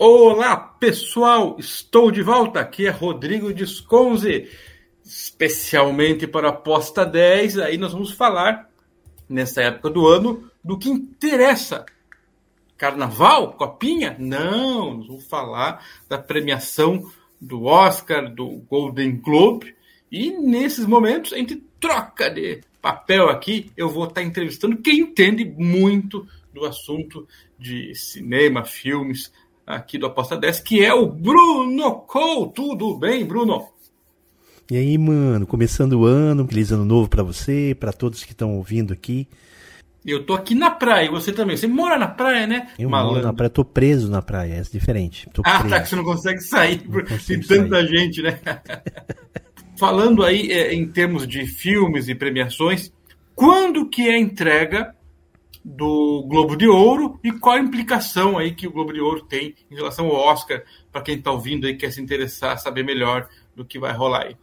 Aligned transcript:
Olá 0.00 0.56
pessoal, 0.56 1.56
estou 1.58 2.12
de 2.12 2.22
volta. 2.22 2.60
Aqui 2.60 2.86
é 2.86 2.90
Rodrigo 2.90 3.52
Disconze, 3.52 4.48
especialmente 5.04 6.24
para 6.24 6.46
a 6.46 6.50
Aposta 6.52 7.04
10. 7.04 7.58
Aí 7.58 7.76
nós 7.76 7.94
vamos 7.94 8.12
falar, 8.12 8.70
nessa 9.28 9.60
época 9.60 9.90
do 9.90 10.06
ano, 10.06 10.48
do 10.62 10.78
que 10.78 10.88
interessa. 10.88 11.84
Carnaval? 12.76 13.54
Copinha? 13.54 14.14
Não, 14.20 14.98
nós 14.98 15.08
vamos 15.08 15.26
falar 15.26 15.84
da 16.08 16.16
premiação 16.16 17.10
do 17.40 17.64
Oscar, 17.64 18.32
do 18.32 18.46
Golden 18.70 19.16
Globe. 19.16 19.74
E 20.12 20.30
nesses 20.30 20.86
momentos 20.86 21.32
a 21.32 21.38
gente 21.38 21.56
troca 21.80 22.30
de 22.30 22.60
papel 22.80 23.28
aqui. 23.28 23.72
Eu 23.76 23.88
vou 23.88 24.04
estar 24.04 24.22
entrevistando 24.22 24.76
quem 24.76 25.00
entende 25.00 25.44
muito 25.44 26.24
do 26.54 26.64
assunto 26.64 27.26
de 27.58 27.92
cinema, 27.96 28.64
filmes, 28.64 29.32
aqui 29.68 29.98
do 29.98 30.06
Aposta 30.06 30.36
10, 30.36 30.60
que 30.60 30.82
é 30.82 30.94
o 30.94 31.06
Bruno 31.06 31.96
Cole. 32.06 32.52
Tudo 32.54 32.96
bem, 32.96 33.24
Bruno? 33.24 33.68
E 34.70 34.76
aí, 34.76 34.96
mano, 34.96 35.46
começando 35.46 35.92
o 35.92 36.04
ano, 36.04 36.46
feliz 36.46 36.72
ano 36.72 36.84
novo 36.84 37.08
para 37.08 37.22
você, 37.22 37.76
para 37.78 37.92
todos 37.92 38.24
que 38.24 38.32
estão 38.32 38.56
ouvindo 38.56 38.92
aqui. 38.92 39.28
Eu 40.06 40.24
tô 40.24 40.34
aqui 40.34 40.54
na 40.54 40.70
praia, 40.70 41.10
você 41.10 41.32
também. 41.32 41.56
Você 41.56 41.66
mora 41.66 41.98
na 41.98 42.08
praia, 42.08 42.46
né? 42.46 42.68
Eu 42.78 42.88
Malandro. 42.88 43.16
moro 43.16 43.26
na 43.26 43.32
praia, 43.32 43.50
tô 43.50 43.64
preso 43.64 44.10
na 44.10 44.22
praia, 44.22 44.54
é 44.54 44.60
diferente. 44.62 45.28
Tô 45.32 45.42
ah, 45.44 45.58
preso. 45.58 45.74
tá, 45.74 45.80
que 45.82 45.88
você 45.88 45.96
não 45.96 46.04
consegue 46.04 46.40
sair 46.40 46.78
por 46.78 47.04
tem 47.04 47.40
tanta 47.40 47.76
sair. 47.76 47.88
gente, 47.88 48.22
né? 48.22 48.38
Falando 49.78 50.24
aí 50.24 50.50
é, 50.50 50.72
em 50.74 50.88
termos 50.88 51.26
de 51.26 51.46
filmes 51.46 52.08
e 52.08 52.14
premiações, 52.14 52.92
quando 53.34 53.88
que 53.88 54.08
é 54.08 54.14
a 54.14 54.18
entrega 54.18 54.94
do 55.64 56.24
Globo 56.28 56.56
de 56.56 56.66
Ouro 56.66 57.18
e 57.22 57.32
qual 57.32 57.56
a 57.56 57.60
implicação 57.60 58.38
aí 58.38 58.54
que 58.54 58.66
o 58.66 58.72
Globo 58.72 58.92
de 58.92 59.00
Ouro 59.00 59.22
tem 59.22 59.54
em 59.70 59.74
relação 59.74 60.06
ao 60.06 60.14
Oscar, 60.14 60.62
para 60.92 61.02
quem 61.02 61.16
está 61.16 61.30
ouvindo 61.30 61.66
aí 61.66 61.76
quer 61.76 61.92
se 61.92 62.00
interessar, 62.00 62.58
saber 62.58 62.82
melhor 62.82 63.28
do 63.54 63.64
que 63.64 63.78
vai 63.78 63.92
rolar 63.92 64.26
aí. 64.26 64.36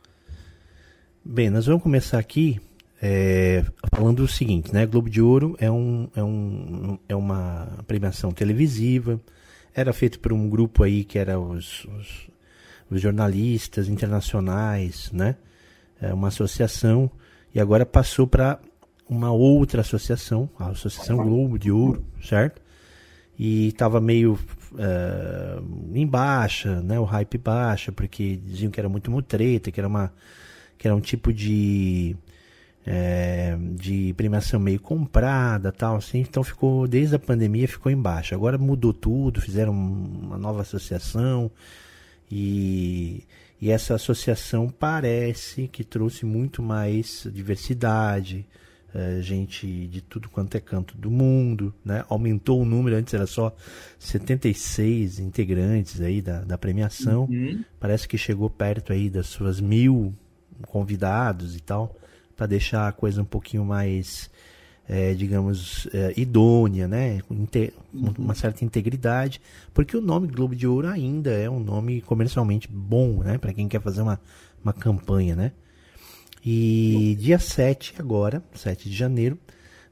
Bem, 1.23 1.49
nós 1.49 1.65
vamos 1.65 1.81
começar 1.81 2.19
aqui 2.19 2.59
é, 3.01 3.63
falando 3.93 4.19
o 4.21 4.27
seguinte, 4.27 4.73
né? 4.73 4.85
Globo 4.85 5.09
de 5.09 5.21
Ouro 5.21 5.55
é, 5.59 5.69
um, 5.69 6.09
é, 6.15 6.23
um, 6.23 6.99
é 7.09 7.15
uma 7.15 7.83
premiação 7.87 8.31
televisiva, 8.31 9.19
era 9.73 9.91
feito 9.91 10.19
por 10.19 10.31
um 10.31 10.49
grupo 10.49 10.83
aí 10.83 11.03
que 11.03 11.17
era 11.17 11.39
os, 11.39 11.85
os, 11.85 12.29
os 12.89 13.01
jornalistas 13.01 13.87
internacionais, 13.89 15.11
né? 15.11 15.35
É 15.99 16.13
uma 16.13 16.27
associação 16.27 17.09
e 17.53 17.59
agora 17.59 17.85
passou 17.85 18.27
para 18.27 18.59
uma 19.07 19.31
outra 19.31 19.81
associação, 19.81 20.49
a 20.57 20.69
Associação 20.69 21.17
Globo 21.17 21.59
de 21.59 21.71
Ouro, 21.71 22.03
certo? 22.23 22.61
E 23.37 23.67
estava 23.67 23.99
meio 24.01 24.39
uh, 24.73 25.93
em 25.93 26.07
baixa, 26.07 26.81
né? 26.81 26.99
O 26.99 27.03
hype 27.03 27.37
baixa, 27.37 27.91
porque 27.91 28.37
diziam 28.37 28.71
que 28.71 28.79
era 28.79 28.89
muito 28.89 29.11
mutreta, 29.11 29.71
que 29.71 29.79
era 29.79 29.87
uma 29.87 30.11
que 30.77 30.87
era 30.87 30.95
um 30.95 31.01
tipo 31.01 31.31
de 31.31 32.15
é, 32.85 33.57
de 33.73 34.13
premiação 34.15 34.59
meio 34.59 34.79
comprada, 34.79 35.71
tal, 35.71 35.97
assim. 35.97 36.19
Então 36.19 36.43
ficou 36.43 36.87
desde 36.87 37.15
a 37.15 37.19
pandemia 37.19 37.67
ficou 37.67 37.91
em 37.91 37.97
baixa. 37.97 38.35
Agora 38.35 38.57
mudou 38.57 38.93
tudo, 38.93 39.41
fizeram 39.41 39.73
uma 39.73 40.37
nova 40.37 40.61
associação 40.61 41.51
e 42.31 43.23
e 43.61 43.71
essa 43.71 43.95
associação 43.95 44.69
parece 44.69 45.67
que 45.67 45.83
trouxe 45.83 46.25
muito 46.25 46.61
mais 46.61 47.27
diversidade, 47.33 48.45
é, 48.95 49.21
gente 49.21 49.87
de 49.87 50.01
tudo 50.01 50.29
quanto 50.29 50.55
é 50.55 50.59
canto 50.61 50.97
do 50.97 51.11
mundo, 51.11 51.73
né? 51.83 52.05
Aumentou 52.07 52.61
o 52.61 52.65
número, 52.65 52.95
antes 52.95 53.13
era 53.13 53.27
só 53.27 53.53
76 53.99 55.19
integrantes 55.19 55.99
aí 55.99 56.21
da, 56.21 56.41
da 56.45 56.57
premiação. 56.57 57.25
Uhum. 57.25 57.61
Parece 57.77 58.07
que 58.07 58.17
chegou 58.17 58.49
perto 58.49 58.93
aí 58.93 59.09
das 59.09 59.27
suas 59.27 59.59
mil 59.59 60.15
convidados 60.67 61.57
e 61.57 61.59
tal, 61.59 61.93
para 62.37 62.45
deixar 62.45 62.87
a 62.87 62.93
coisa 62.93 63.21
um 63.21 63.25
pouquinho 63.25 63.65
mais, 63.65 64.31
é, 64.87 65.13
digamos, 65.13 65.89
é, 65.93 66.13
idônea, 66.15 66.87
né? 66.87 67.19
Com 67.23 67.33
uhum. 67.33 68.13
uma 68.17 68.33
certa 68.33 68.63
integridade, 68.63 69.41
porque 69.73 69.97
o 69.97 70.01
nome 70.01 70.27
Globo 70.27 70.55
de 70.55 70.65
Ouro 70.65 70.87
ainda 70.87 71.31
é 71.31 71.49
um 71.49 71.59
nome 71.59 71.99
comercialmente 71.99 72.69
bom, 72.71 73.21
né? 73.23 73.37
Para 73.37 73.51
quem 73.51 73.67
quer 73.67 73.81
fazer 73.81 74.01
uma, 74.01 74.21
uma 74.63 74.71
campanha, 74.71 75.35
né? 75.35 75.51
E 76.45 77.17
dia 77.19 77.39
7 77.39 77.95
agora, 77.97 78.43
7 78.53 78.87
de 78.87 78.95
janeiro, 78.95 79.39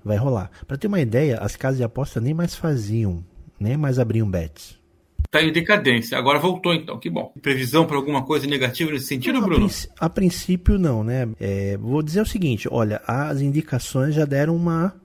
vai 0.05 0.17
rolar. 0.17 0.51
Para 0.67 0.77
ter 0.77 0.85
uma 0.85 1.01
ideia, 1.01 1.39
as 1.39 1.55
casas 1.55 1.77
de 1.77 1.83
aposta 1.83 2.21
nem 2.21 2.33
mais 2.33 2.53
faziam, 2.53 3.25
nem 3.59 3.75
mais 3.75 3.97
abriam 3.97 4.29
bets. 4.29 4.77
Está 5.25 5.41
em 5.41 5.51
decadência. 5.51 6.15
Agora 6.15 6.37
voltou 6.37 6.75
então, 6.75 6.99
que 6.99 7.09
bom. 7.09 7.33
Previsão 7.41 7.87
para 7.87 7.97
alguma 7.97 8.23
coisa 8.23 8.45
negativa 8.45 8.91
nesse 8.91 9.07
sentido, 9.07 9.39
não, 9.39 9.47
Bruno? 9.47 9.67
A, 9.99 10.05
a, 10.05 10.09
princípio 10.09 10.77
não, 10.77 11.03
né? 11.03 11.27
É, 11.39 11.75
vou 11.77 12.03
dizer 12.03 12.21
o 12.21 12.25
seguinte, 12.25 12.67
olha, 12.69 13.01
as 13.07 13.41
indicações 13.41 14.13
já 14.13 14.25
deram 14.25 14.55
uma 14.55 14.95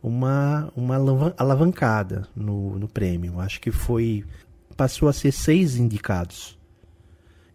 uma, 0.00 0.72
uma 0.76 1.34
alavancada 1.36 2.28
no, 2.34 2.78
no 2.78 2.86
prêmio. 2.86 3.40
Acho 3.40 3.60
que 3.60 3.72
foi 3.72 4.24
passou 4.76 5.08
a 5.08 5.12
ser 5.12 5.32
seis 5.32 5.76
indicados 5.76 6.56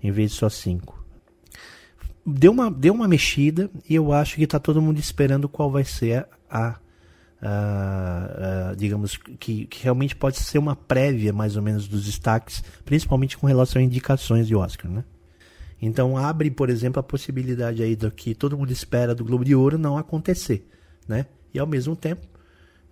em 0.04 0.12
vez 0.12 0.32
de 0.32 0.38
só 0.38 0.50
cinco 0.50 1.05
deu 2.26 2.52
uma, 2.52 2.72
deu 2.72 2.94
uma 2.94 3.08
mexida 3.08 3.70
e 3.88 3.94
eu 3.96 4.12
acho 4.12 4.36
que 4.36 4.44
está 4.44 4.60
todo 4.60 4.82
mundo 4.82 4.98
esperando 4.98 5.48
qual 5.48 5.70
vai 5.70 5.84
ser 5.84 6.28
a, 6.50 6.80
a, 7.42 8.72
a 8.72 8.76
digamos 8.76 9.18
que, 9.18 9.68
que, 9.68 9.84
realmente 9.84 10.16
pode 10.16 10.38
ser 10.38 10.58
uma 10.58 10.76
prévia 10.76 11.32
mais 11.32 11.56
ou 11.56 11.62
menos 11.62 11.88
dos 11.88 12.06
destaques, 12.06 12.64
principalmente 12.84 13.38
com 13.38 13.46
relação 13.46 13.80
a 13.80 13.86
indicações 13.86 14.48
de 14.48 14.56
Oscar, 14.56 14.90
né? 14.90 15.04
Então 15.80 16.18
abre, 16.18 16.50
por 16.50 16.70
exemplo, 16.70 17.00
a 17.00 17.04
possibilidade 17.04 17.84
aí 17.84 17.96
do 17.96 18.10
que 18.10 18.34
todo 18.34 18.58
mundo 18.58 18.72
espera 18.72 19.14
do 19.14 19.24
Globo 19.24 19.46
de 19.46 19.54
Ouro 19.54 19.78
não 19.78 19.98
acontecer, 19.98 20.68
né? 21.08 21.28
E 21.54 21.60
ao 21.60 21.68
mesmo 21.68 21.96
tempo, 21.96 22.26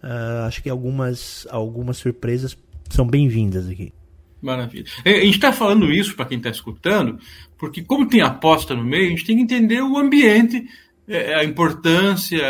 uh, 0.04 0.46
acho 0.46 0.62
que 0.62 0.70
algumas 0.70 1.48
algumas 1.50 1.98
surpresas 1.98 2.56
são 2.90 3.08
bem-vindas 3.08 3.68
aqui. 3.68 3.94
Maravilha. 4.44 4.86
A 5.06 5.09
gente 5.09 5.36
está 5.36 5.54
falando 5.54 5.90
isso 5.90 6.18
para 6.18 6.26
quem 6.26 6.38
está 6.38 6.50
escutando, 6.50 7.18
porque 7.58 7.81
como 7.81 8.06
tem 8.06 8.20
aposta 8.20 8.76
no 8.76 8.84
meio, 8.84 9.08
a 9.08 9.09
gente 9.12 9.26
tem 9.26 9.38
que 9.38 9.44
entender 9.44 9.81
o 9.81 9.98
ambiente, 9.98 10.68
é, 11.08 11.36
a 11.36 11.46
importância, 11.46 12.46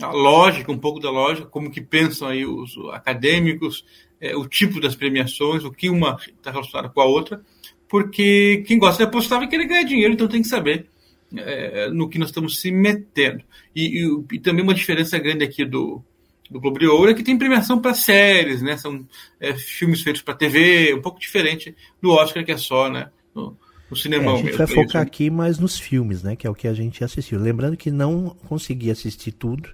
a 0.00 0.10
lógica, 0.10 0.72
um 0.72 0.78
pouco 0.78 0.98
da 0.98 1.08
lógica, 1.08 1.46
como 1.46 1.70
que 1.70 1.80
pensam 1.80 2.26
aí 2.26 2.44
os 2.44 2.76
acadêmicos, 2.92 3.84
é, 4.20 4.36
o 4.36 4.44
tipo 4.48 4.80
das 4.80 4.96
premiações, 4.96 5.64
o 5.64 5.70
que 5.70 5.88
uma 5.88 6.18
está 6.26 6.50
relacionada 6.50 6.88
com 6.88 7.00
a 7.00 7.04
outra, 7.04 7.40
porque 7.88 8.64
quem 8.66 8.76
gosta 8.76 9.04
de 9.04 9.08
apostar 9.08 9.38
vai 9.38 9.48
querer 9.48 9.66
ganhar 9.66 9.84
dinheiro, 9.84 10.14
então 10.14 10.26
tem 10.26 10.42
que 10.42 10.48
saber 10.48 10.88
é, 11.36 11.88
no 11.90 12.08
que 12.08 12.18
nós 12.18 12.30
estamos 12.30 12.60
se 12.60 12.72
metendo. 12.72 13.44
E, 13.74 14.02
e, 14.02 14.24
e 14.32 14.40
também 14.40 14.64
uma 14.64 14.74
diferença 14.74 15.16
grande 15.16 15.44
aqui 15.44 15.64
do, 15.64 16.02
do 16.50 16.60
Globo 16.60 16.78
de 16.78 16.86
Ouro 16.86 17.10
é 17.10 17.14
que 17.14 17.22
tem 17.22 17.38
premiação 17.38 17.80
para 17.80 17.94
séries, 17.94 18.62
né? 18.62 18.76
São 18.76 19.06
é, 19.40 19.54
filmes 19.54 20.02
feitos 20.02 20.22
para 20.22 20.34
TV, 20.34 20.94
um 20.94 21.02
pouco 21.02 21.20
diferente 21.20 21.74
do 22.00 22.10
Oscar 22.10 22.44
que 22.44 22.52
é 22.52 22.56
só, 22.56 22.90
né? 22.90 23.10
No, 23.34 23.56
no 23.90 23.96
cinema. 23.96 24.24
É, 24.24 24.28
a 24.28 24.36
gente 24.36 24.44
mesmo, 24.44 24.58
vai 24.58 24.66
focar 24.66 24.86
isso. 24.86 24.98
aqui 24.98 25.30
mais 25.30 25.58
nos 25.58 25.78
filmes, 25.78 26.22
né? 26.22 26.36
Que 26.36 26.46
é 26.46 26.50
o 26.50 26.54
que 26.54 26.68
a 26.68 26.74
gente 26.74 27.04
assistiu. 27.04 27.38
Lembrando 27.38 27.76
que 27.76 27.90
não 27.90 28.36
consegui 28.48 28.90
assistir 28.90 29.32
tudo 29.32 29.70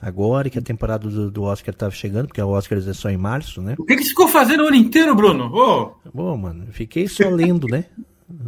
agora, 0.00 0.50
que 0.50 0.58
a 0.58 0.62
temporada 0.62 1.08
do, 1.08 1.30
do 1.30 1.42
Oscar 1.42 1.74
estava 1.74 1.92
chegando, 1.92 2.26
porque 2.28 2.40
o 2.40 2.48
Oscar 2.48 2.78
é 2.78 2.92
só 2.92 3.08
em 3.08 3.16
março, 3.16 3.62
né? 3.62 3.74
O 3.78 3.84
que, 3.84 3.96
que 3.96 4.02
você 4.02 4.10
ficou 4.10 4.28
fazendo 4.28 4.64
o 4.64 4.66
ano 4.68 4.76
inteiro, 4.76 5.14
Bruno? 5.14 5.50
Oh. 5.52 6.08
Bom, 6.12 6.36
mano, 6.36 6.66
fiquei 6.70 7.08
só 7.08 7.28
lendo, 7.28 7.66
né? 7.66 7.86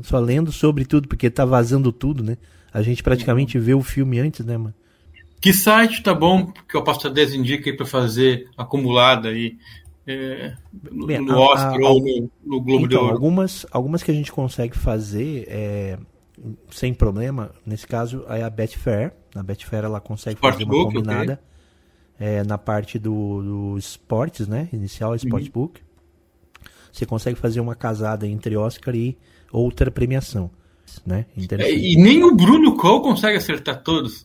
só 0.02 0.18
lendo 0.18 0.52
sobre 0.52 0.84
tudo, 0.84 1.08
porque 1.08 1.30
tá 1.30 1.44
vazando 1.44 1.92
tudo, 1.92 2.22
né? 2.22 2.36
A 2.72 2.82
gente 2.82 3.02
praticamente 3.02 3.58
vê 3.58 3.74
o 3.74 3.82
filme 3.82 4.18
antes, 4.18 4.44
né, 4.44 4.56
mano? 4.56 4.74
Que 5.40 5.52
site 5.52 6.02
tá 6.02 6.12
bom 6.12 6.52
que 6.68 6.76
o 6.76 6.82
Pastor 6.82 7.12
10 7.12 7.34
indica 7.34 7.70
aí 7.70 7.76
para 7.76 7.86
fazer 7.86 8.48
acumulada 8.56 9.28
aí 9.28 9.56
é, 10.06 10.54
no, 10.90 11.06
Bem, 11.06 11.20
no 11.20 11.38
Oscar 11.38 11.74
a, 11.74 11.86
a, 11.86 11.90
ou 11.90 12.00
no, 12.00 12.30
no 12.44 12.60
Globo 12.62 12.86
então, 12.86 12.88
de 12.88 12.96
Ouro? 12.96 13.12
Algumas, 13.12 13.66
algumas 13.70 14.02
que 14.02 14.10
a 14.10 14.14
gente 14.14 14.32
consegue 14.32 14.76
fazer 14.76 15.46
é, 15.48 15.98
sem 16.70 16.94
problema, 16.94 17.52
nesse 17.64 17.86
caso 17.86 18.24
é 18.28 18.42
a 18.42 18.50
Betfair. 18.50 19.12
Na 19.34 19.42
Betfair 19.42 19.84
ela 19.84 20.00
consegue 20.00 20.36
Sportbook, 20.36 20.64
fazer 20.64 20.74
uma 20.74 20.84
combinada 20.84 21.40
okay. 22.16 22.26
é, 22.26 22.42
na 22.42 22.56
parte 22.56 22.98
do, 22.98 23.42
do 23.42 23.78
esportes, 23.78 24.48
né? 24.48 24.68
Inicial, 24.72 25.14
Sportsbook. 25.14 25.80
Uhum. 25.80 26.70
você 26.90 27.04
consegue 27.04 27.38
fazer 27.38 27.60
uma 27.60 27.74
casada 27.74 28.26
entre 28.26 28.56
Oscar 28.56 28.94
e 28.94 29.16
outra 29.52 29.90
premiação. 29.90 30.50
Né? 31.06 31.26
É, 31.58 31.70
e 31.70 31.96
nem 31.96 32.24
o 32.24 32.34
Bruno 32.34 32.74
Cole 32.74 33.02
consegue 33.02 33.36
acertar 33.36 33.82
todos, 33.82 34.24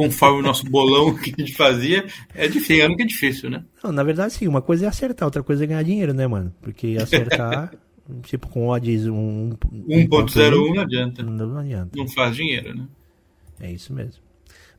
conforme 0.00 0.38
o 0.38 0.42
nosso 0.42 0.64
bolão 0.64 1.14
que 1.14 1.34
a 1.36 1.40
gente 1.42 1.54
fazia. 1.54 2.06
É 2.34 2.48
difícil, 2.48 2.86
ano 2.86 2.96
que 2.96 3.02
é 3.02 3.06
difícil, 3.06 3.50
né? 3.50 3.62
Não, 3.84 3.92
na 3.92 4.02
verdade, 4.02 4.32
sim, 4.32 4.48
uma 4.48 4.62
coisa 4.62 4.86
é 4.86 4.88
acertar, 4.88 5.26
outra 5.26 5.42
coisa 5.42 5.62
é 5.62 5.66
ganhar 5.66 5.82
dinheiro, 5.82 6.14
né, 6.14 6.26
mano? 6.26 6.54
Porque 6.62 6.96
acertar, 6.98 7.70
tipo, 8.24 8.48
com 8.48 8.68
odds 8.68 9.04
1.01 9.04 9.10
um, 9.12 10.74
não 10.74 10.82
adianta. 10.82 11.22
Não 11.22 11.58
adianta. 11.58 11.90
Não 11.94 12.08
faz 12.08 12.34
dinheiro, 12.34 12.74
né? 12.74 12.86
É 13.60 13.70
isso 13.70 13.92
mesmo. 13.92 14.22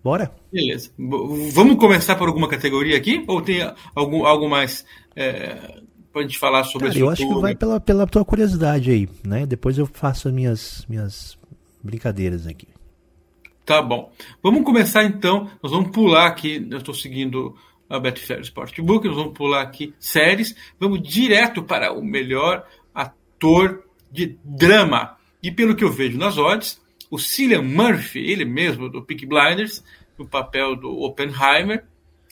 Bora? 0.03 0.31
Beleza. 0.51 0.89
Vamos 0.97 1.75
começar 1.75 2.15
por 2.15 2.27
alguma 2.27 2.49
categoria 2.49 2.97
aqui? 2.97 3.23
Ou 3.27 3.43
tem 3.43 3.59
algum, 3.93 4.25
algo 4.25 4.49
mais 4.49 4.83
é, 5.15 5.81
pra 6.11 6.23
gente 6.23 6.39
falar 6.39 6.63
sobre 6.63 6.87
Cara, 6.87 6.99
eu 6.99 7.09
acho 7.11 7.27
que 7.27 7.39
vai 7.39 7.55
pela, 7.55 7.79
pela 7.79 8.07
tua 8.07 8.25
curiosidade 8.25 8.89
aí, 8.89 9.07
né? 9.23 9.45
Depois 9.45 9.77
eu 9.77 9.85
faço 9.85 10.27
as 10.27 10.33
minhas, 10.33 10.83
minhas 10.89 11.37
brincadeiras 11.83 12.47
aqui. 12.47 12.67
Tá 13.65 13.81
bom. 13.81 14.11
Vamos 14.41 14.63
começar 14.63 15.03
então. 15.03 15.49
Nós 15.61 15.71
vamos 15.71 15.91
pular 15.91 16.27
aqui. 16.27 16.67
Eu 16.69 16.77
estou 16.79 16.93
seguindo 16.93 17.55
a 17.89 17.99
Betfair 17.99 18.41
Sportbook. 18.41 19.07
Nós 19.07 19.17
vamos 19.17 19.33
pular 19.33 19.61
aqui 19.61 19.93
séries. 19.99 20.55
Vamos 20.79 21.01
direto 21.01 21.63
para 21.63 21.93
o 21.93 22.03
melhor 22.03 22.65
ator 22.93 23.83
de 24.11 24.37
drama. 24.43 25.17
E 25.43 25.51
pelo 25.51 25.75
que 25.75 25.83
eu 25.83 25.91
vejo 25.91 26.17
nas 26.17 26.37
odds, 26.37 26.81
o 27.09 27.17
Cillian 27.17 27.61
Murphy, 27.61 28.19
ele 28.19 28.45
mesmo 28.45 28.89
do 28.89 29.01
Peak 29.03 29.25
Blinders, 29.25 29.83
no 30.17 30.27
papel 30.27 30.75
do 30.75 31.01
Oppenheimer, 31.01 31.85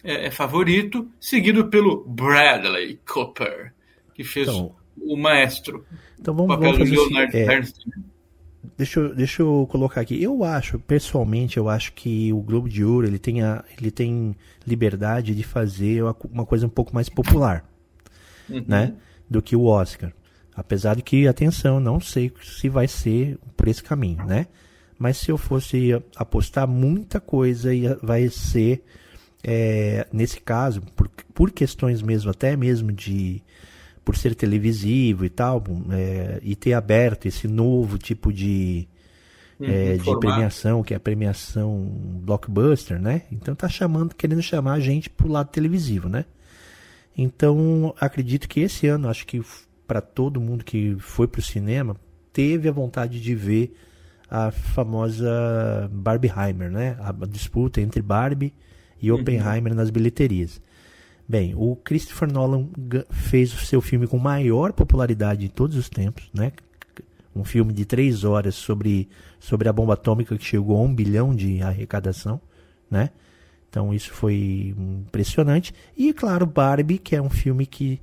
é, 0.03 0.27
é, 0.27 0.31
favorito, 0.31 1.09
seguido 1.19 1.67
pelo 1.67 2.05
Bradley 2.05 2.99
Cooper, 3.05 3.73
que 4.13 4.23
fez 4.23 4.47
então, 4.47 4.75
o 5.01 5.17
maestro. 5.17 5.85
Então 6.19 6.33
vamos, 6.33 6.53
o 6.53 6.57
papel 6.57 6.73
vamos 6.73 6.89
do 6.89 6.95
Leonard 6.95 7.35
assim, 7.35 7.45
Bernstein. 7.45 7.93
Deixa, 8.77 8.99
eu, 8.99 9.15
deixa 9.15 9.41
eu 9.41 9.67
colocar 9.71 10.01
aqui. 10.01 10.21
Eu 10.21 10.43
acho, 10.43 10.79
pessoalmente, 10.79 11.57
eu 11.57 11.69
acho 11.69 11.93
que 11.93 12.31
o 12.33 12.41
Globo 12.41 12.67
de 12.67 12.83
Ouro 12.83 13.07
ele 13.07 13.19
tem, 13.19 13.41
a, 13.41 13.63
ele 13.79 13.89
tem 13.89 14.35
liberdade 14.67 15.33
de 15.33 15.43
fazer 15.43 16.03
uma 16.03 16.45
coisa 16.45 16.65
um 16.65 16.69
pouco 16.69 16.93
mais 16.93 17.07
popular, 17.07 17.63
uhum. 18.49 18.63
né? 18.67 18.93
Do 19.29 19.41
que 19.41 19.55
o 19.55 19.63
Oscar. 19.63 20.11
Apesar 20.55 20.95
de 20.95 21.01
que, 21.01 21.27
atenção, 21.27 21.79
não 21.79 21.99
sei 22.01 22.31
se 22.43 22.67
vai 22.67 22.87
ser 22.87 23.37
por 23.55 23.67
esse 23.67 23.81
caminho, 23.81 24.25
né? 24.25 24.47
mas 24.99 25.15
se 25.17 25.31
eu 25.31 25.37
fosse 25.37 25.91
apostar, 26.17 26.67
muita 26.67 27.21
coisa 27.21 27.69
vai 28.03 28.27
ser, 28.27 28.83
é, 29.41 30.05
nesse 30.11 30.41
caso, 30.41 30.81
por, 30.93 31.09
por 31.33 31.51
questões 31.51 32.01
mesmo, 32.01 32.29
até 32.29 32.57
mesmo 32.57 32.91
de 32.91 33.41
por 34.09 34.17
ser 34.17 34.33
televisivo 34.33 35.23
e 35.23 35.29
tal, 35.29 35.63
é, 35.91 36.39
e 36.41 36.55
ter 36.55 36.73
aberto 36.73 37.27
esse 37.27 37.47
novo 37.47 37.95
tipo 37.95 38.33
de, 38.33 38.87
uhum, 39.59 39.67
é, 39.69 39.97
de 39.97 40.19
premiação, 40.19 40.81
que 40.81 40.95
é 40.95 40.97
a 40.97 40.99
premiação 40.99 41.87
blockbuster, 42.23 42.99
né? 42.99 43.21
Então 43.31 43.53
tá 43.53 43.69
chamando, 43.69 44.15
querendo 44.15 44.41
chamar 44.41 44.73
a 44.73 44.79
gente 44.79 45.11
pro 45.11 45.27
lado 45.27 45.51
televisivo, 45.51 46.09
né? 46.09 46.25
Então 47.15 47.93
acredito 47.99 48.49
que 48.49 48.61
esse 48.61 48.87
ano, 48.87 49.07
acho 49.07 49.27
que 49.27 49.43
para 49.85 50.01
todo 50.01 50.41
mundo 50.41 50.65
que 50.65 50.95
foi 50.97 51.27
pro 51.27 51.39
cinema, 51.39 51.95
teve 52.33 52.67
a 52.67 52.71
vontade 52.71 53.21
de 53.21 53.35
ver 53.35 53.75
a 54.27 54.49
famosa 54.49 55.87
Barbieheimer, 55.93 56.71
né? 56.71 56.97
A 56.99 57.13
disputa 57.27 57.79
entre 57.79 58.01
Barbie 58.01 58.55
e 58.99 59.11
uhum. 59.11 59.19
Oppenheimer 59.19 59.71
uhum. 59.71 59.77
nas 59.77 59.91
bilheterias. 59.91 60.59
Bem, 61.29 61.53
o 61.55 61.75
Christopher 61.75 62.27
Nolan 62.33 62.67
fez 63.11 63.53
o 63.53 63.63
seu 63.63 63.81
filme 63.81 64.07
com 64.07 64.17
maior 64.17 64.73
popularidade 64.73 65.41
de 65.41 65.49
todos 65.49 65.77
os 65.77 65.87
tempos, 65.87 66.27
né? 66.33 66.51
Um 67.35 67.43
filme 67.43 67.71
de 67.71 67.85
três 67.85 68.23
horas 68.23 68.55
sobre, 68.55 69.07
sobre 69.39 69.69
a 69.69 69.71
bomba 69.71 69.93
atômica 69.93 70.35
que 70.35 70.43
chegou 70.43 70.75
a 70.75 70.81
um 70.81 70.91
bilhão 70.91 71.35
de 71.35 71.61
arrecadação, 71.61 72.41
né? 72.89 73.11
Então 73.69 73.93
isso 73.93 74.11
foi 74.11 74.73
impressionante. 74.75 75.71
E 75.95 76.11
claro, 76.13 76.47
Barbie, 76.47 76.97
que 76.97 77.15
é 77.15 77.21
um 77.21 77.29
filme 77.29 77.67
que 77.67 78.01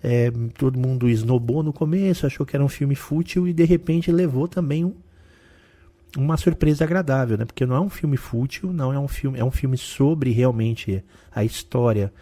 é, 0.00 0.30
todo 0.56 0.78
mundo 0.78 1.08
esnobou 1.08 1.64
no 1.64 1.72
começo, 1.72 2.26
achou 2.26 2.46
que 2.46 2.54
era 2.54 2.64
um 2.64 2.68
filme 2.68 2.94
fútil 2.94 3.48
e 3.48 3.52
de 3.52 3.64
repente 3.64 4.12
levou 4.12 4.46
também 4.46 4.84
um, 4.84 4.94
uma 6.16 6.36
surpresa 6.36 6.84
agradável, 6.84 7.36
né? 7.36 7.44
Porque 7.44 7.66
não 7.66 7.74
é 7.74 7.80
um 7.80 7.90
filme 7.90 8.16
fútil, 8.16 8.72
não 8.72 8.92
é 8.92 9.00
um 9.00 9.08
filme, 9.08 9.36
é 9.36 9.44
um 9.44 9.50
filme 9.50 9.76
sobre 9.76 10.30
realmente 10.30 11.02
a 11.34 11.42
história 11.42 12.12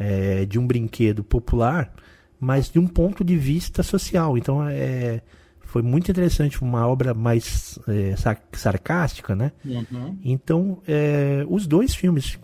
é, 0.00 0.46
de 0.46 0.58
um 0.58 0.66
brinquedo 0.66 1.22
popular, 1.22 1.92
mas 2.40 2.70
de 2.70 2.78
um 2.78 2.86
ponto 2.86 3.22
de 3.22 3.36
vista 3.36 3.82
social. 3.82 4.38
Então 4.38 4.66
é, 4.66 5.20
foi 5.60 5.82
muito 5.82 6.10
interessante, 6.10 6.62
uma 6.62 6.86
obra 6.88 7.12
mais 7.12 7.78
é, 7.86 8.14
sarcástica, 8.56 9.36
né? 9.36 9.52
Uhum. 9.62 10.18
Então 10.24 10.78
é, 10.88 11.44
os 11.46 11.66
dois 11.66 11.94
filmes 11.94 12.38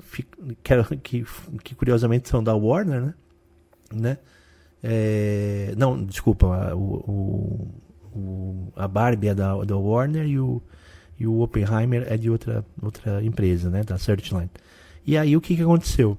que, 0.62 0.75
que, 1.03 1.25
que, 1.64 1.75
curiosamente 1.75 2.29
são 2.29 2.44
da 2.44 2.55
Warner, 2.55 3.00
né? 3.00 3.14
né? 3.91 4.19
É, 4.82 5.75
não, 5.79 6.05
desculpa, 6.05 6.75
o, 6.75 7.73
o, 8.14 8.73
a 8.76 8.87
Barbie 8.87 9.29
é 9.29 9.35
da, 9.35 9.64
da 9.64 9.76
Warner 9.76 10.26
e 10.26 10.38
o 10.38 10.62
e 11.19 11.26
o 11.26 11.41
Oppenheimer 11.41 12.05
é 12.12 12.19
de 12.19 12.29
outra, 12.29 12.62
outra 12.82 13.25
empresa, 13.25 13.70
né, 13.70 13.82
da 13.82 13.97
Searchlight. 13.97 14.50
E 15.06 15.17
aí 15.17 15.35
o 15.35 15.41
que, 15.41 15.56
que 15.56 15.62
aconteceu? 15.62 16.19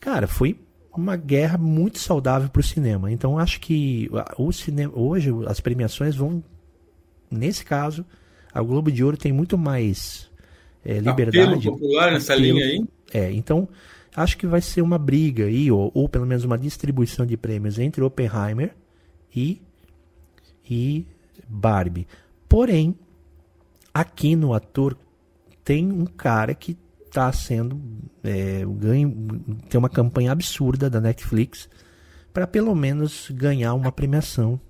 Cara, 0.00 0.26
foi 0.26 0.58
uma 0.96 1.16
guerra 1.16 1.58
muito 1.58 1.98
saudável 1.98 2.48
para 2.48 2.60
o 2.60 2.62
cinema. 2.62 3.10
Então 3.10 3.38
acho 3.38 3.60
que 3.60 4.08
o 4.38 4.52
cinema 4.52 4.92
hoje 4.96 5.30
as 5.46 5.60
premiações 5.60 6.16
vão 6.16 6.42
nesse 7.30 7.64
caso 7.64 8.04
a 8.52 8.62
Globo 8.62 8.90
de 8.90 9.04
Ouro 9.04 9.16
tem 9.16 9.32
muito 9.32 9.58
mais 9.58 10.30
é, 10.84 10.98
liberdade. 10.98 11.38
Apelo 11.40 11.60
popular 11.60 12.12
nessa 12.12 12.32
apelo, 12.32 12.58
linha 12.58 12.64
aí. 12.64 12.84
É, 13.12 13.32
então 13.32 13.68
acho 14.14 14.38
que 14.38 14.46
vai 14.46 14.62
ser 14.62 14.80
uma 14.80 14.98
briga 14.98 15.44
aí 15.44 15.70
ou, 15.70 15.90
ou 15.92 16.08
pelo 16.08 16.24
menos 16.24 16.44
uma 16.44 16.56
distribuição 16.56 17.26
de 17.26 17.36
prêmios 17.36 17.78
entre 17.78 18.02
Oppenheimer 18.02 18.74
e 19.34 19.60
e 20.68 21.06
Barbie. 21.48 22.06
Porém 22.48 22.96
Aqui 23.96 24.36
no 24.36 24.52
ator 24.52 24.94
tem 25.64 25.90
um 25.90 26.04
cara 26.04 26.54
que 26.54 26.76
está 27.16 27.32
sendo 27.32 27.80
é, 28.22 28.62
ganho, 28.78 29.10
tem 29.70 29.78
uma 29.78 29.88
campanha 29.88 30.32
absurda 30.32 30.90
da 30.90 31.00
Netflix 31.00 31.68
para 32.32 32.46
pelo 32.46 32.74
menos 32.74 33.30
ganhar 33.30 33.72
uma 33.72 33.90
premiação 33.90 34.60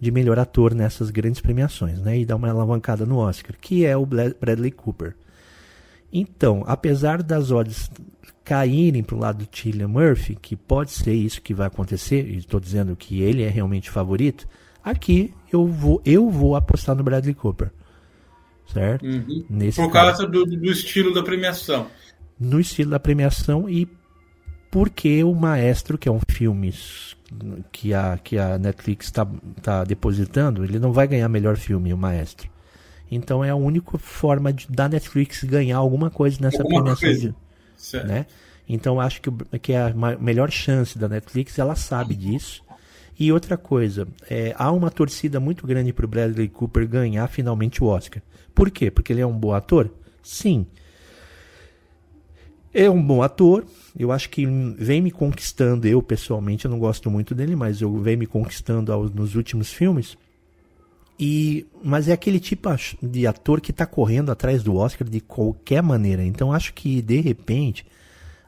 de 0.00 0.10
melhor 0.10 0.38
ator 0.38 0.74
nessas 0.74 1.10
grandes 1.10 1.40
premiações, 1.40 2.00
né? 2.00 2.18
E 2.18 2.24
dar 2.24 2.36
uma 2.36 2.50
alavancada 2.50 3.06
no 3.06 3.18
Oscar, 3.18 3.54
que 3.60 3.84
é 3.86 3.96
o 3.96 4.04
Bradley 4.06 4.72
Cooper. 4.72 5.14
Então, 6.12 6.64
apesar 6.66 7.22
das 7.22 7.52
odds 7.52 7.88
caírem 8.42 9.02
para 9.02 9.14
o 9.14 9.18
lado 9.18 9.44
do 9.44 9.56
Cillian 9.56 9.86
Murphy, 9.86 10.34
que 10.34 10.56
pode 10.56 10.90
ser 10.90 11.12
isso 11.12 11.40
que 11.42 11.54
vai 11.54 11.68
acontecer, 11.68 12.26
e 12.26 12.38
estou 12.38 12.58
dizendo 12.58 12.96
que 12.96 13.20
ele 13.20 13.42
é 13.42 13.48
realmente 13.48 13.90
favorito, 13.90 14.48
aqui 14.82 15.32
eu 15.52 15.66
vou, 15.66 16.02
eu 16.04 16.28
vou 16.30 16.56
apostar 16.56 16.96
no 16.96 17.04
Bradley 17.04 17.34
Cooper 17.34 17.70
certo? 18.72 19.04
Uhum. 19.04 19.44
Nesse 19.48 19.80
Por 19.80 19.90
causa 19.90 20.26
do, 20.26 20.44
do, 20.44 20.70
estilo 20.70 21.12
da 21.12 21.22
premiação. 21.22 21.86
No 22.38 22.60
estilo 22.60 22.90
da 22.90 23.00
premiação 23.00 23.68
e 23.68 23.88
porque 24.70 25.24
o 25.24 25.34
Maestro, 25.34 25.98
que 25.98 26.08
é 26.08 26.12
um 26.12 26.20
filme 26.30 26.72
que 27.72 27.92
a, 27.92 28.18
que 28.18 28.38
a 28.38 28.58
Netflix 28.58 29.06
está 29.06 29.26
tá 29.60 29.84
depositando, 29.84 30.64
ele 30.64 30.78
não 30.78 30.92
vai 30.92 31.08
ganhar 31.08 31.28
melhor 31.28 31.56
filme, 31.56 31.92
o 31.92 31.98
Maestro. 31.98 32.48
Então 33.10 33.44
é 33.44 33.50
a 33.50 33.56
única 33.56 33.98
forma 33.98 34.52
de, 34.52 34.68
da 34.68 34.88
Netflix 34.88 35.42
ganhar 35.42 35.78
alguma 35.78 36.10
coisa 36.10 36.38
nessa 36.40 36.62
alguma 36.62 36.94
premiação. 36.94 37.08
Coisa. 37.08 38.00
De, 38.00 38.06
né? 38.06 38.26
Então 38.68 39.00
acho 39.00 39.20
que, 39.20 39.58
que 39.58 39.72
é 39.72 39.82
a 39.82 39.92
melhor 40.20 40.50
chance 40.50 40.96
da 40.96 41.08
Netflix, 41.08 41.58
ela 41.58 41.74
sabe 41.74 42.14
disso. 42.14 42.62
E 43.20 43.30
outra 43.30 43.58
coisa, 43.58 44.08
é, 44.30 44.54
há 44.56 44.72
uma 44.72 44.90
torcida 44.90 45.38
muito 45.38 45.66
grande 45.66 45.92
para 45.92 46.06
o 46.06 46.08
Bradley 46.08 46.48
Cooper 46.48 46.88
ganhar 46.88 47.28
finalmente 47.28 47.84
o 47.84 47.86
Oscar. 47.86 48.22
Por 48.54 48.70
quê? 48.70 48.90
Porque 48.90 49.12
ele 49.12 49.20
é 49.20 49.26
um 49.26 49.38
bom 49.38 49.52
ator? 49.52 49.90
Sim. 50.22 50.66
É 52.72 52.88
um 52.88 53.02
bom 53.02 53.22
ator. 53.22 53.66
Eu 53.94 54.10
acho 54.10 54.30
que 54.30 54.46
vem 54.78 55.02
me 55.02 55.10
conquistando. 55.10 55.86
Eu, 55.86 56.00
pessoalmente, 56.00 56.64
eu 56.64 56.70
não 56.70 56.78
gosto 56.78 57.10
muito 57.10 57.34
dele, 57.34 57.54
mas 57.54 57.82
eu 57.82 57.94
vem 57.98 58.16
me 58.16 58.26
conquistando 58.26 58.90
nos 59.10 59.34
últimos 59.34 59.70
filmes. 59.70 60.16
E, 61.18 61.66
mas 61.84 62.08
é 62.08 62.12
aquele 62.12 62.40
tipo 62.40 62.70
de 63.02 63.26
ator 63.26 63.60
que 63.60 63.70
está 63.70 63.84
correndo 63.84 64.32
atrás 64.32 64.62
do 64.62 64.76
Oscar 64.76 65.06
de 65.06 65.20
qualquer 65.20 65.82
maneira. 65.82 66.24
Então 66.24 66.54
acho 66.54 66.72
que, 66.72 67.02
de 67.02 67.20
repente, 67.20 67.84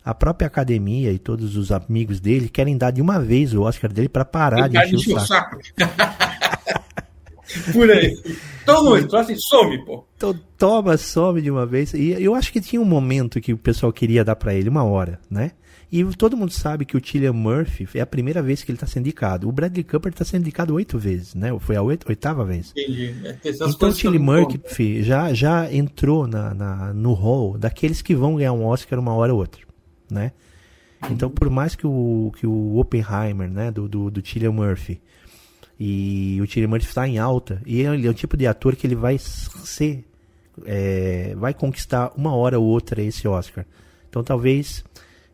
a 0.05 0.15
própria 0.15 0.47
academia 0.47 1.13
e 1.13 1.19
todos 1.19 1.57
os 1.57 1.71
amigos 1.71 2.21
dele 2.21 2.49
querem 2.49 2.77
dar 2.77 2.91
de 2.91 3.01
uma 3.01 3.21
vez 3.21 3.55
o 3.55 3.63
Oscar 3.63 3.93
dele 3.93 4.09
para 4.09 4.25
parar 4.25 4.69
de 4.69 4.79
encher 4.79 5.17
o 5.17 5.21
saco. 5.21 5.59
Por 7.73 7.91
aí. 7.91 8.17
Toma, 8.65 8.99
então 9.01 9.19
assim, 9.19 9.37
some, 9.37 9.85
pô. 9.85 10.05
Então, 10.17 10.39
toma, 10.57 10.97
some 10.97 11.43
de 11.43 11.51
uma 11.51 11.67
vez. 11.67 11.93
E 11.93 12.11
eu 12.11 12.35
acho 12.35 12.53
que 12.53 12.61
tinha 12.61 12.81
um 12.81 12.85
momento 12.85 13.41
que 13.41 13.53
o 13.53 13.59
pessoal 13.59 13.93
queria 13.93 14.25
dar 14.25 14.37
para 14.37 14.55
ele, 14.55 14.69
uma 14.69 14.85
hora, 14.85 15.21
né? 15.31 15.53
E 15.91 16.03
todo 16.17 16.39
mundo 16.39 16.51
sabe 16.51 16.87
que 16.87 16.97
o 16.97 17.07
Cillian 17.07 17.35
Murphy 17.35 17.87
é 17.99 18.01
a 18.01 18.07
primeira 18.07 18.41
vez 18.41 18.63
que 18.63 18.71
ele 18.71 18.77
está 18.77 18.87
sendo 18.87 19.03
indicado. 19.03 19.47
O 19.47 19.53
Bradley 19.53 19.85
Cooper 19.85 20.11
está 20.11 20.25
sendo 20.25 20.41
indicado 20.41 20.73
oito 20.73 20.99
vezes, 20.99 21.35
né? 21.35 21.55
Foi 21.61 21.77
a 21.77 21.83
oitava 21.83 22.47
vez. 22.47 22.73
Entendi. 22.75 23.15
É, 23.23 23.37
então 23.45 23.91
o 23.91 23.93
Cillian 23.93 24.19
Murphy 24.19 25.03
já, 25.03 25.35
já 25.35 25.71
entrou 25.71 26.27
na, 26.27 26.55
na, 26.55 26.95
no 26.95 27.13
hall 27.13 27.59
daqueles 27.59 28.01
que 28.01 28.15
vão 28.15 28.37
ganhar 28.37 28.55
um 28.55 28.65
Oscar 28.65 28.99
uma 28.99 29.13
hora 29.13 29.35
ou 29.35 29.41
outra, 29.41 29.61
né? 30.13 30.33
Então, 31.11 31.29
por 31.31 31.51
mais 31.51 31.75
que 31.75 31.87
o, 31.87 32.33
que 32.39 32.47
o 32.47 32.77
Oppenheimer, 32.79 33.51
né, 33.51 33.71
do, 33.71 33.89
do, 33.89 34.11
do 34.11 34.53
Murphy, 34.53 35.01
e 35.79 36.39
o 36.41 36.47
Cillian 36.47 36.69
Murphy 36.69 36.87
está 36.87 37.09
em 37.09 37.19
alta, 37.19 37.61
e 37.67 37.81
ele 37.81 38.07
é 38.07 38.11
o 38.11 38.15
tipo 38.15 38.37
de 38.37 38.47
ator 38.47 38.77
que 38.77 38.87
ele 38.87 38.95
vai 38.95 39.19
ser, 39.19 40.05
é, 40.65 41.35
vai 41.37 41.53
conquistar 41.53 42.13
uma 42.17 42.35
hora 42.35 42.59
ou 42.59 42.67
outra 42.67 43.03
esse 43.03 43.27
Oscar. 43.27 43.67
Então, 44.09 44.23
talvez 44.23 44.85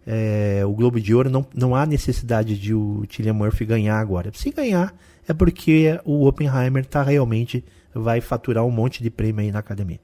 é, 0.06 0.62
o 0.64 0.72
Globo 0.72 0.98
de 0.98 1.14
Ouro 1.14 1.28
não, 1.28 1.46
não 1.54 1.76
há 1.76 1.84
necessidade 1.84 2.58
de 2.58 2.72
o 2.72 3.04
Cillian 3.10 3.34
Murphy 3.34 3.66
ganhar 3.66 3.98
agora. 3.98 4.30
Se 4.32 4.50
ganhar, 4.50 4.94
é 5.28 5.34
porque 5.34 6.00
o 6.04 6.26
Oppenheimer 6.26 6.86
tá 6.86 7.02
realmente 7.02 7.62
vai 7.92 8.20
faturar 8.22 8.64
um 8.64 8.70
monte 8.70 9.02
de 9.02 9.10
prêmio 9.10 9.42
aí 9.42 9.52
na 9.52 9.58
academia. 9.58 10.00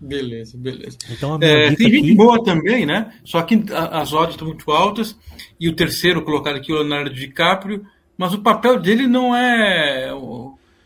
Beleza, 0.00 0.56
beleza. 0.56 0.96
Então, 1.10 1.38
é, 1.40 1.74
tem 1.74 1.90
gente 1.90 2.06
aqui... 2.06 2.14
boa 2.14 2.42
também, 2.42 2.86
né? 2.86 3.12
Só 3.24 3.42
que 3.42 3.64
as 3.72 4.12
odds 4.12 4.34
estão 4.34 4.46
muito 4.46 4.70
altas. 4.70 5.18
E 5.58 5.68
o 5.68 5.74
terceiro 5.74 6.22
colocado 6.22 6.56
aqui, 6.56 6.72
o 6.72 6.76
Leonardo 6.76 7.10
DiCaprio, 7.10 7.84
mas 8.16 8.32
o 8.32 8.40
papel 8.40 8.80
dele 8.80 9.06
não 9.06 9.34
é 9.34 10.10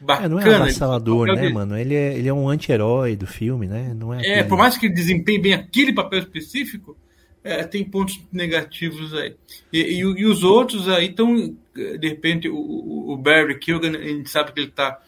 bacana. 0.00 0.26
É, 0.26 0.28
não 0.28 0.40
é 0.40 0.54
avassalador, 0.54 1.26
né, 1.28 1.42
dele... 1.42 1.54
mano? 1.54 1.76
Ele 1.76 1.94
é, 1.94 2.18
ele 2.18 2.28
é 2.28 2.32
um 2.32 2.48
anti-herói 2.48 3.16
do 3.16 3.26
filme, 3.26 3.66
né? 3.66 3.94
Não 3.94 4.14
é, 4.14 4.18
é 4.18 4.20
aquele... 4.20 4.48
por 4.48 4.58
mais 4.58 4.76
que 4.76 4.86
ele 4.86 4.94
desempenhe 4.94 5.38
bem 5.38 5.52
aquele 5.54 5.92
papel 5.92 6.20
específico, 6.20 6.96
é, 7.44 7.64
tem 7.64 7.84
pontos 7.84 8.20
negativos 8.32 9.12
aí. 9.14 9.34
E, 9.72 9.80
e, 9.80 9.98
e 9.98 10.26
os 10.26 10.42
outros 10.42 10.88
aí 10.88 11.06
estão, 11.06 11.54
de 11.74 12.08
repente, 12.08 12.48
o, 12.48 13.12
o 13.12 13.16
Barry 13.16 13.58
Kilgan, 13.58 13.98
a 13.98 14.02
gente 14.02 14.30
sabe 14.30 14.52
que 14.52 14.60
ele 14.60 14.68
está 14.68 14.98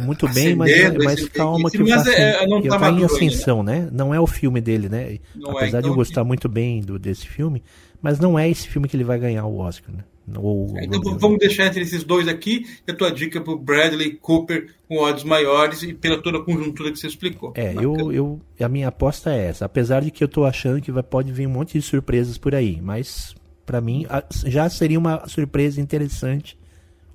muito 0.00 0.28
bem, 0.28 0.54
mas, 0.56 0.72
mas 1.02 1.28
calma 1.28 1.70
que, 1.70 1.78
mas 1.78 2.06
é, 2.06 2.42
ele 2.42 2.68
tá 2.68 2.90
em 2.90 3.04
ascensão, 3.04 3.60
ainda. 3.60 3.72
né? 3.72 3.88
Não 3.92 4.12
é 4.12 4.20
o 4.20 4.26
filme 4.26 4.60
dele, 4.60 4.88
né? 4.88 5.18
Não 5.34 5.52
é, 5.52 5.56
Apesar 5.58 5.64
é, 5.64 5.68
então, 5.68 5.80
de 5.82 5.88
eu 5.88 5.94
gostar 5.94 6.24
muito 6.24 6.48
bem 6.48 6.80
do, 6.80 6.98
desse 6.98 7.28
filme, 7.28 7.62
mas 8.02 8.18
não 8.18 8.38
é 8.38 8.50
esse 8.50 8.68
filme 8.68 8.88
que 8.88 8.96
ele 8.96 9.04
vai 9.04 9.18
ganhar 9.18 9.46
o 9.46 9.58
Oscar, 9.58 9.94
né? 9.94 10.04
Ou, 10.38 10.74
então 10.80 11.18
vamos 11.18 11.38
deixar 11.38 11.66
entre 11.66 11.82
esses 11.82 12.02
dois 12.02 12.26
aqui 12.26 12.64
e 12.88 12.90
a 12.90 12.96
tua 12.96 13.12
dica 13.12 13.42
para 13.42 13.52
o 13.52 13.58
Bradley 13.58 14.12
Cooper 14.12 14.74
com 14.88 14.96
odds 14.96 15.22
maiores 15.22 15.82
e 15.82 15.92
pela 15.92 16.20
toda 16.20 16.38
a 16.38 16.42
conjuntura 16.42 16.90
que 16.90 16.98
você 16.98 17.06
explicou. 17.06 17.52
É, 17.54 17.74
eu, 17.74 18.10
eu, 18.10 18.40
a 18.58 18.68
minha 18.68 18.88
aposta 18.88 19.34
é 19.34 19.48
essa. 19.48 19.66
Apesar 19.66 20.00
de 20.00 20.10
que 20.10 20.24
eu 20.24 20.26
estou 20.26 20.46
achando 20.46 20.80
que 20.80 20.90
vai, 20.90 21.02
pode 21.02 21.30
vir 21.30 21.46
um 21.46 21.50
monte 21.50 21.78
de 21.78 21.82
surpresas 21.82 22.38
por 22.38 22.54
aí, 22.54 22.80
mas 22.80 23.34
para 23.66 23.82
mim 23.82 24.06
já 24.46 24.68
seria 24.70 24.98
uma 24.98 25.28
surpresa 25.28 25.78
interessante 25.78 26.56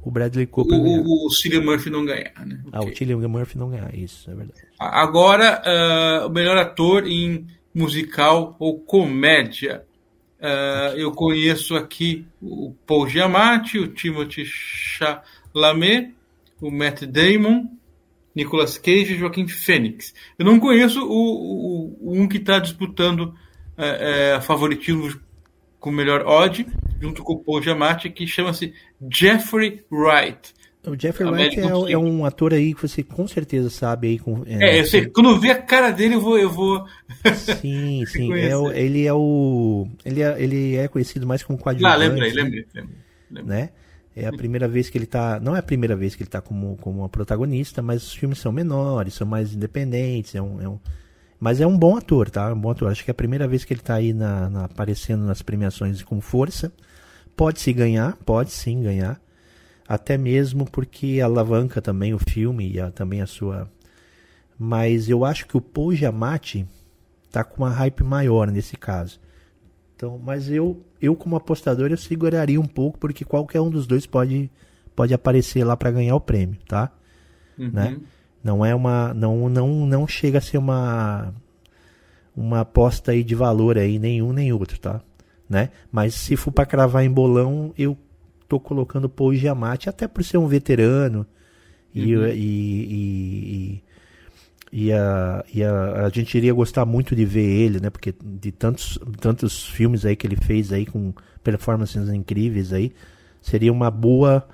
o 0.03 0.11
Bradley 0.11 0.47
Cooper 0.47 0.79
o, 0.79 0.83
ganhar. 0.83 1.03
O 1.05 1.29
Cillian 1.29 1.61
Murphy 1.61 1.89
não 1.89 2.05
ganhar, 2.05 2.45
né? 2.45 2.61
Ah, 2.71 2.83
o 2.83 2.95
Cillian 2.95 3.27
Murphy 3.27 3.57
não 3.57 3.69
ganhar, 3.69 3.93
isso, 3.93 4.29
é 4.31 4.35
verdade. 4.35 4.61
Agora, 4.79 5.61
uh, 5.65 6.27
o 6.27 6.29
melhor 6.29 6.57
ator 6.57 7.05
em 7.05 7.45
musical 7.73 8.55
ou 8.59 8.79
comédia. 8.79 9.83
Uh, 10.39 10.95
eu 10.95 11.11
conheço 11.11 11.75
aqui 11.75 12.25
o 12.41 12.73
Paul 12.87 13.07
Giamatti, 13.07 13.77
o 13.77 13.89
Timothy 13.89 14.45
Chalamet, 14.45 16.13
o 16.61 16.71
Matt 16.71 17.03
Damon, 17.03 17.65
Nicolas 18.33 18.77
Cage 18.77 19.13
e 19.13 19.17
Joaquim 19.17 19.47
Fênix. 19.47 20.13
Eu 20.37 20.45
não 20.45 20.59
conheço 20.59 21.01
o, 21.01 21.11
o, 21.11 21.97
o 22.01 22.13
um 22.13 22.27
que 22.27 22.37
está 22.37 22.57
disputando 22.57 23.19
uh, 23.19 24.37
uh, 24.37 24.41
favoritismo 24.41 25.19
com 25.79 25.91
melhor 25.91 26.25
odd, 26.25 26.65
junto 26.99 27.23
com 27.23 27.33
o 27.33 27.39
Paul 27.39 27.61
Giamatti, 27.61 28.09
que 28.09 28.27
chama-se 28.27 28.73
Jeffrey 29.11 29.83
Wright. 29.91 30.53
O 30.85 30.95
Jeffrey 30.97 31.29
Wright 31.29 31.59
é, 31.59 31.91
é, 31.91 31.97
um 31.97 32.23
ator 32.23 32.53
aí 32.53 32.73
que 32.73 32.81
você 32.81 33.03
com 33.03 33.27
certeza 33.27 33.69
sabe 33.69 34.07
aí. 34.07 34.19
Com, 34.19 34.43
é, 34.45 34.77
é 34.77 34.79
eu 34.79 34.85
sei. 34.85 35.07
Quando 35.07 35.29
eu 35.29 35.39
ver 35.39 35.51
a 35.51 35.61
cara 35.61 35.91
dele, 35.91 36.15
eu 36.15 36.21
vou. 36.21 36.37
Eu 36.37 36.49
vou 36.49 36.85
sim, 37.61 38.05
sim. 38.07 38.33
É 38.33 38.53
ele 38.79 39.05
é 39.05 39.13
o. 39.13 39.87
Ele 40.05 40.21
é, 40.21 40.41
ele 40.41 40.75
é 40.77 40.87
conhecido 40.87 41.27
mais 41.27 41.43
como 41.43 41.59
coadjuvante. 41.59 41.93
Ah, 41.93 41.97
lembrei, 41.97 42.31
lembrei, 42.31 42.65
lembrei, 42.73 42.95
lembrei. 43.29 43.57
Né? 43.57 43.69
É 44.15 44.25
a 44.25 44.31
primeira 44.31 44.67
vez 44.67 44.89
que 44.89 44.97
ele 44.97 45.05
tá. 45.05 45.39
Não 45.39 45.55
é 45.55 45.59
a 45.59 45.63
primeira 45.63 45.95
vez 45.95 46.15
que 46.15 46.23
ele 46.23 46.29
tá 46.29 46.41
como, 46.41 46.77
como 46.77 46.99
uma 46.99 47.09
protagonista, 47.09 47.81
mas 47.81 48.03
os 48.03 48.13
filmes 48.13 48.39
são 48.39 48.51
menores, 48.51 49.13
são 49.13 49.27
mais 49.27 49.53
independentes. 49.53 50.33
É 50.33 50.41
um, 50.41 50.61
é 50.61 50.67
um, 50.67 50.79
mas 51.39 51.61
é 51.61 51.67
um 51.67 51.77
bom 51.77 51.97
ator, 51.97 52.29
tá? 52.29 52.49
É 52.49 52.53
um 52.53 52.59
bom 52.59 52.71
ator. 52.71 52.89
Acho 52.89 53.03
que 53.03 53.11
é 53.11 53.13
a 53.13 53.15
primeira 53.15 53.47
vez 53.47 53.63
que 53.63 53.73
ele 53.73 53.81
tá 53.81 53.95
aí 53.95 54.13
na, 54.13 54.49
na 54.49 54.65
aparecendo 54.65 55.25
nas 55.25 55.41
premiações 55.41 56.01
com 56.03 56.19
força. 56.21 56.71
Pode 57.39 57.61
se 57.61 57.71
ganhar, 57.71 58.17
pode 58.25 58.51
sim 58.51 58.83
ganhar 58.83 59.21
até 59.89 60.19
mesmo 60.19 60.69
porque 60.69 61.19
alavanca 61.19 61.81
também 61.81 62.13
o 62.13 62.19
filme 62.19 62.73
e 62.73 62.79
a, 62.79 62.91
também 62.91 63.23
a 63.23 63.25
sua. 63.25 63.67
Mas 64.57 65.09
eu 65.09 65.25
acho 65.25 65.47
que 65.47 65.57
o 65.57 65.61
Paul 65.61 65.95
Giamatti 65.95 66.67
tá 67.31 67.43
com 67.43 67.63
uma 67.63 67.71
hype 67.71 68.03
maior 68.03 68.51
nesse 68.51 68.77
caso. 68.77 69.19
Então, 69.95 70.21
mas 70.23 70.47
eu, 70.47 70.85
eu 71.01 71.15
como 71.15 71.35
apostador 71.35 71.89
eu 71.89 71.97
seguraria 71.97 72.61
um 72.61 72.67
pouco 72.67 72.99
porque 72.99 73.25
qualquer 73.25 73.61
um 73.61 73.69
dos 73.71 73.87
dois 73.87 74.05
pode 74.05 74.51
pode 74.95 75.11
aparecer 75.11 75.63
lá 75.63 75.75
para 75.75 75.89
ganhar 75.89 76.15
o 76.15 76.21
prêmio, 76.21 76.59
tá? 76.67 76.91
Uhum. 77.57 77.71
Né? 77.71 77.99
Não 78.43 78.63
é 78.63 78.75
uma 78.75 79.11
não 79.11 79.49
não 79.49 79.87
não 79.87 80.07
chega 80.07 80.37
a 80.37 80.41
ser 80.41 80.59
uma 80.59 81.33
uma 82.37 82.59
aposta 82.59 83.11
aí 83.11 83.23
de 83.23 83.33
valor 83.33 83.75
aí 83.75 83.97
nenhum 83.97 84.31
nem 84.33 84.53
outro, 84.53 84.79
tá? 84.79 85.01
Né? 85.49 85.69
Mas 85.91 86.13
se 86.13 86.35
for 86.35 86.51
para 86.51 86.65
cravar 86.65 87.03
em 87.03 87.09
bolão, 87.09 87.73
eu 87.77 87.97
tô 88.47 88.59
colocando 88.59 89.09
Paul 89.09 89.33
Giamatti, 89.33 89.89
até 89.89 90.07
por 90.07 90.23
ser 90.23 90.37
um 90.37 90.47
veterano. 90.47 91.25
E, 91.93 92.15
uhum. 92.15 92.27
e, 92.27 92.33
e, 92.33 93.83
e, 94.71 94.93
a, 94.93 95.43
e 95.51 95.63
a, 95.63 96.05
a 96.05 96.09
gente 96.09 96.37
iria 96.37 96.53
gostar 96.53 96.85
muito 96.85 97.15
de 97.15 97.25
ver 97.25 97.45
ele, 97.45 97.79
né? 97.79 97.89
Porque 97.89 98.13
de 98.23 98.51
tantos, 98.51 98.99
tantos 99.19 99.65
filmes 99.65 100.05
aí 100.05 100.15
que 100.15 100.27
ele 100.27 100.35
fez 100.35 100.71
aí 100.71 100.85
com 100.85 101.13
performances 101.43 102.09
incríveis 102.09 102.71
aí, 102.71 102.91
seria 103.41 103.71
uma 103.71 103.89
boa 103.89 104.47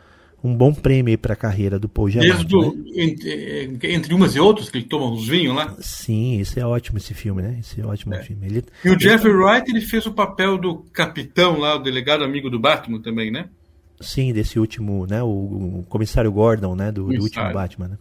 um 0.46 0.56
bom 0.56 0.72
prêmio 0.72 1.18
para 1.18 1.34
a 1.34 1.36
carreira 1.36 1.80
do 1.80 1.90
Paul 1.90 2.08
Giamatti. 2.08 2.56
Né? 2.56 2.72
entre, 2.96 3.80
entre, 3.94 4.14
umas 4.14 4.36
e 4.36 4.40
outras, 4.40 4.70
que 4.70 4.78
ele 4.78 4.86
toma 4.86 5.12
uns 5.12 5.28
vinhos 5.28 5.56
lá? 5.56 5.76
Sim, 5.80 6.40
esse 6.40 6.60
é 6.60 6.66
ótimo 6.66 7.00
esse 7.00 7.16
filme, 7.16 7.42
né? 7.42 7.58
Esse 7.60 7.82
é 7.82 7.86
ótimo 7.86 8.14
é. 8.14 8.22
filme. 8.22 8.46
Ele, 8.46 8.64
e 8.84 8.90
o 8.90 9.00
Jeffrey 9.00 9.34
Wright, 9.34 9.70
ele 9.70 9.82
fez 9.82 10.06
o 10.06 10.14
papel 10.14 10.58
do 10.60 10.86
capitão 10.94 11.58
lá, 11.58 11.76
o 11.76 11.80
delegado 11.80 12.24
amigo 12.24 12.48
do 12.48 12.60
Batman 12.60 13.02
também, 13.02 13.32
né? 13.32 13.50
Sim, 14.00 14.32
desse 14.34 14.60
último, 14.60 15.08
né? 15.08 15.24
O, 15.24 15.80
o 15.80 15.86
comissário 15.90 16.32
Gordon, 16.32 16.76
né? 16.76 16.92
Do, 16.92 17.08
do 17.08 17.24
último 17.24 17.52
Batman, 17.52 17.98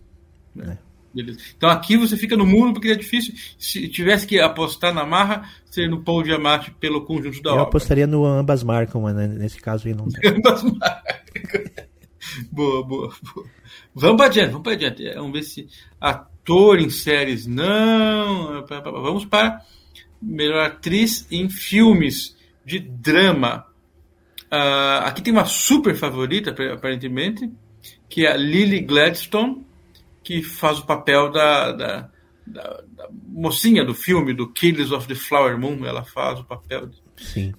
né? 0.54 0.76
É. 0.78 0.94
Beleza. 1.14 1.38
Então 1.56 1.70
aqui 1.70 1.96
você 1.96 2.16
fica 2.16 2.36
no 2.36 2.44
muro 2.44 2.72
porque 2.72 2.88
é 2.88 2.96
difícil. 2.96 3.32
Se 3.56 3.88
tivesse 3.88 4.26
que 4.26 4.40
apostar 4.40 4.92
na 4.92 5.06
marra, 5.06 5.48
seria 5.70 5.88
no 5.88 6.02
Paul 6.02 6.24
Diamante 6.24 6.72
pelo 6.72 7.04
conjunto 7.06 7.40
da 7.40 7.50
Eu 7.50 7.54
obra. 7.54 7.64
Eu 7.64 7.68
apostaria 7.68 8.06
no 8.06 8.26
ambas 8.26 8.64
marcam, 8.64 9.00
mas 9.00 9.14
né, 9.14 9.28
nesse 9.28 9.60
caso 9.60 9.86
aí 9.86 9.94
não 9.94 10.06
tem. 10.10 10.30
ambas 10.30 10.64
marcam. 10.64 11.83
Boa, 12.50 12.84
boa, 12.84 13.14
boa. 13.34 13.46
Vamos 13.94 14.16
para 14.16 14.26
adiante, 14.26 14.50
vamos 14.50 14.62
para 14.62 14.72
adiante. 14.72 15.14
Vamos 15.14 15.32
ver 15.32 15.42
se 15.42 15.68
ator 16.00 16.78
em 16.78 16.90
séries 16.90 17.46
não. 17.46 18.64
Vamos 18.66 19.24
para 19.24 19.62
melhor 20.20 20.66
atriz 20.66 21.26
em 21.30 21.48
filmes 21.48 22.36
de 22.64 22.78
drama. 22.78 23.66
Uh, 24.46 25.04
aqui 25.04 25.22
tem 25.22 25.32
uma 25.32 25.44
super 25.44 25.94
favorita, 25.94 26.54
aparentemente, 26.72 27.50
que 28.08 28.26
é 28.26 28.32
a 28.32 28.36
Lily 28.36 28.80
Gladstone, 28.80 29.66
que 30.22 30.42
faz 30.42 30.78
o 30.78 30.86
papel 30.86 31.30
da, 31.30 31.72
da, 31.72 32.10
da, 32.46 32.82
da 32.88 33.08
mocinha 33.28 33.84
do 33.84 33.94
filme, 33.94 34.32
do 34.32 34.50
Killers 34.50 34.92
of 34.92 35.06
the 35.06 35.14
Flower 35.14 35.58
Moon. 35.58 35.84
Ela 35.84 36.04
faz 36.04 36.40
o 36.40 36.44
papel 36.44 36.88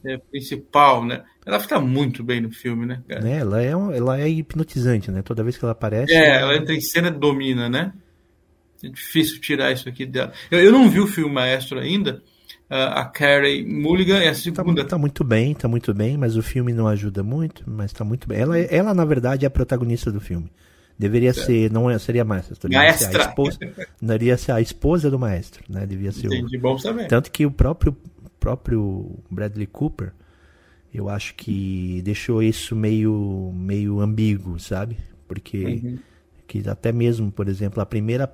é, 0.05 0.17
principal, 0.17 1.05
né? 1.05 1.23
Ela 1.45 1.59
fica 1.59 1.79
muito 1.79 2.23
bem 2.23 2.41
no 2.41 2.51
filme, 2.51 2.85
né? 2.85 3.03
né? 3.07 3.37
Ela, 3.37 3.63
é, 3.63 3.69
ela 3.69 4.19
é 4.19 4.27
hipnotizante, 4.27 5.11
né? 5.11 5.21
Toda 5.21 5.43
vez 5.43 5.57
que 5.57 5.63
ela 5.63 5.73
aparece. 5.73 6.13
É, 6.13 6.37
ela, 6.37 6.51
ela 6.51 6.57
entra 6.57 6.73
em 6.73 6.81
cena 6.81 7.09
e 7.09 7.11
domina, 7.11 7.69
né? 7.69 7.93
É 8.83 8.89
difícil 8.89 9.39
tirar 9.39 9.71
isso 9.71 9.87
aqui 9.87 10.05
dela. 10.05 10.33
Eu, 10.49 10.59
eu 10.59 10.71
não 10.71 10.89
vi 10.89 10.99
o 10.99 11.07
filme 11.07 11.33
Maestro 11.33 11.79
ainda, 11.79 12.21
a 12.69 13.05
Carey 13.05 13.63
Mulligan 13.63 14.17
é 14.17 14.29
a 14.29 14.31
tá 14.31 14.35
segunda. 14.35 14.83
Tá, 14.83 14.89
tá, 14.89 14.97
muito 14.97 15.23
bem, 15.23 15.53
tá 15.53 15.67
muito 15.67 15.93
bem, 15.93 16.17
mas 16.17 16.35
o 16.35 16.41
filme 16.41 16.73
não 16.73 16.87
ajuda 16.87 17.23
muito, 17.23 17.63
mas 17.67 17.93
tá 17.93 18.03
muito 18.03 18.27
bem. 18.27 18.39
Ela, 18.39 18.57
ela 18.59 18.93
na 18.93 19.05
verdade, 19.05 19.45
é 19.45 19.47
a 19.47 19.51
protagonista 19.51 20.11
do 20.11 20.19
filme. 20.19 20.51
Deveria 20.97 21.29
é. 21.29 21.33
ser, 21.33 21.71
não 21.71 21.89
é, 21.89 21.99
seria 21.99 22.23
maestra, 22.23 22.69
maestra. 22.69 23.11
Ser 23.11 23.21
a 23.21 23.29
esposa, 23.29 23.59
deveria 24.01 24.37
ser 24.37 24.51
a 24.53 24.61
esposa 24.61 25.11
do 25.11 25.19
maestro, 25.19 25.63
né? 25.69 25.85
Devia 25.85 26.11
ser 26.11 26.27
Entendi, 26.27 26.57
o, 26.57 26.61
bom 26.61 26.77
saber. 26.77 27.07
Tanto 27.07 27.29
que 27.31 27.45
o 27.45 27.51
próprio, 27.51 27.95
próprio 28.39 29.19
Bradley 29.29 29.67
Cooper, 29.67 30.13
eu 30.95 31.09
acho 31.09 31.35
que 31.35 32.01
deixou 32.03 32.41
isso 32.41 32.75
meio, 32.75 33.51
meio 33.55 33.99
ambíguo, 33.99 34.59
sabe? 34.59 34.97
Porque 35.27 35.81
uhum. 35.83 35.99
que 36.47 36.67
até 36.69 36.91
mesmo, 36.91 37.31
por 37.31 37.47
exemplo, 37.47 37.81
a 37.81 37.85
primeira 37.85 38.31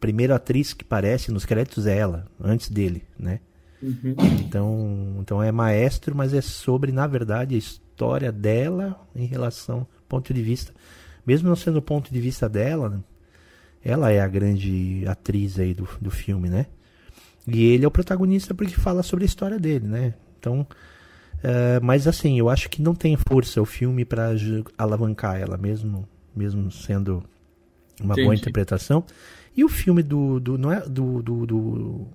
primeira 0.00 0.36
atriz 0.36 0.74
que 0.74 0.84
aparece 0.84 1.30
nos 1.30 1.44
créditos 1.44 1.86
é 1.86 1.96
ela, 1.96 2.26
antes 2.40 2.68
dele, 2.68 3.02
né? 3.18 3.40
Uhum. 3.82 4.14
Então, 4.40 5.16
então 5.20 5.42
é 5.42 5.52
maestro, 5.52 6.14
mas 6.14 6.34
é 6.34 6.40
sobre, 6.40 6.92
na 6.92 7.06
verdade, 7.06 7.54
a 7.54 7.58
história 7.58 8.32
dela 8.32 9.00
em 9.14 9.26
relação, 9.26 9.86
ponto 10.08 10.32
de 10.32 10.42
vista, 10.42 10.72
mesmo 11.26 11.48
não 11.48 11.56
sendo 11.56 11.78
o 11.78 11.82
ponto 11.82 12.12
de 12.12 12.20
vista 12.20 12.48
dela, 12.48 13.02
ela 13.84 14.10
é 14.10 14.20
a 14.20 14.28
grande 14.28 15.04
atriz 15.06 15.58
aí 15.58 15.74
do, 15.74 15.88
do 16.00 16.10
filme, 16.10 16.48
né? 16.48 16.66
E 17.46 17.64
ele 17.64 17.84
é 17.84 17.88
o 17.88 17.90
protagonista 17.90 18.54
porque 18.54 18.74
fala 18.74 19.02
sobre 19.02 19.24
a 19.24 19.26
história 19.26 19.58
dele, 19.58 19.86
né? 19.86 20.14
Então, 20.38 20.66
uh, 21.42 21.82
mas 21.82 22.06
assim, 22.06 22.38
eu 22.38 22.48
acho 22.48 22.68
que 22.68 22.82
não 22.82 22.94
tem 22.94 23.16
força 23.16 23.60
o 23.60 23.64
filme 23.64 24.04
para 24.04 24.30
alavancar 24.76 25.40
ela, 25.40 25.56
mesmo, 25.56 26.08
mesmo 26.34 26.70
sendo 26.70 27.22
uma 28.00 28.14
Entendi. 28.14 28.26
boa 28.26 28.34
interpretação. 28.34 29.04
E 29.56 29.64
o 29.64 29.68
filme 29.68 30.02
do, 30.02 30.38
do 30.38 30.58
não 30.58 30.70
é 30.70 30.80
do, 30.80 31.22
do, 31.22 31.46
do, 31.46 32.06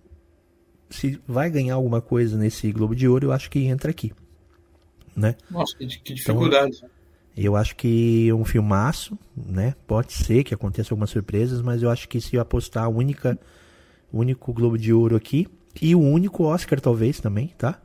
se 0.89 1.19
vai 1.27 1.49
ganhar 1.49 1.75
alguma 1.75 2.01
coisa 2.01 2.37
nesse 2.37 2.71
Globo 2.71 2.95
de 2.95 3.07
Ouro, 3.07 3.27
eu 3.27 3.31
acho 3.31 3.49
que 3.49 3.59
entra 3.59 3.89
aqui, 3.89 4.13
né? 5.15 5.35
Nossa, 5.49 5.75
que, 5.75 5.87
que 5.87 6.13
dificuldade. 6.13 6.77
Então, 6.77 6.89
eu 7.35 7.55
acho 7.55 7.75
que 7.75 8.27
é 8.29 8.33
um 8.33 8.43
filmaço, 8.43 9.17
né? 9.35 9.73
Pode 9.87 10.13
ser 10.13 10.43
que 10.43 10.53
aconteça 10.53 10.93
algumas 10.93 11.09
surpresas, 11.09 11.61
mas 11.61 11.81
eu 11.81 11.89
acho 11.89 12.07
que 12.07 12.19
se 12.19 12.35
eu 12.35 12.41
apostar 12.41 12.83
a 12.83 12.89
única, 12.89 13.39
o 14.11 14.19
único 14.19 14.53
Globo 14.53 14.77
de 14.77 14.91
Ouro 14.93 15.15
aqui 15.15 15.47
e 15.81 15.95
o 15.95 15.99
único 15.99 16.43
Oscar 16.43 16.79
talvez 16.79 17.19
também, 17.19 17.47
tá? 17.57 17.81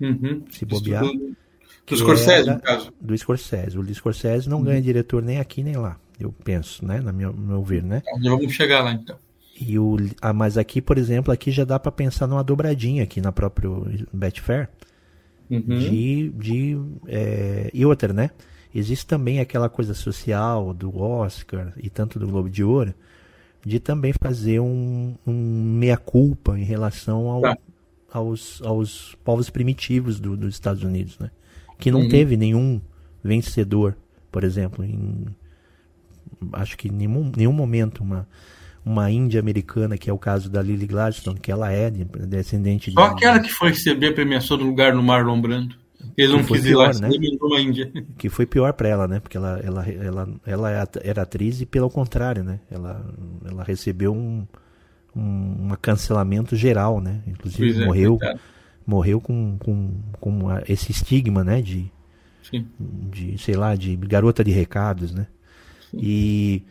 Uhum. 0.00 0.42
Se 0.50 0.64
bobear. 0.64 1.04
Do, 1.04 1.36
do 1.86 1.96
Scorsese, 1.96 2.50
no 2.50 2.60
caso. 2.60 2.92
Do 3.00 3.16
Scorsese. 3.16 3.78
O 3.78 3.94
Scorsese 3.94 4.48
não 4.48 4.58
uhum. 4.58 4.64
ganha 4.64 4.82
diretor 4.82 5.22
nem 5.22 5.38
aqui 5.38 5.62
nem 5.62 5.76
lá, 5.76 5.98
eu 6.18 6.32
penso, 6.44 6.84
né? 6.84 7.00
Na 7.00 7.12
meu, 7.12 7.32
no 7.32 7.46
meu 7.46 7.62
ver, 7.62 7.82
né? 7.82 8.02
Já 8.22 8.30
vamos 8.30 8.52
chegar 8.52 8.82
lá 8.82 8.92
então. 8.92 9.16
E 9.60 9.78
o, 9.78 9.96
ah, 10.20 10.32
mas 10.32 10.58
aqui, 10.58 10.80
por 10.80 10.98
exemplo, 10.98 11.32
aqui 11.32 11.50
já 11.50 11.64
dá 11.64 11.78
para 11.78 11.92
pensar 11.92 12.26
numa 12.26 12.42
dobradinha 12.42 13.04
aqui 13.04 13.20
na 13.20 13.30
própria 13.30 13.70
Betfair. 14.12 14.68
Uhum. 15.48 15.78
De, 15.78 16.30
de 16.30 16.78
é, 17.06 17.70
e 17.72 17.84
outra, 17.84 18.12
né? 18.12 18.30
Existe 18.74 19.06
também 19.06 19.38
aquela 19.38 19.68
coisa 19.68 19.94
social 19.94 20.74
do 20.74 20.98
Oscar 20.98 21.72
e 21.76 21.88
tanto 21.88 22.18
do 22.18 22.26
Globo 22.26 22.50
de 22.50 22.64
Ouro 22.64 22.92
de 23.64 23.78
também 23.78 24.12
fazer 24.20 24.60
um, 24.60 25.14
um 25.26 25.32
meia-culpa 25.78 26.58
em 26.58 26.64
relação 26.64 27.28
ao, 27.28 27.40
tá. 27.40 27.56
Aos, 28.14 28.62
aos 28.62 29.16
povos 29.24 29.50
primitivos 29.50 30.20
do, 30.20 30.36
dos 30.36 30.54
Estados 30.54 30.84
Unidos, 30.84 31.18
né? 31.18 31.32
Que 31.76 31.90
não 31.90 32.02
uhum. 32.02 32.08
teve 32.08 32.36
nenhum 32.36 32.80
vencedor, 33.22 33.96
por 34.30 34.44
exemplo, 34.44 34.84
em 34.84 35.26
acho 36.52 36.76
que 36.78 36.88
em 36.88 36.92
nenhum, 36.92 37.32
nenhum 37.36 37.52
momento 37.52 38.02
uma 38.02 38.28
uma 38.86 39.10
índia 39.10 39.40
americana, 39.40 39.96
que 39.96 40.10
é 40.10 40.12
o 40.12 40.18
caso 40.18 40.50
da 40.50 40.60
Lily 40.60 40.86
Gladstone, 40.86 41.40
que 41.40 41.50
ela 41.50 41.72
é 41.72 41.90
descendente 41.90 42.92
Só 42.92 43.08
de... 43.08 43.14
aquela 43.14 43.40
que 43.40 43.50
foi 43.50 43.70
receber 43.70 44.08
a 44.08 44.12
premiação 44.12 44.58
do 44.58 44.64
lugar 44.64 44.94
no 44.94 45.02
Marlon 45.02 45.40
Brando. 45.40 45.74
Ele 46.18 46.34
não 46.34 46.44
quis 46.44 46.66
ir 46.66 46.74
lá, 46.74 46.92
né? 46.92 47.08
uma 47.40 47.60
Índia. 47.60 47.90
Que 48.18 48.28
foi 48.28 48.44
pior 48.44 48.74
para 48.74 48.88
ela, 48.88 49.08
né? 49.08 49.20
Porque 49.20 49.38
ela, 49.38 49.58
ela, 49.64 49.88
ela, 49.88 50.28
ela 50.44 50.70
é 50.70 50.84
era 51.02 51.22
atriz 51.22 51.62
e 51.62 51.66
pelo 51.66 51.88
contrário, 51.88 52.44
né? 52.44 52.60
Ela, 52.70 53.02
ela 53.48 53.64
recebeu 53.64 54.12
um, 54.12 54.46
um, 55.16 55.70
um 55.72 55.76
cancelamento 55.80 56.56
geral, 56.56 57.00
né? 57.00 57.22
Inclusive 57.26 57.82
é, 57.82 57.86
morreu, 57.86 58.18
morreu 58.86 59.20
com, 59.20 59.56
com, 59.58 59.90
com 60.20 60.40
esse 60.68 60.92
estigma, 60.92 61.42
né? 61.44 61.62
De, 61.62 61.90
Sim. 62.42 62.66
de, 62.78 63.38
sei 63.38 63.54
lá, 63.54 63.74
de 63.74 63.96
garota 63.96 64.44
de 64.44 64.50
recados, 64.50 65.12
né? 65.12 65.26
Sim. 65.90 65.98
E 66.00 66.64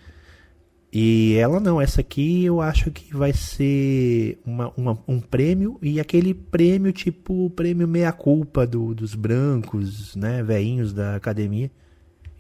e 0.96 1.34
ela 1.38 1.60
não, 1.60 1.82
essa 1.82 2.02
aqui 2.02 2.46
eu 2.46 2.62
acho 2.62 2.92
que 2.92 3.12
vai 3.18 3.34
ser 3.34 4.40
uma, 4.46 4.72
uma, 4.78 5.00
um 5.08 5.20
prêmio 5.20 5.80
e 5.82 6.00
aquele 6.00 6.36
prêmio 6.36 6.94
tipo 6.94 7.50
prêmio 7.50 7.88
meia-culpa 7.88 8.68
do, 8.68 8.94
dos 8.94 9.16
brancos, 9.16 10.16
né, 10.16 10.44
veinhos 10.44 10.94
da 10.94 11.16
academia 11.16 11.72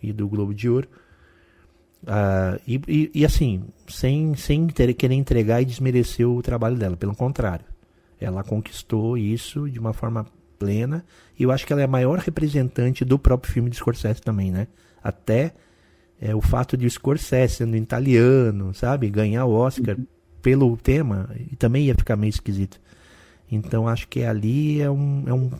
e 0.04 0.14
do 0.14 0.28
Globo 0.28 0.54
de 0.54 0.70
Ouro. 0.70 0.88
Ah, 2.06 2.60
e, 2.68 2.82
e, 2.88 3.12
e, 3.14 3.26
assim, 3.26 3.64
sem, 3.88 4.36
sem 4.36 4.68
ter, 4.68 4.94
querer 4.94 5.16
entregar 5.16 5.62
e 5.62 5.66
desmerecer 5.66 6.28
o 6.28 6.42
trabalho 6.42 6.76
dela, 6.76 6.98
pelo 6.98 7.16
contrário. 7.16 7.66
Ela 8.20 8.44
conquistou 8.44 9.18
isso 9.18 9.70
de 9.70 9.80
uma 9.80 9.94
forma 9.94 10.26
plena 10.58 11.04
e 11.38 11.44
eu 11.44 11.52
acho 11.52 11.66
que 11.66 11.74
ela 11.74 11.82
é 11.82 11.86
a 11.86 11.89
maior 11.89 12.20
representante 12.20 13.04
do 13.04 13.20
próprio 13.20 13.52
filme 13.52 13.70
de 13.70 13.76
Scorsese 13.76 14.22
também, 14.22 14.52
né? 14.52 14.68
Até 15.04 15.54
é, 16.22 16.34
o 16.34 16.42
fato 16.42 16.78
de 16.78 16.86
o 16.86 16.89
Scorsese 16.89 17.56
sendo 17.56 17.76
italiano, 17.76 18.74
sabe, 18.74 19.10
ganhar 19.10 19.46
o 19.46 19.52
Oscar 19.52 19.98
pelo 20.42 20.76
tema, 20.78 21.30
e 21.52 21.56
também 21.56 21.86
ia 21.86 21.96
ficar 21.96 22.16
meio 22.16 22.30
esquisito. 22.30 22.80
Então 23.52 23.88
acho 23.88 24.08
que 24.08 24.24
ali 24.24 24.82
é 24.82 24.89
um, 24.89 25.24
é 25.28 25.34
um 25.34 25.52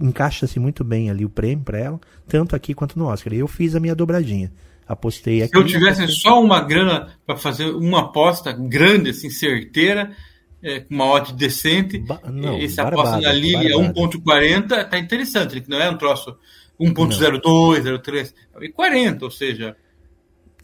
encaixa-se 0.00 0.58
muito 0.58 0.82
bem 0.82 1.10
ali 1.10 1.24
o 1.24 1.30
prêmio 1.30 1.64
para 1.64 1.78
ela, 1.78 2.00
tanto 2.26 2.56
aqui 2.56 2.74
quanto 2.74 2.98
no 2.98 3.06
Oscar. 3.06 3.32
Eu 3.32 3.46
fiz 3.46 3.74
a 3.74 3.80
minha 3.80 3.94
dobradinha. 3.94 4.52
Apostei 4.86 5.42
aqui. 5.42 5.52
Se 5.52 5.58
eu 5.58 5.66
tivesse 5.66 6.02
apostei... 6.02 6.22
só 6.22 6.40
uma 6.40 6.60
grana 6.60 7.14
para 7.26 7.36
fazer 7.36 7.66
uma 7.66 8.00
aposta 8.02 8.52
grande, 8.52 9.10
assim, 9.10 9.30
certeira, 9.30 10.14
é, 10.62 10.80
com 10.80 10.94
uma 10.94 11.06
odd 11.06 11.32
decente, 11.34 11.98
ba 11.98 12.20
não, 12.24 12.58
esse 12.58 12.80
aposta 12.80 13.20
na 13.20 13.32
Lili 13.32 13.72
a 13.72 13.76
1.40, 13.76 14.88
tá 14.88 14.98
interessante, 14.98 15.62
não 15.68 15.78
é 15.78 15.90
um 15.90 15.96
troço 15.96 16.36
1.02, 16.80 18.00
03, 18.02 18.34
e 18.60 18.68
40, 18.70 19.24
ou 19.24 19.30
seja, 19.30 19.76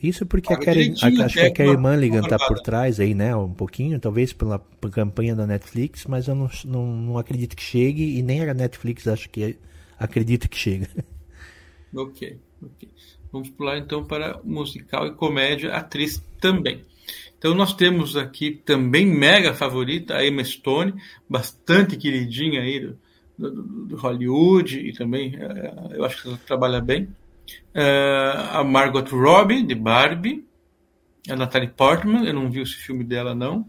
isso 0.02 0.26
porque 0.26 0.52
a 0.52 0.58
Karen, 0.58 0.94
a, 1.00 1.24
acho 1.24 1.34
que 1.34 1.40
a 1.40 1.52
Carrie 1.52 1.76
Mulligan 1.76 2.22
tá 2.22 2.36
por 2.36 2.58
trás 2.58 2.98
aí, 2.98 3.14
né? 3.14 3.36
Um 3.36 3.54
pouquinho, 3.54 4.00
talvez 4.00 4.32
pela, 4.32 4.58
pela 4.58 4.92
campanha 4.92 5.36
da 5.36 5.46
Netflix, 5.46 6.06
mas 6.06 6.26
eu 6.26 6.34
não, 6.34 6.50
não, 6.64 6.86
não, 6.86 7.18
acredito 7.18 7.54
que 7.54 7.62
chegue 7.62 8.18
e 8.18 8.22
nem 8.22 8.42
a 8.42 8.52
Netflix 8.52 9.06
acho 9.06 9.30
que 9.30 9.56
acredita 9.96 10.48
que 10.48 10.56
chega. 10.56 10.88
Ok, 11.94 12.40
ok. 12.60 12.88
Vamos 13.32 13.48
pular 13.50 13.78
então 13.78 14.04
para 14.04 14.38
musical 14.44 15.06
e 15.06 15.14
comédia, 15.14 15.74
atriz 15.74 16.22
também. 16.40 16.84
Então 17.38 17.54
nós 17.54 17.72
temos 17.74 18.16
aqui 18.16 18.50
também 18.50 19.06
mega 19.06 19.54
favorita, 19.54 20.16
a 20.16 20.26
Emma 20.26 20.44
Stone, 20.44 20.94
bastante 21.28 21.96
queridinha 21.96 22.60
aí 22.60 22.78
do, 22.78 22.98
do, 23.36 23.62
do 23.86 23.96
Hollywood 23.96 24.78
e 24.78 24.92
também 24.92 25.34
eh, 25.34 25.96
eu 25.96 26.04
acho 26.04 26.22
que 26.22 26.28
ela 26.28 26.38
trabalha 26.46 26.80
bem. 26.80 27.08
Uh, 27.74 28.58
a 28.58 28.64
Margot 28.64 29.04
Robbie, 29.10 29.62
de 29.62 29.74
Barbie. 29.74 30.44
A 31.28 31.36
Natalie 31.36 31.68
Portman, 31.68 32.26
eu 32.26 32.34
não 32.34 32.50
vi 32.50 32.60
esse 32.60 32.74
filme 32.74 33.02
dela, 33.02 33.34
não. 33.34 33.66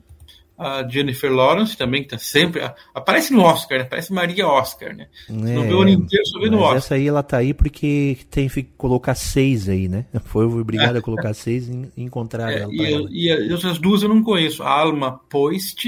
A 0.58 0.88
Jennifer 0.88 1.32
Lawrence 1.32 1.76
também, 1.76 2.04
que 2.04 2.10
tá 2.10 2.18
sempre. 2.18 2.62
Aparece 2.94 3.34
no 3.34 3.42
Oscar, 3.42 3.80
né? 3.80 3.86
Parece 3.86 4.14
Maria 4.14 4.48
Oscar, 4.48 4.96
né? 4.96 5.08
É, 5.28 5.34
não 5.34 5.64
vê 5.64 5.74
o 5.74 5.82
ano 5.82 5.90
inteiro, 5.90 6.26
só 6.28 6.40
vê 6.40 6.50
no 6.50 6.60
Oscar. 6.60 6.78
Essa 6.78 6.96
aí 6.96 7.08
ela 7.08 7.24
tá 7.24 7.38
aí 7.38 7.54
porque 7.54 8.20
tem 8.30 8.48
que 8.48 8.64
colocar 8.78 9.16
seis 9.16 9.68
aí, 9.68 9.88
né? 9.88 10.06
Foi 10.26 10.46
obrigado 10.46 10.98
a 10.98 11.02
colocar 11.02 11.34
seis 11.34 11.68
e 11.68 11.92
encontrar 11.98 12.52
é, 12.52 12.62
ela. 12.62 12.72
E, 12.72 13.28
e, 13.28 13.54
as 13.54 13.80
duas 13.80 14.04
eu 14.04 14.10
não 14.10 14.24
conheço. 14.24 14.62
A 14.62 14.70
Alma 14.70 15.20
Poist 15.30 15.86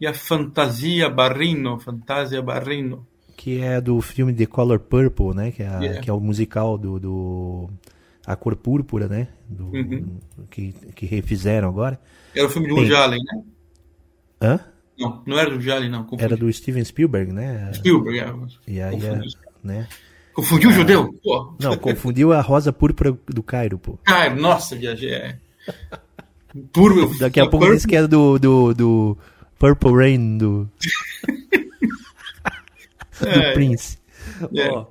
e 0.00 0.06
a 0.06 0.14
Fantasia 0.14 1.08
Barrino. 1.10 1.78
Fantasia 1.78 2.40
Barrino 2.40 3.06
que 3.40 3.58
é 3.62 3.80
do 3.80 3.98
filme 4.02 4.34
The 4.34 4.44
Color 4.44 4.80
Purple, 4.80 5.34
né? 5.34 5.50
Que 5.50 5.62
é, 5.62 5.66
a, 5.66 5.80
yeah. 5.80 6.00
que 6.02 6.10
é 6.10 6.12
o 6.12 6.20
musical 6.20 6.76
do, 6.76 7.00
do, 7.00 7.70
A 8.26 8.36
Cor 8.36 8.54
Púrpura, 8.54 9.08
né? 9.08 9.28
Do, 9.48 9.68
uhum. 9.68 10.18
que, 10.50 10.74
que 10.94 11.06
refizeram 11.06 11.66
agora. 11.66 11.98
Era 12.36 12.46
o 12.46 12.50
filme 12.50 12.68
do 12.68 12.74
Woody 12.74 12.94
Allen, 12.94 13.22
né? 13.24 13.42
Hã? 14.40 14.60
Não, 14.98 15.22
não 15.26 15.38
era 15.38 15.48
do 15.48 15.56
Woody 15.56 15.70
Allen, 15.70 15.90
não. 15.90 16.02
Confundi. 16.04 16.24
Era 16.24 16.36
do 16.36 16.52
Steven 16.52 16.84
Spielberg, 16.84 17.32
né? 17.32 17.72
Spielberg, 17.74 18.20
é. 18.20 18.34
E 18.66 18.80
aí, 18.80 18.96
é, 19.04 19.20
né? 19.62 19.88
Confundiu 20.34 20.70
o 20.70 20.72
judeu? 20.72 21.12
Pô. 21.22 21.54
Não, 21.60 21.76
confundiu 21.76 22.32
a 22.32 22.40
rosa 22.40 22.72
púrpura 22.72 23.16
do 23.26 23.42
Cairo, 23.42 23.78
pô. 23.78 23.98
Cairo, 24.04 24.36
nossa, 24.40 24.76
viajei. 24.76 25.12
É. 25.12 25.38
Daqui 27.18 27.40
a 27.40 27.46
pouco 27.46 27.66
que 27.86 27.96
é 27.96 28.06
do, 28.06 28.38
do, 28.38 28.74
do 28.74 29.18
Purple 29.58 29.92
Rain 29.94 30.38
do. 30.38 30.68
do 33.20 33.28
é, 33.28 33.52
Prince. 33.52 33.98
É. 34.54 34.70
Ó, 34.70 34.86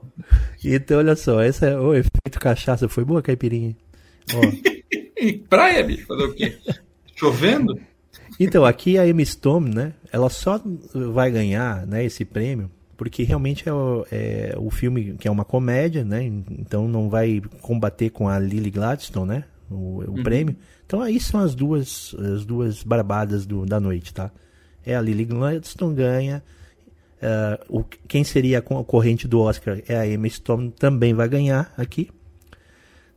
então, 0.63 0.97
olha 0.99 1.15
só, 1.15 1.41
essa 1.41 1.67
é 1.67 1.77
o 1.77 1.93
efeito 1.93 2.39
cachaça. 2.39 2.87
Foi 2.89 3.03
boa, 3.03 3.21
caipirinha? 3.21 3.75
Ó. 4.33 4.41
Praia, 5.49 5.83
bicho, 5.83 6.05
fazer 6.05 6.23
o 6.23 6.33
quê? 6.33 6.57
Chovendo? 7.15 7.79
Então, 8.39 8.63
aqui 8.63 8.97
a 8.97 9.07
Emma 9.07 9.23
Stone, 9.25 9.73
né? 9.73 9.93
Ela 10.11 10.29
só 10.29 10.61
vai 11.13 11.29
ganhar 11.29 11.85
né, 11.85 12.05
esse 12.05 12.23
prêmio 12.23 12.71
porque 12.99 13.23
realmente 13.23 13.67
é 13.67 13.71
o, 13.71 14.05
é 14.11 14.53
o 14.57 14.69
filme 14.69 15.15
que 15.17 15.25
é 15.25 15.31
uma 15.31 15.45
comédia, 15.45 16.03
né? 16.03 16.21
Então 16.21 16.85
não 16.85 17.09
vai 17.09 17.41
combater 17.61 18.09
com 18.09 18.27
a 18.27 18.37
Lily 18.37 18.69
Gladstone, 18.69 19.29
né? 19.29 19.43
O, 19.71 19.75
o 19.75 20.17
uhum. 20.17 20.23
prêmio. 20.23 20.57
Então 20.85 21.01
aí 21.01 21.17
são 21.17 21.39
as 21.39 21.55
duas 21.55 22.13
as 22.33 22.43
duas 22.43 22.83
barbadas 22.83 23.45
do, 23.45 23.65
da 23.65 23.79
noite, 23.79 24.13
tá? 24.13 24.29
É 24.85 24.97
a 24.97 25.01
Lily 25.01 25.23
Gladstone 25.23 25.95
ganha, 25.95 26.43
Uh, 27.19 27.79
o, 27.79 27.83
quem 27.83 28.23
seria 28.23 28.59
a 28.59 28.61
concorrente 28.61 29.27
do 29.27 29.41
Oscar 29.41 29.81
é 29.89 29.97
a 29.97 30.07
Emma 30.07 30.29
Stone, 30.29 30.71
também 30.71 31.13
vai 31.13 31.27
ganhar 31.27 31.73
aqui, 31.77 32.09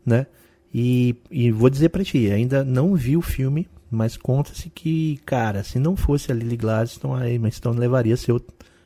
né? 0.04 0.26
E, 0.74 1.14
e 1.30 1.52
vou 1.52 1.70
dizer 1.70 1.90
para 1.90 2.02
ti, 2.02 2.28
ainda 2.28 2.64
não 2.64 2.96
vi 2.96 3.16
o 3.16 3.22
filme, 3.22 3.68
Mas 3.92 4.16
conta-se 4.16 4.70
que, 4.70 5.20
cara, 5.26 5.62
se 5.62 5.78
não 5.78 5.94
fosse 5.94 6.32
a 6.32 6.34
Lily 6.34 6.56
Gladstone, 6.56 7.22
a 7.22 7.30
Emma 7.30 7.50
Stone 7.50 7.78
levaria 7.78 8.16
seu, 8.16 8.40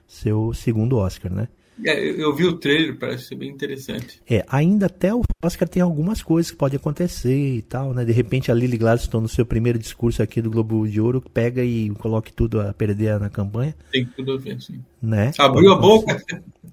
seu 0.05 0.53
segundo 0.53 0.97
Oscar, 0.97 1.33
né? 1.33 1.47
É, 1.85 2.05
eu 2.05 2.35
vi 2.35 2.45
o 2.45 2.55
trailer, 2.55 2.99
parece 2.99 3.27
ser 3.27 3.37
bem 3.37 3.51
interessante. 3.51 4.21
É, 4.29 4.45
ainda 4.49 4.87
até 4.87 5.14
o 5.14 5.23
Oscar 5.45 5.69
tem 5.69 5.81
algumas 5.81 6.23
coisas 6.23 6.51
que 6.51 6.57
podem 6.57 6.77
acontecer 6.77 7.37
e 7.37 7.62
tal, 7.62 7.95
né? 7.95 8.05
De 8.05 8.11
repente 8.11 8.51
a 8.51 8.55
Lily 8.55 8.79
Gladstone, 8.79 9.23
no 9.23 9.29
seu 9.29 9.47
primeiro 9.47 9.79
discurso 9.79 10.21
aqui 10.21 10.42
do 10.42 10.51
Globo 10.51 10.88
de 10.88 11.01
Ouro, 11.01 11.21
pega 11.21 11.62
e 11.62 11.90
coloque 11.90 12.33
tudo 12.33 12.61
a 12.61 12.75
perder 12.75 13.21
na 13.21 13.31
campanha. 13.31 13.77
Tem 13.92 14.07
tudo 14.07 14.33
a 14.33 14.38
ver, 14.38 14.61
sim. 14.61 14.81
Né? 15.01 15.31
Abriu 15.38 15.73
a 15.73 15.77
boca. 15.77 16.21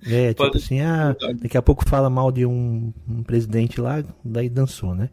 É, 0.07 0.29
tipo 0.33 0.43
Pode... 0.43 0.57
assim, 0.57 0.79
ah, 0.79 1.15
daqui 1.39 1.57
a 1.57 1.61
pouco 1.61 1.87
fala 1.87 2.09
mal 2.09 2.31
de 2.31 2.47
um, 2.47 2.91
um 3.07 3.21
presidente 3.21 3.79
lá, 3.79 4.03
daí 4.25 4.49
dançou, 4.49 4.95
né? 4.95 5.09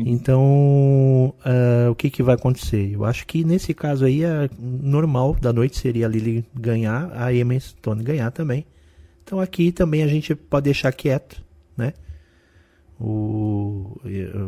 Então, 0.00 1.34
uh, 1.46 1.90
o 1.90 1.94
que, 1.94 2.10
que 2.10 2.22
vai 2.22 2.34
acontecer? 2.34 2.92
Eu 2.92 3.04
acho 3.04 3.26
que 3.26 3.44
nesse 3.44 3.72
caso 3.72 4.04
aí, 4.04 4.24
é 4.24 4.50
normal 4.58 5.36
da 5.40 5.52
noite 5.52 5.78
seria 5.78 6.06
a 6.06 6.08
Lily 6.08 6.44
ganhar, 6.54 7.10
a 7.14 7.32
Emma 7.32 7.58
Stone 7.58 8.02
ganhar 8.02 8.30
também. 8.32 8.66
Então 9.22 9.40
aqui 9.40 9.70
também 9.70 10.02
a 10.02 10.08
gente 10.08 10.34
pode 10.34 10.64
deixar 10.64 10.92
quieto, 10.92 11.42
né? 11.76 11.94
O, 13.00 14.00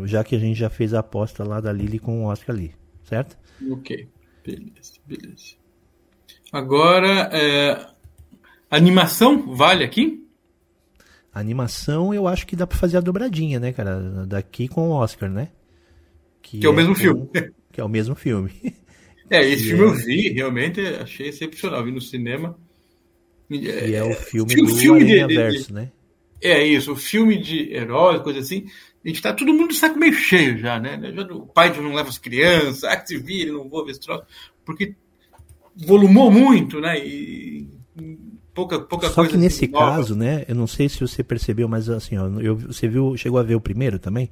já 0.04 0.22
que 0.22 0.36
a 0.36 0.38
gente 0.38 0.58
já 0.58 0.68
fez 0.68 0.94
a 0.94 1.00
aposta 1.00 1.44
lá 1.44 1.60
da 1.60 1.72
Lily 1.72 1.98
com 1.98 2.24
o 2.24 2.26
Oscar 2.26 2.54
ali, 2.54 2.74
certo? 3.04 3.36
Ok, 3.70 4.08
beleza, 4.44 4.94
beleza. 5.06 5.54
Agora, 6.52 7.30
é, 7.32 7.86
animação 8.70 9.54
vale 9.54 9.84
aqui? 9.84 10.25
A 11.36 11.40
animação 11.40 12.14
eu 12.14 12.26
acho 12.26 12.46
que 12.46 12.56
dá 12.56 12.66
pra 12.66 12.78
fazer 12.78 12.96
a 12.96 13.00
dobradinha, 13.02 13.60
né, 13.60 13.70
cara? 13.70 14.24
Daqui 14.26 14.66
com 14.68 14.88
o 14.88 14.92
Oscar, 14.92 15.30
né? 15.30 15.50
Que, 16.40 16.60
que 16.60 16.66
é 16.66 16.70
o 16.70 16.72
mesmo 16.72 16.94
com, 16.94 17.00
filme. 17.00 17.28
Que 17.70 17.78
é 17.78 17.84
o 17.84 17.88
mesmo 17.90 18.14
filme. 18.14 18.50
É, 19.28 19.44
esse 19.44 19.64
filme 19.64 19.82
é... 19.82 19.86
eu 19.86 19.92
vi, 19.92 20.28
realmente 20.30 20.80
achei 20.80 21.28
excepcional. 21.28 21.84
Vi 21.84 21.90
no 21.90 22.00
cinema. 22.00 22.56
E 23.50 23.92
é 23.92 24.04
o 24.04 24.14
filme 24.14 24.54
do 24.54 24.68
filme 24.68 25.04
de, 25.04 25.26
Verso, 25.26 25.74
né? 25.74 25.90
É 26.40 26.64
isso, 26.64 26.92
o 26.92 26.96
filme 26.96 27.36
de 27.36 27.74
herói, 27.74 28.22
coisa 28.22 28.38
assim. 28.38 28.66
A 29.04 29.08
gente 29.08 29.20
tá 29.20 29.34
todo 29.34 29.52
mundo 29.52 29.74
saco 29.74 29.98
meio 29.98 30.12
cheio 30.12 30.56
já, 30.58 30.78
né? 30.78 30.96
O 31.32 31.44
pai 31.44 31.76
não 31.80 31.92
leva 31.92 32.08
as 32.08 32.18
crianças, 32.18 32.84
ah, 32.84 32.96
que 32.96 33.08
se 33.08 33.18
vire, 33.18 33.50
não 33.50 33.68
vou 33.68 33.84
ver 33.84 33.90
esse 33.90 34.00
troço. 34.00 34.24
Porque 34.64 34.94
volumou 35.76 36.30
muito, 36.30 36.80
né? 36.80 37.04
E 37.04 37.55
pouca, 38.56 38.80
pouca 38.80 39.08
Só 39.08 39.16
coisa. 39.16 39.30
Só 39.30 39.36
que 39.36 39.40
nesse 39.40 39.68
nova. 39.68 39.92
caso, 39.92 40.16
né? 40.16 40.46
Eu 40.48 40.54
não 40.54 40.66
sei 40.66 40.88
se 40.88 40.98
você 40.98 41.22
percebeu, 41.22 41.68
mas 41.68 41.90
assim, 41.90 42.16
ó, 42.16 42.26
eu, 42.40 42.56
você 42.56 42.88
viu, 42.88 43.14
chegou 43.16 43.38
a 43.38 43.42
ver 43.42 43.54
o 43.54 43.60
primeiro 43.60 43.98
também? 43.98 44.30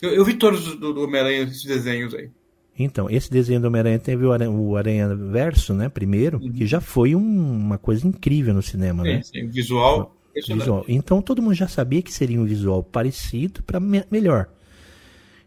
Eu, 0.00 0.10
eu 0.10 0.24
vi 0.24 0.34
todos 0.34 0.76
do, 0.76 0.94
do 0.94 1.02
Homem-Aranha, 1.02 1.42
esses 1.42 1.64
desenhos 1.64 2.14
aí. 2.14 2.30
Então, 2.78 3.10
esse 3.10 3.30
desenho 3.30 3.60
do 3.60 3.66
Homem-Aranha 3.66 3.98
teve 3.98 4.24
o 4.24 4.32
Aranha, 4.32 4.50
o 4.50 4.76
Aranha 4.76 5.14
Verso, 5.14 5.74
né? 5.74 5.88
Primeiro, 5.88 6.38
uhum. 6.38 6.52
que 6.52 6.66
já 6.66 6.80
foi 6.80 7.14
um, 7.14 7.20
uma 7.20 7.76
coisa 7.76 8.06
incrível 8.06 8.54
no 8.54 8.62
cinema, 8.62 9.02
sim, 9.02 9.08
né? 9.08 9.22
Sim, 9.22 9.46
visual. 9.48 10.16
visual. 10.34 10.84
Então 10.88 11.20
todo 11.20 11.42
mundo 11.42 11.54
já 11.54 11.68
sabia 11.68 12.00
que 12.00 12.12
seria 12.12 12.40
um 12.40 12.46
visual 12.46 12.82
parecido 12.82 13.62
para 13.64 13.78
me 13.78 14.04
melhor. 14.10 14.48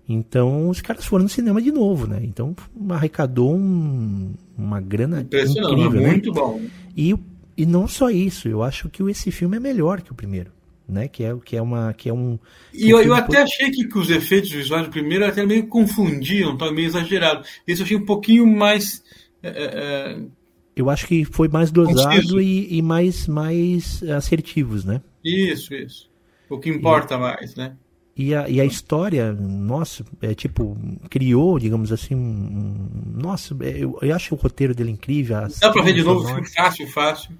Então 0.07 0.67
os 0.67 0.81
caras 0.81 1.05
foram 1.05 1.23
no 1.23 1.29
cinema 1.29 1.61
de 1.61 1.71
novo, 1.71 2.05
né? 2.05 2.19
Então 2.21 2.53
arrecadou 2.89 3.55
um, 3.55 4.33
uma 4.57 4.81
grana 4.81 5.21
incrível, 5.21 6.01
muito 6.01 6.29
né? 6.29 6.35
bom. 6.35 6.61
E, 6.97 7.15
e 7.61 7.65
não 7.65 7.87
só 7.87 8.09
isso, 8.09 8.47
eu 8.47 8.63
acho 8.63 8.89
que 8.89 9.03
esse 9.03 9.31
filme 9.31 9.57
é 9.57 9.59
melhor 9.59 10.01
que 10.01 10.11
o 10.11 10.15
primeiro 10.15 10.51
né? 10.91 11.07
Que 11.07 11.23
é, 11.23 11.35
que 11.43 11.55
é 11.55 11.61
uma. 11.61 11.93
Que 11.93 12.09
é 12.09 12.13
um, 12.13 12.37
e 12.73 12.89
eu, 12.89 13.01
eu 13.01 13.13
até 13.13 13.41
achei 13.41 13.71
que, 13.71 13.87
que, 13.87 13.97
os 13.97 14.09
efeitos 14.09 14.51
visuais 14.51 14.85
do 14.85 14.91
primeiro 14.91 15.25
até 15.25 15.45
meio 15.45 15.65
confundiam, 15.67 16.57
tá 16.57 16.71
meio 16.71 16.87
exagerado. 16.87 17.45
Esse 17.65 17.81
eu 17.81 17.85
achei 17.85 17.97
um 17.97 18.05
pouquinho 18.05 18.45
mais. 18.45 19.01
É, 19.41 19.49
é... 19.49 19.53
é 19.53 20.41
eu 20.75 20.89
acho 20.89 21.05
que 21.05 21.25
foi 21.25 21.47
mais 21.49 21.69
dosado 21.69 22.41
e, 22.41 22.77
e, 22.77 22.81
mais, 22.81 23.27
mais 23.27 24.01
assertivos, 24.03 24.85
né? 24.85 25.01
Isso, 25.23 25.73
isso. 25.73 26.09
O 26.49 26.57
que 26.57 26.69
importa 26.69 27.15
e, 27.15 27.17
mais, 27.17 27.55
né? 27.55 27.75
E 28.15 28.33
a, 28.33 28.47
e 28.47 28.59
a 28.59 28.65
história, 28.65 29.33
nossa, 29.33 30.05
é 30.21 30.33
tipo, 30.33 30.77
criou, 31.09 31.59
digamos 31.59 31.91
assim, 31.91 32.15
um, 32.15 32.89
nossa, 33.15 33.55
é, 33.61 33.83
eu, 33.83 33.99
eu 34.01 34.15
acho 34.15 34.33
o 34.33 34.37
roteiro 34.37 34.73
dele 34.73 34.91
incrível. 34.91 35.45
Dá 35.59 35.71
pra 35.71 35.81
ver 35.83 35.93
de 35.93 36.03
novo, 36.03 36.25
fácil, 36.55 36.87
fácil. 36.87 37.31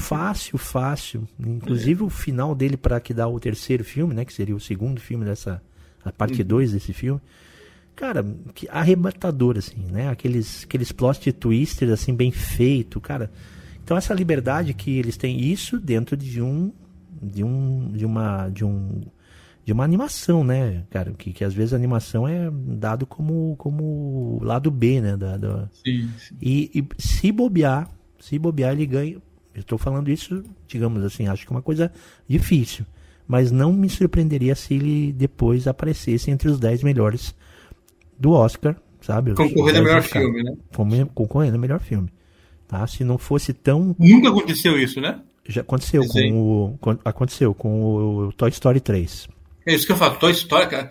Fácil, 0.00 0.58
fácil. 0.58 1.26
Inclusive 1.38 2.02
o 2.02 2.10
final 2.10 2.54
dele 2.54 2.76
para 2.76 3.00
que 3.00 3.14
dá 3.14 3.26
o 3.26 3.40
terceiro 3.40 3.84
filme, 3.84 4.14
né? 4.14 4.24
Que 4.24 4.32
seria 4.32 4.54
o 4.54 4.60
segundo 4.60 5.00
filme 5.00 5.24
dessa. 5.24 5.62
A 6.04 6.10
parte 6.12 6.42
2 6.42 6.68
uhum. 6.68 6.74
desse 6.74 6.92
filme. 6.92 7.20
Cara, 7.94 8.24
que 8.54 8.68
arrebatador, 8.68 9.56
assim, 9.56 9.84
né? 9.90 10.08
Aqueles, 10.08 10.64
aqueles 10.64 10.90
plot 10.90 11.32
twisters, 11.32 11.90
assim, 11.90 12.14
bem 12.14 12.30
feito, 12.30 13.00
cara. 13.00 13.30
Então 13.84 13.96
essa 13.96 14.12
liberdade 14.14 14.74
que 14.74 14.98
eles 14.98 15.16
têm, 15.16 15.40
isso 15.40 15.78
dentro 15.78 16.16
de 16.16 16.42
um. 16.42 16.72
De 17.22 17.44
um. 17.44 17.92
De 17.92 18.04
uma. 18.04 18.48
De 18.48 18.64
um. 18.64 19.02
De 19.64 19.72
uma 19.72 19.84
animação, 19.84 20.42
né, 20.42 20.82
cara? 20.90 21.12
Que, 21.12 21.32
que 21.32 21.44
às 21.44 21.54
vezes 21.54 21.72
a 21.72 21.76
animação 21.76 22.26
é 22.26 22.50
dado 22.50 23.06
como, 23.06 23.54
como 23.56 24.40
lado 24.42 24.72
B, 24.72 25.00
né? 25.00 25.16
Da, 25.16 25.36
da... 25.36 25.68
Sim, 25.84 26.10
sim. 26.18 26.34
E, 26.42 26.70
e 26.74 26.84
se 26.98 27.30
bobear, 27.30 27.88
se 28.18 28.40
bobear, 28.40 28.72
ele 28.72 28.86
ganha 28.86 29.22
estou 29.60 29.78
falando 29.78 30.10
isso, 30.10 30.42
digamos 30.66 31.04
assim, 31.04 31.28
acho 31.28 31.46
que 31.46 31.52
é 31.52 31.56
uma 31.56 31.62
coisa 31.62 31.92
difícil. 32.26 32.84
Mas 33.26 33.50
não 33.50 33.72
me 33.72 33.88
surpreenderia 33.88 34.54
se 34.54 34.74
ele 34.74 35.12
depois 35.12 35.66
aparecesse 35.66 36.30
entre 36.30 36.48
os 36.48 36.58
10 36.58 36.82
melhores 36.82 37.34
do 38.18 38.32
Oscar, 38.32 38.76
sabe? 39.00 39.34
Concorrendo 39.34 39.78
ao 39.78 39.84
melhor 39.84 40.02
filme, 40.02 40.42
né? 40.42 40.56
Concorrendo 41.14 41.54
ao 41.54 41.60
melhor 41.60 41.80
filme. 41.80 42.08
Tá? 42.66 42.86
Se 42.86 43.04
não 43.04 43.18
fosse 43.18 43.52
tão. 43.52 43.94
Nunca 43.98 44.28
aconteceu 44.28 44.78
isso, 44.78 45.00
né? 45.00 45.20
Já 45.46 45.60
aconteceu 45.60 46.06
com 46.06 46.32
o, 46.32 46.78
aconteceu 47.04 47.54
com 47.54 48.26
o 48.28 48.32
Toy 48.32 48.50
Story 48.50 48.80
3. 48.80 49.28
É 49.66 49.74
isso 49.74 49.86
que 49.86 49.92
eu 49.92 49.96
falo, 49.96 50.16
Toy 50.16 50.32
Story, 50.32 50.68
cara 50.68 50.90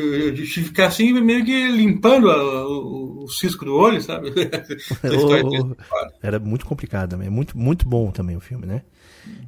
eu 0.00 0.34
tive 0.34 0.46
que 0.46 0.64
ficar 0.64 0.86
assim, 0.86 1.12
meio 1.20 1.44
que 1.44 1.68
limpando 1.68 2.30
a, 2.30 2.66
o, 2.66 3.24
o, 3.24 3.28
cisco 3.28 3.64
do 3.64 3.74
olho, 3.74 4.00
sabe? 4.00 4.32
Era 6.22 6.38
muito 6.38 6.66
complicado 6.66 7.10
também. 7.10 7.28
É 7.28 7.30
muito, 7.30 7.56
muito 7.56 7.88
bom 7.88 8.10
também 8.10 8.36
o 8.36 8.40
filme, 8.40 8.66
né? 8.66 8.82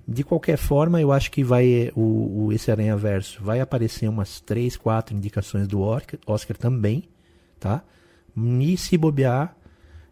De 0.07 0.23
qualquer 0.23 0.57
forma, 0.57 1.01
eu 1.01 1.13
acho 1.13 1.31
que 1.31 1.43
vai 1.43 1.91
o, 1.95 2.47
o 2.47 2.53
esse 2.53 2.71
Aranha 2.71 2.97
Verso 2.97 3.43
vai 3.43 3.61
aparecer 3.61 4.09
umas 4.09 4.41
3, 4.41 4.77
4 4.77 5.17
indicações 5.17 5.67
do 5.67 5.81
Oscar, 5.81 6.21
Oscar 6.27 6.57
também, 6.57 7.09
tá? 7.59 7.83
E 8.37 8.77
se 8.77 8.97
bobear, 8.99 9.57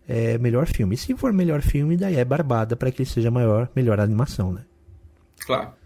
é 0.09 0.38
melhor 0.38 0.66
filme. 0.66 0.94
E 0.94 0.98
se 0.98 1.14
for 1.16 1.33
melhor 1.33 1.62
filme, 1.62 1.96
daí 1.96 2.16
é 2.16 2.24
barbada 2.24 2.76
para 2.76 2.90
que 2.90 3.03
ele 3.03 3.09
seja 3.09 3.31
maior, 3.31 3.68
melhor 3.74 4.00
animação, 4.00 4.53
né? 4.53 4.64
Claro. 5.38 5.80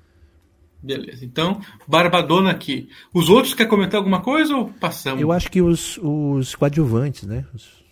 Beleza. 0.84 1.24
Então, 1.24 1.60
Barbadona 1.88 2.50
aqui. 2.50 2.90
Os 3.12 3.30
outros 3.30 3.54
quer 3.54 3.64
comentar 3.64 3.96
alguma 3.96 4.20
coisa 4.20 4.54
ou 4.54 4.68
passamos? 4.68 5.20
Eu 5.20 5.32
acho 5.32 5.50
que 5.50 5.62
os, 5.62 5.98
os 6.02 6.54
coadjuvantes, 6.54 7.22
né? 7.22 7.46
Os... 7.54 7.82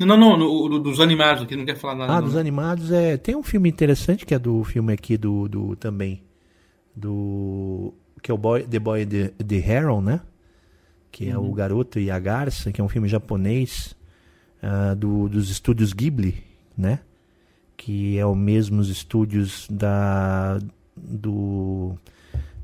Não, 0.00 0.16
não, 0.16 0.38
no, 0.38 0.78
dos 0.78 1.00
animados 1.00 1.42
aqui, 1.42 1.54
não 1.54 1.66
quer 1.66 1.76
falar 1.76 1.96
nada. 1.96 2.12
Ah, 2.14 2.20
não. 2.20 2.28
dos 2.28 2.36
animados 2.36 2.90
é. 2.90 3.18
Tem 3.18 3.36
um 3.36 3.42
filme 3.42 3.68
interessante 3.68 4.24
que 4.24 4.34
é 4.34 4.38
do 4.38 4.64
filme 4.64 4.90
aqui 4.92 5.18
do, 5.18 5.46
do 5.48 5.76
também. 5.76 6.22
Do. 6.96 7.92
Que 8.22 8.30
é 8.30 8.34
o 8.34 8.38
Boy, 8.38 8.62
The 8.62 8.78
Boy 8.78 9.04
the, 9.04 9.28
the 9.44 9.56
Heron, 9.56 10.00
né? 10.00 10.20
Que 11.12 11.28
é 11.28 11.36
uhum. 11.36 11.50
o 11.50 11.52
Garoto 11.52 11.98
e 11.98 12.10
a 12.10 12.18
Garça, 12.18 12.72
que 12.72 12.80
é 12.80 12.84
um 12.84 12.88
filme 12.88 13.08
japonês 13.08 13.94
uh, 14.62 14.96
do, 14.96 15.28
dos 15.28 15.50
estúdios 15.50 15.92
Ghibli, 15.92 16.42
né? 16.76 17.00
Que 17.76 18.18
é 18.18 18.24
o 18.24 18.34
mesmos 18.34 18.88
estúdios 18.88 19.66
da 19.70 20.58
do 21.02 21.96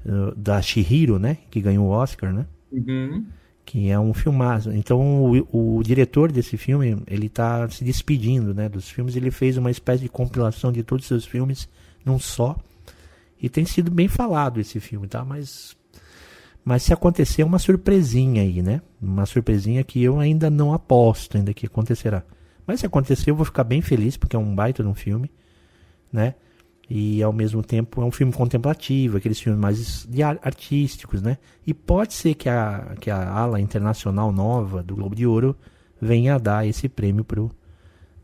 uh, 0.04 0.34
da 0.36 0.60
Shihiro, 0.60 1.18
né, 1.18 1.38
que 1.50 1.60
ganhou 1.60 1.86
o 1.86 1.90
Oscar, 1.90 2.32
né? 2.32 2.46
Uhum. 2.72 3.24
Que 3.64 3.90
é 3.90 3.98
um 3.98 4.12
filmaço. 4.12 4.70
Então 4.72 5.00
o, 5.50 5.78
o 5.78 5.82
diretor 5.82 6.30
desse 6.30 6.56
filme, 6.56 6.96
ele 7.06 7.26
está 7.26 7.68
se 7.70 7.82
despedindo, 7.82 8.52
né, 8.52 8.68
dos 8.68 8.88
filmes. 8.88 9.16
Ele 9.16 9.30
fez 9.30 9.56
uma 9.56 9.70
espécie 9.70 10.02
de 10.02 10.08
compilação 10.08 10.70
de 10.70 10.82
todos 10.82 11.04
os 11.04 11.08
seus 11.08 11.24
filmes 11.24 11.68
num 12.04 12.18
só. 12.18 12.56
E 13.40 13.48
tem 13.48 13.64
sido 13.64 13.90
bem 13.90 14.08
falado 14.08 14.60
esse 14.60 14.80
filme, 14.80 15.06
tá? 15.06 15.24
Mas 15.24 15.76
mas 16.64 16.82
se 16.82 16.92
acontecer 16.94 17.42
é 17.42 17.44
uma 17.44 17.58
surpresinha 17.58 18.40
aí, 18.40 18.62
né? 18.62 18.80
Uma 19.00 19.26
surpresinha 19.26 19.84
que 19.84 20.02
eu 20.02 20.18
ainda 20.18 20.48
não 20.48 20.72
aposto 20.72 21.36
ainda 21.36 21.52
que 21.52 21.66
acontecerá. 21.66 22.22
Mas 22.66 22.80
se 22.80 22.86
acontecer 22.86 23.30
eu 23.30 23.36
vou 23.36 23.44
ficar 23.44 23.64
bem 23.64 23.82
feliz 23.82 24.16
porque 24.16 24.34
é 24.34 24.38
um 24.38 24.54
baita 24.54 24.82
de 24.82 24.88
um 24.88 24.94
filme, 24.94 25.30
né? 26.10 26.34
E 26.88 27.22
ao 27.22 27.32
mesmo 27.32 27.62
tempo 27.62 28.02
é 28.02 28.04
um 28.04 28.10
filme 28.10 28.32
contemplativo, 28.32 29.16
aqueles 29.16 29.40
filmes 29.40 29.60
mais 29.60 30.08
artísticos, 30.42 31.22
né? 31.22 31.38
E 31.66 31.72
pode 31.72 32.12
ser 32.12 32.34
que 32.34 32.48
a, 32.48 32.94
que 33.00 33.10
a 33.10 33.30
ala 33.30 33.60
internacional 33.60 34.30
nova 34.30 34.82
do 34.82 34.94
Globo 34.94 35.14
de 35.14 35.26
Ouro 35.26 35.56
venha 36.00 36.34
a 36.34 36.38
dar 36.38 36.66
esse 36.66 36.88
prêmio 36.88 37.24
pro 37.24 37.50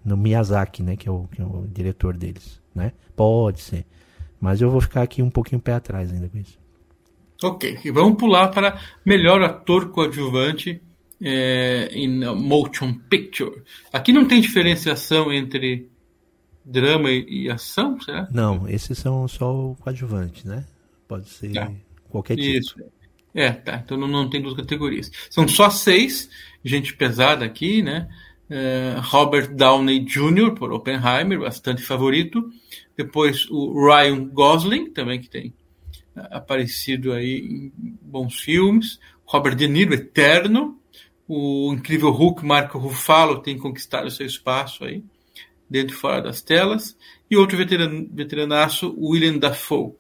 no 0.04 0.16
Miyazaki, 0.16 0.82
né? 0.82 0.96
Que 0.96 1.08
é 1.08 1.12
o, 1.12 1.26
que 1.32 1.40
é 1.40 1.44
o 1.44 1.66
diretor 1.72 2.16
deles, 2.16 2.60
né? 2.74 2.92
Pode 3.16 3.60
ser. 3.60 3.86
Mas 4.40 4.60
eu 4.60 4.70
vou 4.70 4.80
ficar 4.80 5.02
aqui 5.02 5.22
um 5.22 5.30
pouquinho 5.30 5.60
pé 5.60 5.74
atrás 5.74 6.12
ainda 6.12 6.28
com 6.28 6.38
isso. 6.38 6.58
Ok, 7.42 7.78
e 7.82 7.90
vamos 7.90 8.18
pular 8.18 8.48
para 8.48 8.78
melhor 9.04 9.42
ator 9.42 9.90
coadjuvante 9.90 10.80
é, 11.22 11.90
in 11.94 12.24
Motion 12.34 12.94
Picture. 13.08 13.62
Aqui 13.92 14.12
não 14.12 14.26
tem 14.26 14.40
diferenciação 14.40 15.32
entre 15.32 15.88
drama 16.64 17.10
e, 17.10 17.44
e 17.44 17.50
ação, 17.50 18.00
será? 18.00 18.28
Não, 18.30 18.68
esses 18.68 18.98
são 18.98 19.26
só 19.28 19.52
o 19.54 19.76
coadjuvante, 19.76 20.46
né? 20.46 20.64
Pode 21.08 21.28
ser 21.28 21.52
tá. 21.52 21.72
qualquer 22.08 22.36
tipo. 22.36 22.58
Isso. 22.58 22.76
É, 23.34 23.50
tá. 23.50 23.82
Então 23.84 23.96
não, 23.96 24.08
não 24.08 24.28
tem 24.28 24.42
duas 24.42 24.54
categorias. 24.54 25.10
São 25.30 25.46
só 25.46 25.70
seis, 25.70 26.28
gente 26.64 26.94
pesada 26.94 27.44
aqui, 27.44 27.82
né? 27.82 28.08
É, 28.48 28.96
Robert 28.98 29.54
Downey 29.54 30.00
Jr. 30.00 30.54
por 30.54 30.72
Oppenheimer, 30.72 31.40
bastante 31.40 31.82
favorito. 31.82 32.50
Depois 32.96 33.48
o 33.48 33.86
Ryan 33.86 34.24
Gosling, 34.26 34.90
também 34.90 35.20
que 35.20 35.30
tem 35.30 35.54
é, 36.16 36.36
aparecido 36.36 37.12
aí 37.12 37.38
em 37.38 37.98
bons 38.02 38.40
filmes. 38.40 38.98
Robert 39.24 39.54
De 39.54 39.68
Niro, 39.68 39.94
eterno. 39.94 40.76
O 41.28 41.72
incrível 41.72 42.10
Hulk, 42.10 42.44
Marco 42.44 42.76
Ruffalo, 42.76 43.40
tem 43.40 43.56
conquistado 43.56 44.10
seu 44.10 44.26
espaço 44.26 44.84
aí, 44.84 45.04
dentro 45.70 45.94
e 45.94 45.98
fora 45.98 46.20
das 46.20 46.42
telas. 46.42 46.96
E 47.30 47.36
outro 47.36 47.56
veteran, 47.56 48.06
veteranaço, 48.12 48.94
William 48.98 49.38
Dafoe. 49.38 49.92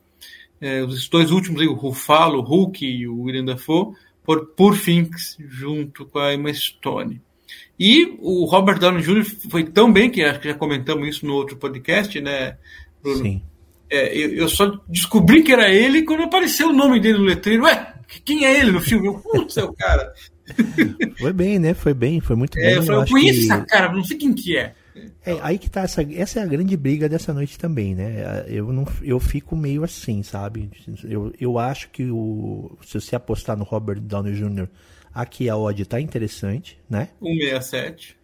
É, 0.60 0.82
os 0.82 1.08
dois 1.08 1.30
últimos 1.30 1.62
aí, 1.62 1.68
o 1.68 1.74
Ruffalo, 1.74 2.40
o 2.40 2.42
Hulk 2.42 2.84
e 2.84 3.06
o 3.06 3.22
William 3.22 3.44
Dafoe, 3.44 3.94
por 4.24 4.46
Poor 4.48 4.78
Things, 4.78 5.38
junto 5.48 6.04
com 6.04 6.18
a 6.18 6.34
Emma 6.34 6.52
Stone. 6.52 7.20
E 7.78 8.16
o 8.18 8.44
Robert 8.44 8.78
Downey 8.78 9.02
Jr. 9.02 9.24
foi 9.48 9.64
tão 9.64 9.90
bem, 9.90 10.10
que 10.10 10.22
acho 10.22 10.40
que 10.40 10.48
já 10.48 10.54
comentamos 10.54 11.08
isso 11.08 11.24
no 11.24 11.34
outro 11.34 11.56
podcast, 11.56 12.20
né, 12.20 12.58
Bruno? 13.02 13.22
Sim. 13.22 13.42
É, 13.88 14.16
eu, 14.16 14.34
eu, 14.34 14.48
só 14.48 14.78
descobri 14.88 15.42
que 15.42 15.52
era 15.52 15.68
ele 15.68 16.02
quando 16.02 16.22
apareceu 16.22 16.68
o 16.68 16.72
nome 16.72 17.00
dele 17.00 17.18
no 17.18 17.24
letreiro. 17.24 17.64
Ué, 17.64 17.94
quem 18.24 18.44
é 18.44 18.60
ele 18.60 18.70
no 18.70 18.80
filme? 18.80 19.08
Eu, 19.08 19.14
putz, 19.14 19.56
é 19.56 19.64
o 19.64 19.72
cara. 19.72 20.12
Foi 21.18 21.32
bem, 21.32 21.58
né? 21.58 21.74
Foi 21.74 21.92
bem, 21.92 22.20
foi 22.20 22.36
muito 22.36 22.56
é, 22.58 22.62
bem. 22.62 22.74
Eu, 22.74 22.82
falei, 22.82 23.00
eu, 23.00 23.04
eu 23.04 23.08
conheço 23.08 23.40
que... 23.40 23.44
essa 23.46 23.64
cara, 23.64 23.92
não 23.92 24.04
sei 24.04 24.16
quem 24.16 24.32
que 24.32 24.56
é. 24.56 24.74
É, 25.24 25.38
aí 25.42 25.58
que 25.58 25.68
tá, 25.68 25.82
essa, 25.82 26.02
essa 26.02 26.40
é 26.40 26.42
a 26.42 26.46
grande 26.46 26.76
briga 26.76 27.08
dessa 27.08 27.34
noite 27.34 27.58
também, 27.58 27.94
né? 27.94 28.44
Eu, 28.48 28.72
não, 28.72 28.86
eu 29.02 29.20
fico 29.20 29.54
meio 29.54 29.84
assim, 29.84 30.22
sabe? 30.22 30.70
Eu, 31.04 31.32
eu 31.38 31.58
acho 31.58 31.90
que 31.90 32.10
o, 32.10 32.78
se 32.82 32.98
você 32.98 33.14
apostar 33.14 33.56
no 33.56 33.64
Robert 33.64 34.00
Downey 34.00 34.34
Jr., 34.34 34.66
aqui 35.12 35.50
a 35.50 35.56
odd 35.56 35.84
tá 35.84 36.00
interessante, 36.00 36.78
né? 36.88 37.10
167. 37.20 38.16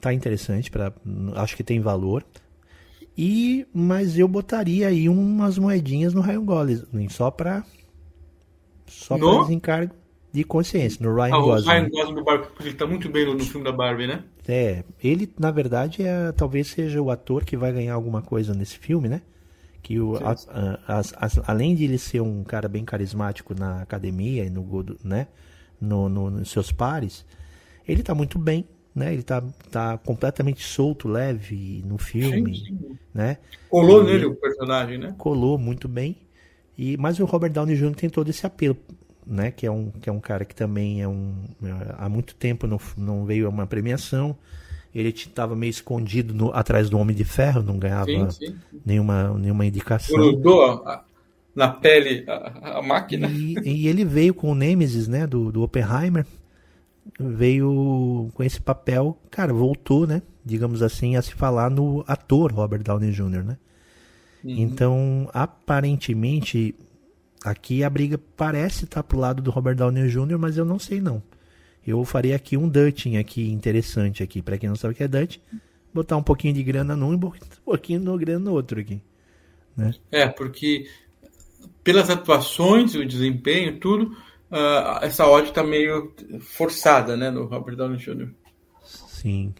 Tá 0.00 0.14
interessante, 0.14 0.70
pra, 0.70 0.92
acho 1.34 1.56
que 1.56 1.64
tem 1.64 1.80
valor. 1.80 2.24
E, 3.18 3.66
mas 3.74 4.16
eu 4.16 4.28
botaria 4.28 4.88
aí 4.88 5.08
umas 5.08 5.58
moedinhas 5.58 6.14
no 6.14 6.20
Ryan 6.20 6.44
Gosling, 6.44 7.08
só 7.08 7.30
pra 7.30 7.64
só 8.86 9.18
no? 9.18 9.30
pra 9.30 9.42
desencargo 9.42 9.94
de 10.32 10.44
consciência, 10.44 11.04
no 11.04 11.14
Ryan 11.14 11.34
ah, 11.34 11.40
Gosling. 11.40 11.68
O 11.68 11.72
Ryan 11.72 11.88
Gosling 11.88 12.14
do 12.14 12.24
Barbie, 12.24 12.46
ele 12.60 12.74
tá 12.74 12.86
muito 12.86 13.08
bem 13.08 13.26
no, 13.26 13.38
filme 13.40 13.64
da 13.64 13.72
Barbie, 13.72 14.06
né? 14.06 14.22
É, 14.52 14.84
ele 15.02 15.32
na 15.38 15.50
verdade 15.50 16.02
é, 16.02 16.32
talvez 16.32 16.68
seja 16.68 17.00
o 17.00 17.10
ator 17.10 17.44
que 17.44 17.56
vai 17.56 17.72
ganhar 17.72 17.94
alguma 17.94 18.20
coisa 18.20 18.52
nesse 18.52 18.78
filme, 18.78 19.08
né? 19.08 19.22
Que 19.82 20.00
o, 20.00 20.16
a, 20.16 20.32
a, 20.88 21.00
a, 21.00 21.28
além 21.46 21.74
de 21.74 21.84
ele 21.84 21.98
ser 21.98 22.20
um 22.20 22.42
cara 22.42 22.68
bem 22.68 22.84
carismático 22.84 23.54
na 23.54 23.82
academia 23.82 24.44
e 24.44 24.50
no, 24.50 24.84
né, 25.04 25.28
no, 25.80 26.08
no, 26.08 26.30
nos 26.30 26.50
seus 26.50 26.70
pares, 26.72 27.24
ele 27.86 28.02
tá 28.02 28.14
muito 28.14 28.38
bem, 28.38 28.66
né? 28.94 29.12
Ele 29.12 29.22
tá, 29.22 29.42
tá 29.70 29.96
completamente 29.98 30.62
solto, 30.62 31.08
leve 31.08 31.82
no 31.86 31.96
filme, 31.96 32.56
sim, 32.56 32.64
sim. 32.64 32.98
né? 33.14 33.38
Colou 33.68 34.02
e 34.02 34.06
nele 34.06 34.26
o 34.26 34.34
personagem, 34.34 34.98
né? 34.98 35.14
Colou 35.16 35.56
muito 35.56 35.88
bem. 35.88 36.16
E 36.76 36.96
mas 36.96 37.20
o 37.20 37.24
Robert 37.24 37.52
Downey 37.52 37.76
Jr. 37.76 37.94
tem 37.94 38.10
todo 38.10 38.28
esse 38.28 38.44
apelo 38.44 38.76
né? 39.30 39.50
Que 39.50 39.66
é 39.66 39.70
um, 39.70 39.90
que 39.90 40.08
é 40.10 40.12
um 40.12 40.20
cara 40.20 40.44
que 40.44 40.54
também 40.54 41.00
é 41.00 41.08
um. 41.08 41.34
Há 41.96 42.08
muito 42.08 42.34
tempo 42.34 42.66
não, 42.66 42.80
não 42.96 43.24
veio 43.24 43.46
a 43.46 43.48
uma 43.48 43.66
premiação. 43.66 44.36
Ele 44.92 45.10
estava 45.10 45.54
meio 45.54 45.70
escondido 45.70 46.34
no, 46.34 46.52
atrás 46.52 46.90
do 46.90 46.98
Homem 46.98 47.14
de 47.14 47.22
Ferro, 47.22 47.62
não 47.62 47.78
ganhava 47.78 48.06
sim, 48.06 48.30
sim. 48.30 48.56
Nenhuma, 48.84 49.32
nenhuma 49.38 49.64
indicação. 49.64 50.16
Grudou 50.16 50.84
na 51.54 51.68
pele 51.68 52.24
a, 52.28 52.78
a 52.78 52.82
máquina. 52.82 53.28
E, 53.28 53.54
e, 53.64 53.86
ele 53.86 54.04
veio 54.04 54.34
com 54.34 54.50
o 54.50 54.54
Nemesis, 54.54 55.06
né? 55.06 55.26
Do, 55.26 55.52
do 55.52 55.62
Oppenheimer. 55.62 56.26
Veio 57.18 58.30
com 58.34 58.42
esse 58.42 58.60
papel, 58.60 59.16
cara, 59.30 59.52
voltou, 59.52 60.06
né? 60.06 60.22
Digamos 60.44 60.82
assim, 60.82 61.16
a 61.16 61.22
se 61.22 61.34
falar 61.34 61.70
no 61.70 62.04
ator 62.06 62.52
Robert 62.52 62.82
Downey 62.82 63.12
Jr., 63.12 63.44
né? 63.44 63.58
Uhum. 64.42 64.54
Então, 64.56 65.28
aparentemente, 65.32 66.74
Aqui 67.44 67.82
a 67.82 67.90
briga 67.90 68.18
parece 68.36 68.84
estar 68.84 69.02
pro 69.02 69.18
lado 69.18 69.42
do 69.42 69.50
Robert 69.50 69.76
Downey 69.76 70.08
Jr., 70.08 70.38
mas 70.38 70.56
eu 70.56 70.64
não 70.64 70.78
sei 70.78 71.00
não. 71.00 71.22
Eu 71.86 72.04
faria 72.04 72.36
aqui 72.36 72.56
um 72.56 72.68
Dutching 72.68 73.16
aqui 73.16 73.50
interessante 73.50 74.22
aqui, 74.22 74.42
para 74.42 74.58
quem 74.58 74.68
não 74.68 74.76
sabe 74.76 74.92
o 74.92 74.96
que 74.96 75.02
é 75.02 75.08
Dutch, 75.08 75.38
botar 75.92 76.16
um 76.16 76.22
pouquinho 76.22 76.52
de 76.52 76.62
grana 76.62 76.94
num 76.94 77.12
e 77.12 77.16
um 77.16 77.32
pouquinho 77.64 78.00
de 78.00 78.24
grana 78.24 78.44
no 78.44 78.52
outro 78.52 78.80
aqui, 78.80 79.02
né? 79.76 79.94
É, 80.10 80.28
porque 80.28 80.86
pelas 81.82 82.10
atuações, 82.10 82.94
o 82.94 83.04
desempenho, 83.04 83.78
tudo, 83.78 84.12
uh, 84.50 85.02
essa 85.02 85.26
odd 85.26 85.48
está 85.48 85.64
meio 85.64 86.14
forçada, 86.40 87.16
né, 87.16 87.30
no 87.30 87.46
Robert 87.46 87.76
Downey 87.76 87.98
Jr. 87.98 88.28
Sim, 88.84 89.54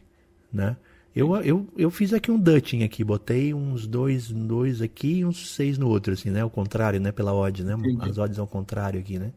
né? 0.53 0.77
Eu, 1.15 1.35
eu, 1.39 1.67
eu 1.77 1.91
fiz 1.91 2.13
aqui 2.13 2.31
um 2.31 2.39
Dutching 2.39 2.85
aqui, 2.85 3.03
botei 3.03 3.53
uns 3.53 3.87
dois, 3.87 4.31
dois 4.31 4.81
aqui 4.81 5.19
e 5.19 5.25
uns 5.25 5.55
seis 5.55 5.77
no 5.77 5.89
outro, 5.89 6.13
assim, 6.13 6.31
né? 6.31 6.41
Ao 6.41 6.51
contrário, 6.51 7.01
né? 7.01 7.11
Pela 7.11 7.35
odd, 7.35 7.65
né? 7.65 7.75
Entendi. 7.75 8.11
As 8.11 8.17
odds 8.17 8.39
ao 8.39 8.47
contrário 8.47 9.01
aqui, 9.01 9.19
né? 9.19 9.33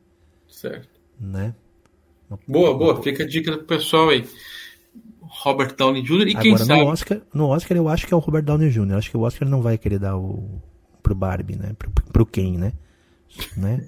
Certo. 0.48 0.88
Né? 1.20 1.56
Boa, 2.48 2.78
boa. 2.78 3.02
Fica 3.02 3.24
a 3.24 3.28
dica 3.28 3.58
pro 3.58 3.66
pessoal 3.66 4.10
aí. 4.10 4.24
Robert 5.22 5.76
Downey 5.76 6.04
Jr. 6.04 6.28
e 6.28 6.30
Agora, 6.32 6.42
quem 6.42 6.58
sabe... 6.58 6.80
No 6.80 6.88
Oscar, 6.88 7.22
no 7.34 7.48
Oscar 7.48 7.78
eu 7.78 7.90
acho 7.90 8.06
que 8.06 8.14
é 8.14 8.18
o 8.18 8.20
Robert 8.20 8.44
Downey 8.44 8.70
Jr. 8.70 8.94
Acho 8.94 9.10
que 9.10 9.18
o 9.18 9.22
Oscar 9.22 9.50
não 9.50 9.62
vai 9.62 9.78
querer 9.78 9.98
dar 9.98 10.16
o 10.16 10.62
pro 11.02 11.16
Barbie, 11.16 11.56
né? 11.56 11.74
Pro, 11.78 11.90
pro 11.90 12.26
Ken, 12.26 12.58
né? 12.58 12.74
né? 13.58 13.84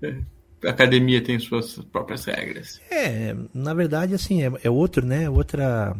a 0.64 0.70
academia 0.70 1.20
tem 1.20 1.38
suas 1.40 1.78
próprias 1.90 2.24
regras. 2.24 2.80
É, 2.90 3.34
na 3.52 3.74
verdade, 3.74 4.14
assim, 4.14 4.42
é, 4.44 4.52
é 4.62 4.70
outro, 4.70 5.04
né? 5.04 5.28
Outra 5.28 5.96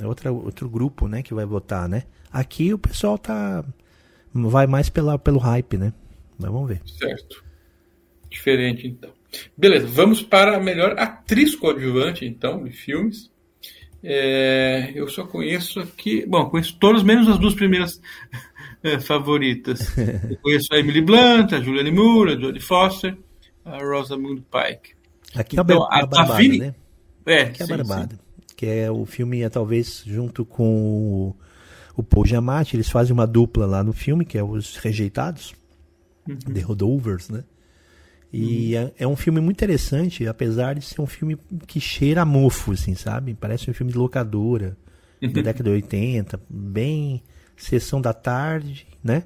é 0.00 0.06
outra, 0.06 0.32
outro 0.32 0.68
grupo, 0.68 1.06
né, 1.06 1.22
que 1.22 1.34
vai 1.34 1.44
votar, 1.44 1.88
né? 1.88 2.04
Aqui 2.32 2.72
o 2.72 2.78
pessoal 2.78 3.18
tá 3.18 3.64
vai 4.32 4.66
mais 4.66 4.88
pela, 4.88 5.18
pelo 5.18 5.38
hype, 5.38 5.76
né? 5.76 5.92
Mas 6.38 6.50
vamos 6.50 6.68
ver. 6.68 6.80
Certo. 6.86 7.44
Diferente, 8.30 8.86
então. 8.86 9.10
Beleza, 9.56 9.86
vamos 9.86 10.22
para 10.22 10.56
a 10.56 10.60
melhor 10.60 10.98
atriz 10.98 11.54
coadjuvante, 11.54 12.24
então, 12.24 12.64
de 12.64 12.70
filmes. 12.70 13.30
É, 14.02 14.92
eu 14.94 15.08
só 15.08 15.26
conheço 15.26 15.80
aqui. 15.80 16.24
Bom, 16.26 16.48
conheço 16.48 16.76
todas, 16.78 17.02
menos 17.02 17.28
as 17.28 17.38
duas 17.38 17.54
primeiras 17.54 18.00
é, 18.82 18.98
favoritas. 19.00 19.96
Eu 19.98 20.36
conheço 20.38 20.72
a 20.72 20.78
Emily 20.78 21.02
Blunt, 21.02 21.52
a 21.52 21.60
Julianne 21.60 21.90
Moore, 21.90 22.34
a 22.34 22.40
Jodie 22.40 22.60
Foster, 22.60 23.16
a 23.64 23.78
Rosamund 23.78 24.42
Pike. 24.42 24.94
Aqui 25.34 25.58
é 25.58 25.62
então, 25.62 25.82
a, 25.82 25.98
a, 25.98 26.06
barbada, 26.06 26.32
a 26.32 26.36
Vini... 26.36 26.58
né? 26.58 26.74
É, 27.26 27.42
aqui 27.42 27.62
é 27.62 27.64
a 27.64 27.68
barbada. 27.68 28.14
Sim 28.14 28.29
que 28.60 28.66
é 28.66 28.90
o 28.90 29.06
filme, 29.06 29.40
é, 29.40 29.48
talvez 29.48 30.02
junto 30.04 30.44
com 30.44 31.34
o, 31.34 31.36
o 31.96 32.02
Paul 32.02 32.26
Giamatti, 32.26 32.76
eles 32.76 32.90
fazem 32.90 33.10
uma 33.10 33.26
dupla 33.26 33.64
lá 33.64 33.82
no 33.82 33.94
filme, 33.94 34.22
que 34.22 34.36
é 34.36 34.44
Os 34.44 34.76
Rejeitados, 34.76 35.54
uhum. 36.28 36.36
The 36.36 36.60
Holdovers, 36.60 37.30
né? 37.30 37.42
E 38.30 38.76
uhum. 38.76 38.82
é, 38.82 38.92
é, 38.98 39.08
um 39.08 39.16
filme 39.16 39.40
muito 39.40 39.56
interessante, 39.56 40.26
apesar 40.26 40.74
de 40.74 40.84
ser 40.84 41.00
um 41.00 41.06
filme 41.06 41.38
que 41.66 41.80
cheira 41.80 42.20
a 42.20 42.26
mofo, 42.26 42.72
assim, 42.72 42.94
sabe? 42.94 43.32
Parece 43.32 43.70
um 43.70 43.72
filme 43.72 43.92
de 43.92 43.96
locadora, 43.96 44.76
uhum. 45.22 45.32
da 45.32 45.40
década 45.40 45.70
de 45.70 45.76
80, 45.76 46.38
bem 46.46 47.22
sessão 47.56 47.98
da 47.98 48.12
tarde, 48.12 48.86
né? 49.02 49.22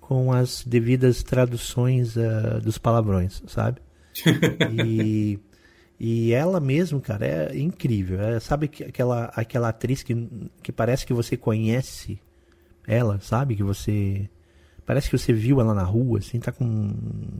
Com 0.00 0.32
as 0.32 0.62
devidas 0.64 1.24
traduções 1.24 2.14
uh, 2.14 2.60
dos 2.62 2.78
palavrões, 2.78 3.42
sabe? 3.48 3.80
E 4.72 5.40
e 6.04 6.32
ela 6.32 6.58
mesmo, 6.58 7.00
cara, 7.00 7.24
é 7.24 7.56
incrível. 7.56 8.20
É, 8.20 8.40
sabe 8.40 8.68
aquela, 8.88 9.26
aquela 9.26 9.68
atriz 9.68 10.02
que, 10.02 10.28
que 10.60 10.72
parece 10.72 11.06
que 11.06 11.12
você 11.12 11.36
conhece 11.36 12.18
ela, 12.84 13.20
sabe? 13.20 13.54
Que 13.54 13.62
você. 13.62 14.28
Parece 14.84 15.08
que 15.08 15.16
você 15.16 15.32
viu 15.32 15.60
ela 15.60 15.72
na 15.72 15.84
rua, 15.84 16.18
assim, 16.18 16.40
tá 16.40 16.50
com 16.50 16.64
um 16.64 17.38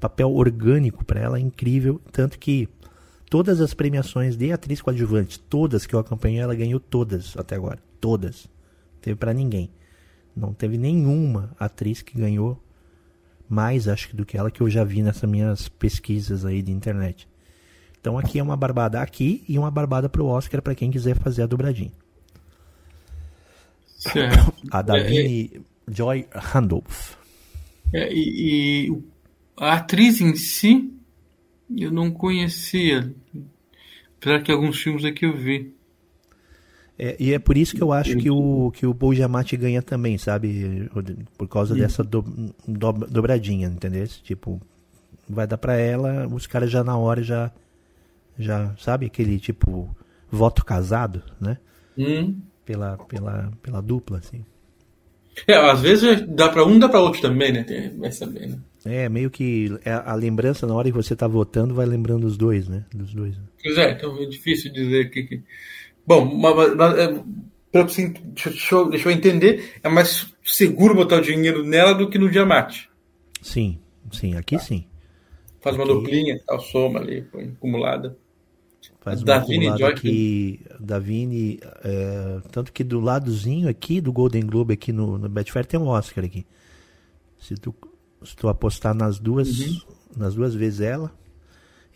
papel 0.00 0.32
orgânico 0.32 1.04
para 1.04 1.20
ela, 1.20 1.38
incrível. 1.38 2.00
Tanto 2.10 2.38
que 2.38 2.70
todas 3.28 3.60
as 3.60 3.74
premiações 3.74 4.34
de 4.34 4.50
atriz 4.50 4.80
coadjuvante, 4.80 5.38
todas 5.38 5.84
que 5.84 5.94
eu 5.94 6.00
acompanhei, 6.00 6.40
ela 6.40 6.54
ganhou 6.54 6.80
todas 6.80 7.36
até 7.36 7.54
agora. 7.54 7.80
Todas. 8.00 8.46
Não 8.94 9.00
teve 9.02 9.16
para 9.16 9.34
ninguém. 9.34 9.70
Não 10.34 10.54
teve 10.54 10.78
nenhuma 10.78 11.54
atriz 11.60 12.00
que 12.00 12.18
ganhou 12.18 12.58
mais, 13.46 13.86
acho 13.88 14.08
que, 14.08 14.16
do 14.16 14.24
que 14.24 14.38
ela 14.38 14.50
que 14.50 14.62
eu 14.62 14.70
já 14.70 14.84
vi 14.84 15.02
nessas 15.02 15.28
minhas 15.28 15.68
pesquisas 15.68 16.46
aí 16.46 16.62
de 16.62 16.72
internet. 16.72 17.28
Então 18.00 18.18
aqui 18.18 18.38
é 18.38 18.42
uma 18.42 18.56
barbada 18.56 19.00
aqui 19.00 19.44
e 19.48 19.58
uma 19.58 19.70
barbada 19.70 20.08
pro 20.08 20.26
Oscar 20.26 20.62
para 20.62 20.74
quem 20.74 20.90
quiser 20.90 21.16
fazer 21.18 21.42
a 21.42 21.46
dobradinha. 21.46 21.92
Certo. 23.98 24.54
A 24.70 24.80
Davine 24.80 25.50
é, 25.52 25.58
é, 25.58 25.60
Joy 25.88 26.26
Randolph. 26.32 27.14
É, 27.92 28.10
e, 28.12 28.88
e, 28.88 29.02
a 29.58 29.74
atriz 29.74 30.20
em 30.22 30.34
si 30.34 30.90
eu 31.76 31.90
não 31.90 32.10
conhecia. 32.10 33.12
Apesar 34.16 34.42
que 34.42 34.50
alguns 34.50 34.80
filmes 34.80 35.04
aqui 35.04 35.26
eu 35.26 35.36
vi. 35.36 35.74
É, 36.98 37.16
e 37.18 37.32
é 37.32 37.38
por 37.38 37.56
isso 37.56 37.74
que 37.74 37.82
eu 37.82 37.92
acho 37.92 38.16
que 38.16 38.30
o, 38.30 38.70
que 38.72 38.86
o 38.86 38.94
Paul 38.94 39.14
Giamatti 39.14 39.56
ganha 39.56 39.80
também, 39.80 40.18
sabe? 40.18 40.90
Por 41.36 41.48
causa 41.48 41.74
dessa 41.74 42.04
do, 42.04 42.22
do, 42.68 42.92
dobradinha, 42.92 43.68
entendeu? 43.68 44.06
Tipo, 44.06 44.60
vai 45.28 45.46
dar 45.46 45.56
pra 45.56 45.76
ela, 45.76 46.26
os 46.28 46.46
caras 46.46 46.70
já 46.70 46.84
na 46.84 46.96
hora 46.98 47.22
já, 47.22 47.50
já 48.40 48.74
sabe? 48.76 49.06
Aquele 49.06 49.38
tipo, 49.38 49.94
voto 50.30 50.64
casado, 50.64 51.22
né? 51.40 51.58
Hum. 51.96 52.40
Pela, 52.64 52.96
pela, 52.96 53.52
pela 53.62 53.80
dupla, 53.80 54.18
assim. 54.18 54.44
É, 55.46 55.54
às 55.54 55.80
vezes 55.80 56.26
dá 56.28 56.48
pra 56.48 56.64
um, 56.64 56.78
dá 56.78 56.88
pra 56.88 57.00
outro 57.00 57.20
também, 57.20 57.52
né? 57.52 57.64
Vai 57.98 58.12
saber, 58.12 58.48
né? 58.48 58.58
É, 58.84 59.08
meio 59.08 59.30
que 59.30 59.78
é 59.84 59.92
a 59.92 60.14
lembrança 60.14 60.66
na 60.66 60.74
hora 60.74 60.90
que 60.90 60.96
você 60.96 61.14
tá 61.14 61.26
votando 61.26 61.74
vai 61.74 61.86
lembrando 61.86 62.24
os 62.24 62.36
dois, 62.36 62.68
né? 62.68 62.84
Dos 62.94 63.12
dois. 63.12 63.36
Pois 63.62 63.76
é, 63.76 63.92
então 63.92 64.16
é 64.22 64.26
difícil 64.26 64.72
dizer 64.72 65.10
que. 65.10 65.22
que... 65.24 65.42
Bom, 66.06 66.24
mas, 66.24 66.74
mas, 66.74 66.98
é, 66.98 67.22
deixa, 67.72 68.74
eu, 68.74 68.88
deixa 68.88 69.08
eu 69.08 69.12
entender, 69.12 69.74
é 69.82 69.88
mais 69.88 70.32
seguro 70.42 70.94
botar 70.94 71.18
o 71.18 71.22
dinheiro 71.22 71.64
nela 71.64 71.92
do 71.92 72.08
que 72.08 72.18
no 72.18 72.30
Diamante. 72.30 72.88
Sim, 73.42 73.78
sim, 74.12 74.34
aqui 74.34 74.56
tá. 74.56 74.62
sim. 74.62 74.86
Faz 75.60 75.76
aqui... 75.76 75.84
uma 75.84 75.94
duplinha, 75.94 76.40
tal, 76.46 76.60
soma 76.60 77.00
ali, 77.00 77.22
põe 77.22 77.44
acumulada. 77.48 78.16
Faz 79.00 79.22
uma 79.22 79.36
acumulada 79.36 79.88
aqui, 79.88 80.60
Davine, 80.78 81.58
é, 81.82 82.40
tanto 82.52 82.70
que 82.72 82.84
do 82.84 83.00
ladozinho 83.00 83.68
aqui 83.68 84.00
do 84.00 84.12
Golden 84.12 84.44
Globe 84.44 84.74
aqui 84.74 84.92
no, 84.92 85.16
no 85.16 85.28
Betfair 85.28 85.64
tem 85.64 85.80
um 85.80 85.88
Oscar 85.88 86.24
aqui. 86.24 86.44
Se 87.38 87.54
tu 87.54 87.74
se 88.22 88.36
tu 88.36 88.48
apostar 88.48 88.94
nas 88.94 89.18
duas, 89.18 89.58
uhum. 89.58 89.80
nas 90.16 90.34
duas 90.34 90.54
vezes 90.54 90.80
ela, 90.80 91.12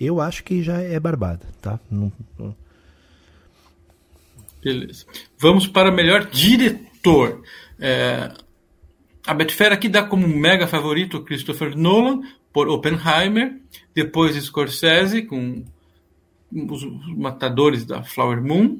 eu 0.00 0.20
acho 0.20 0.42
que 0.42 0.62
já 0.62 0.80
é 0.80 0.98
barbada, 0.98 1.46
tá? 1.60 1.78
Não, 1.90 2.10
não... 2.38 2.56
Beleza. 4.62 5.04
Vamos 5.38 5.66
para 5.66 5.92
melhor 5.92 6.24
diretor. 6.24 7.42
É, 7.78 8.32
a 9.26 9.34
Betfair 9.34 9.72
aqui 9.72 9.88
dá 9.88 10.02
como 10.02 10.26
mega 10.26 10.66
favorito 10.66 11.22
Christopher 11.22 11.76
Nolan 11.76 12.22
por 12.52 12.68
Oppenheimer, 12.68 13.60
depois 13.94 14.42
Scorsese 14.42 15.22
com 15.22 15.64
os 16.54 16.84
matadores 17.16 17.84
da 17.84 18.02
Flower 18.02 18.42
Moon 18.42 18.78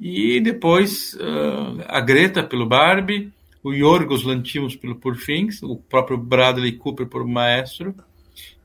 e 0.00 0.40
depois 0.40 1.14
uh, 1.14 1.84
a 1.86 2.00
Greta 2.00 2.42
pelo 2.42 2.66
Barbie, 2.66 3.32
o 3.62 3.72
Yorgos 3.72 4.24
Lantimos 4.24 4.74
pelo 4.74 4.96
Por 4.96 5.16
Fins, 5.16 5.62
o 5.62 5.76
próprio 5.76 6.18
Bradley 6.18 6.72
Cooper 6.72 7.06
por 7.06 7.24
Maestro, 7.26 7.94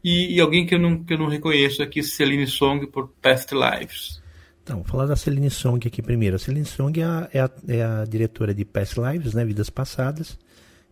e, 0.04 0.36
e, 0.36 0.42
alguém 0.42 0.66
que 0.66 0.74
eu, 0.74 0.80
não, 0.80 1.04
que 1.04 1.14
eu 1.14 1.18
não 1.18 1.28
reconheço 1.28 1.84
aqui, 1.84 2.02
Celine 2.02 2.48
Song 2.48 2.88
por 2.88 3.10
Past 3.22 3.54
Lives. 3.54 4.22
Então, 4.64 4.78
vou 4.78 4.86
falar 4.86 5.06
da 5.06 5.16
Celine 5.16 5.50
Song 5.50 5.86
aqui 5.86 6.02
primeiro. 6.02 6.36
A 6.36 6.40
Celine 6.40 6.66
Song 6.66 7.00
é 7.00 7.04
a, 7.04 7.30
é 7.34 7.40
a, 7.42 7.52
é 7.68 7.84
a 7.84 8.06
diretora 8.06 8.54
de 8.54 8.64
Past 8.66 9.00
Lives, 9.00 9.34
né, 9.34 9.46
Vidas 9.46 9.70
Passadas, 9.70 10.38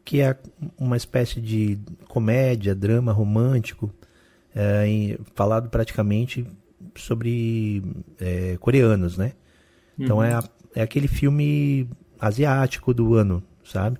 que 0.03 0.21
é 0.21 0.37
uma 0.77 0.97
espécie 0.97 1.41
de 1.41 1.79
comédia, 2.07 2.75
drama 2.75 3.11
romântico, 3.11 3.91
é, 4.53 4.87
em, 4.87 5.17
falado 5.33 5.69
praticamente 5.69 6.45
sobre 6.95 7.83
é, 8.19 8.57
coreanos, 8.59 9.17
né? 9.17 9.33
Então 9.97 10.17
uhum. 10.17 10.23
é, 10.23 10.33
a, 10.33 10.43
é 10.75 10.81
aquele 10.81 11.07
filme 11.07 11.89
asiático 12.19 12.93
do 12.93 13.15
ano, 13.15 13.43
sabe? 13.63 13.97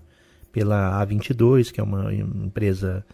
Pela 0.51 1.05
A22, 1.05 1.71
que 1.71 1.79
é 1.79 1.83
uma 1.83 2.13
empresa 2.13 3.05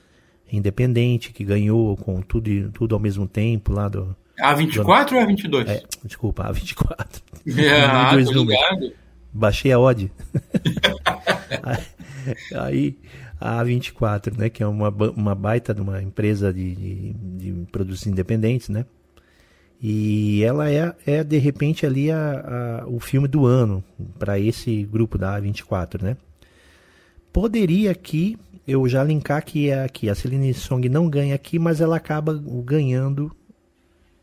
independente 0.51 1.31
que 1.31 1.43
ganhou 1.43 1.95
com 1.97 2.21
tudo, 2.21 2.69
tudo 2.71 2.95
ao 2.95 2.99
mesmo 2.99 3.27
tempo 3.27 3.71
lá 3.73 3.87
do. 3.87 4.15
A24 4.39 5.09
do... 5.09 5.15
ou 5.15 5.25
A22? 5.25 5.67
É, 5.67 5.83
desculpa, 6.03 6.51
A24. 6.51 7.21
É, 7.57 7.81
ah, 7.85 8.15
ligado. 8.15 8.93
Baixei 9.33 9.71
a 9.71 9.79
odd. 9.79 10.11
aí, 12.55 12.97
a 13.39 13.63
A24, 13.63 14.37
né, 14.37 14.49
que 14.49 14.61
é 14.61 14.67
uma, 14.67 14.89
uma 14.89 15.33
baita 15.33 15.73
de 15.73 15.81
uma 15.81 16.01
empresa 16.01 16.53
de, 16.53 16.75
de, 16.75 17.13
de 17.13 17.65
produtos 17.71 18.05
independentes, 18.05 18.69
né? 18.69 18.85
E 19.81 20.43
ela 20.43 20.69
é, 20.69 20.93
é 21.07 21.23
de 21.23 21.37
repente 21.37 21.85
ali 21.85 22.11
a, 22.11 22.81
a 22.83 22.87
o 22.87 22.99
filme 22.99 23.27
do 23.27 23.45
ano 23.45 23.83
para 24.19 24.39
esse 24.39 24.83
grupo 24.83 25.17
da 25.17 25.39
A24, 25.39 26.03
né? 26.03 26.17
Poderia 27.33 27.91
aqui 27.91 28.37
eu 28.67 28.87
já 28.87 29.03
linkar 29.03 29.43
que 29.43 29.69
é 29.69 29.83
aqui 29.83 30.09
a 30.09 30.15
Celine 30.15 30.53
Song 30.53 30.87
não 30.87 31.09
ganha 31.09 31.35
aqui, 31.35 31.57
mas 31.57 31.81
ela 31.81 31.95
acaba 31.95 32.33
ganhando 32.63 33.35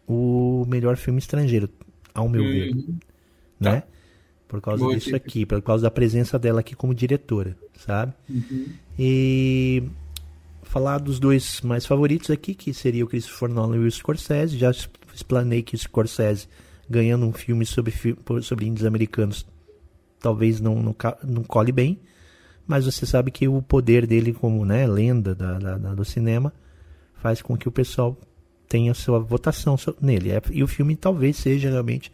o 0.06 0.64
melhor 0.66 0.96
filme 0.96 1.18
estrangeiro, 1.18 1.68
ao 2.14 2.28
meu 2.28 2.42
uhum. 2.42 2.50
ver, 2.50 2.74
né? 3.60 3.80
Tá. 3.80 3.86
Por 4.46 4.62
causa 4.62 4.82
Boa 4.82 4.94
disso 4.94 5.06
dica. 5.06 5.18
aqui, 5.18 5.44
por 5.44 5.60
causa 5.60 5.82
da 5.82 5.90
presença 5.90 6.38
dela 6.38 6.60
aqui 6.60 6.74
como 6.74 6.94
diretora, 6.94 7.54
sabe? 7.76 8.14
Uhum. 8.30 8.66
E 8.98 9.82
falar 10.62 10.98
dos 10.98 11.20
dois 11.20 11.60
mais 11.60 11.84
favoritos 11.84 12.30
aqui, 12.30 12.54
que 12.54 12.72
seria 12.72 13.04
o 13.04 13.08
Christopher 13.08 13.50
Nolan 13.50 13.76
e 13.76 13.80
o 13.80 13.90
Scorsese. 13.90 14.56
Já 14.56 14.72
explanei 15.18 15.62
que 15.62 15.76
Scorsese 15.76 16.48
ganhando 16.88 17.26
um 17.26 17.32
filme 17.32 17.66
sobre, 17.66 17.92
sobre 18.42 18.66
índios 18.66 18.86
americanos 18.86 19.46
talvez 20.18 20.60
não, 20.60 20.76
não, 20.76 20.96
não 21.24 21.44
cole 21.44 21.70
bem 21.70 22.00
mas 22.66 22.84
você 22.84 23.06
sabe 23.06 23.30
que 23.30 23.48
o 23.48 23.62
poder 23.62 24.06
dele 24.06 24.34
como 24.34 24.64
né, 24.64 24.86
lenda 24.86 25.34
da, 25.34 25.58
da, 25.58 25.94
do 25.94 26.04
cinema 26.04 26.52
faz 27.14 27.40
com 27.40 27.56
que 27.56 27.66
o 27.66 27.72
pessoal 27.72 28.16
tenha 28.68 28.92
sua 28.92 29.18
votação 29.18 29.76
nele. 30.00 30.30
É, 30.30 30.42
e 30.52 30.62
o 30.62 30.68
filme 30.68 30.94
talvez 30.94 31.36
seja 31.38 31.70
realmente 31.70 32.12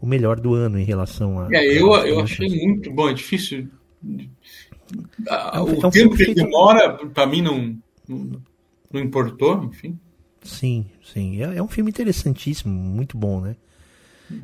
o 0.00 0.06
melhor 0.06 0.40
do 0.40 0.54
ano 0.54 0.78
em 0.78 0.84
relação 0.84 1.38
a. 1.38 1.48
É, 1.52 1.78
eu, 1.78 1.94
a, 1.94 2.08
eu 2.08 2.18
achei 2.20 2.48
muito 2.66 2.90
bom, 2.90 3.10
é 3.10 3.12
difícil. 3.12 3.68
É 5.28 5.60
um, 5.60 5.64
o 5.64 5.82
é 5.82 5.86
um 5.86 5.90
tempo 5.90 6.16
que 6.16 6.34
demora, 6.34 6.94
para 6.94 7.26
mim, 7.26 7.42
não, 7.42 7.76
não, 8.08 8.42
não, 8.90 9.00
importou, 9.00 9.62
enfim. 9.64 9.98
Sim, 10.42 10.86
sim. 11.02 11.42
É, 11.42 11.56
é 11.56 11.62
um 11.62 11.68
filme 11.68 11.90
interessantíssimo, 11.90 12.72
muito 12.72 13.16
bom, 13.16 13.40
né? 13.40 13.56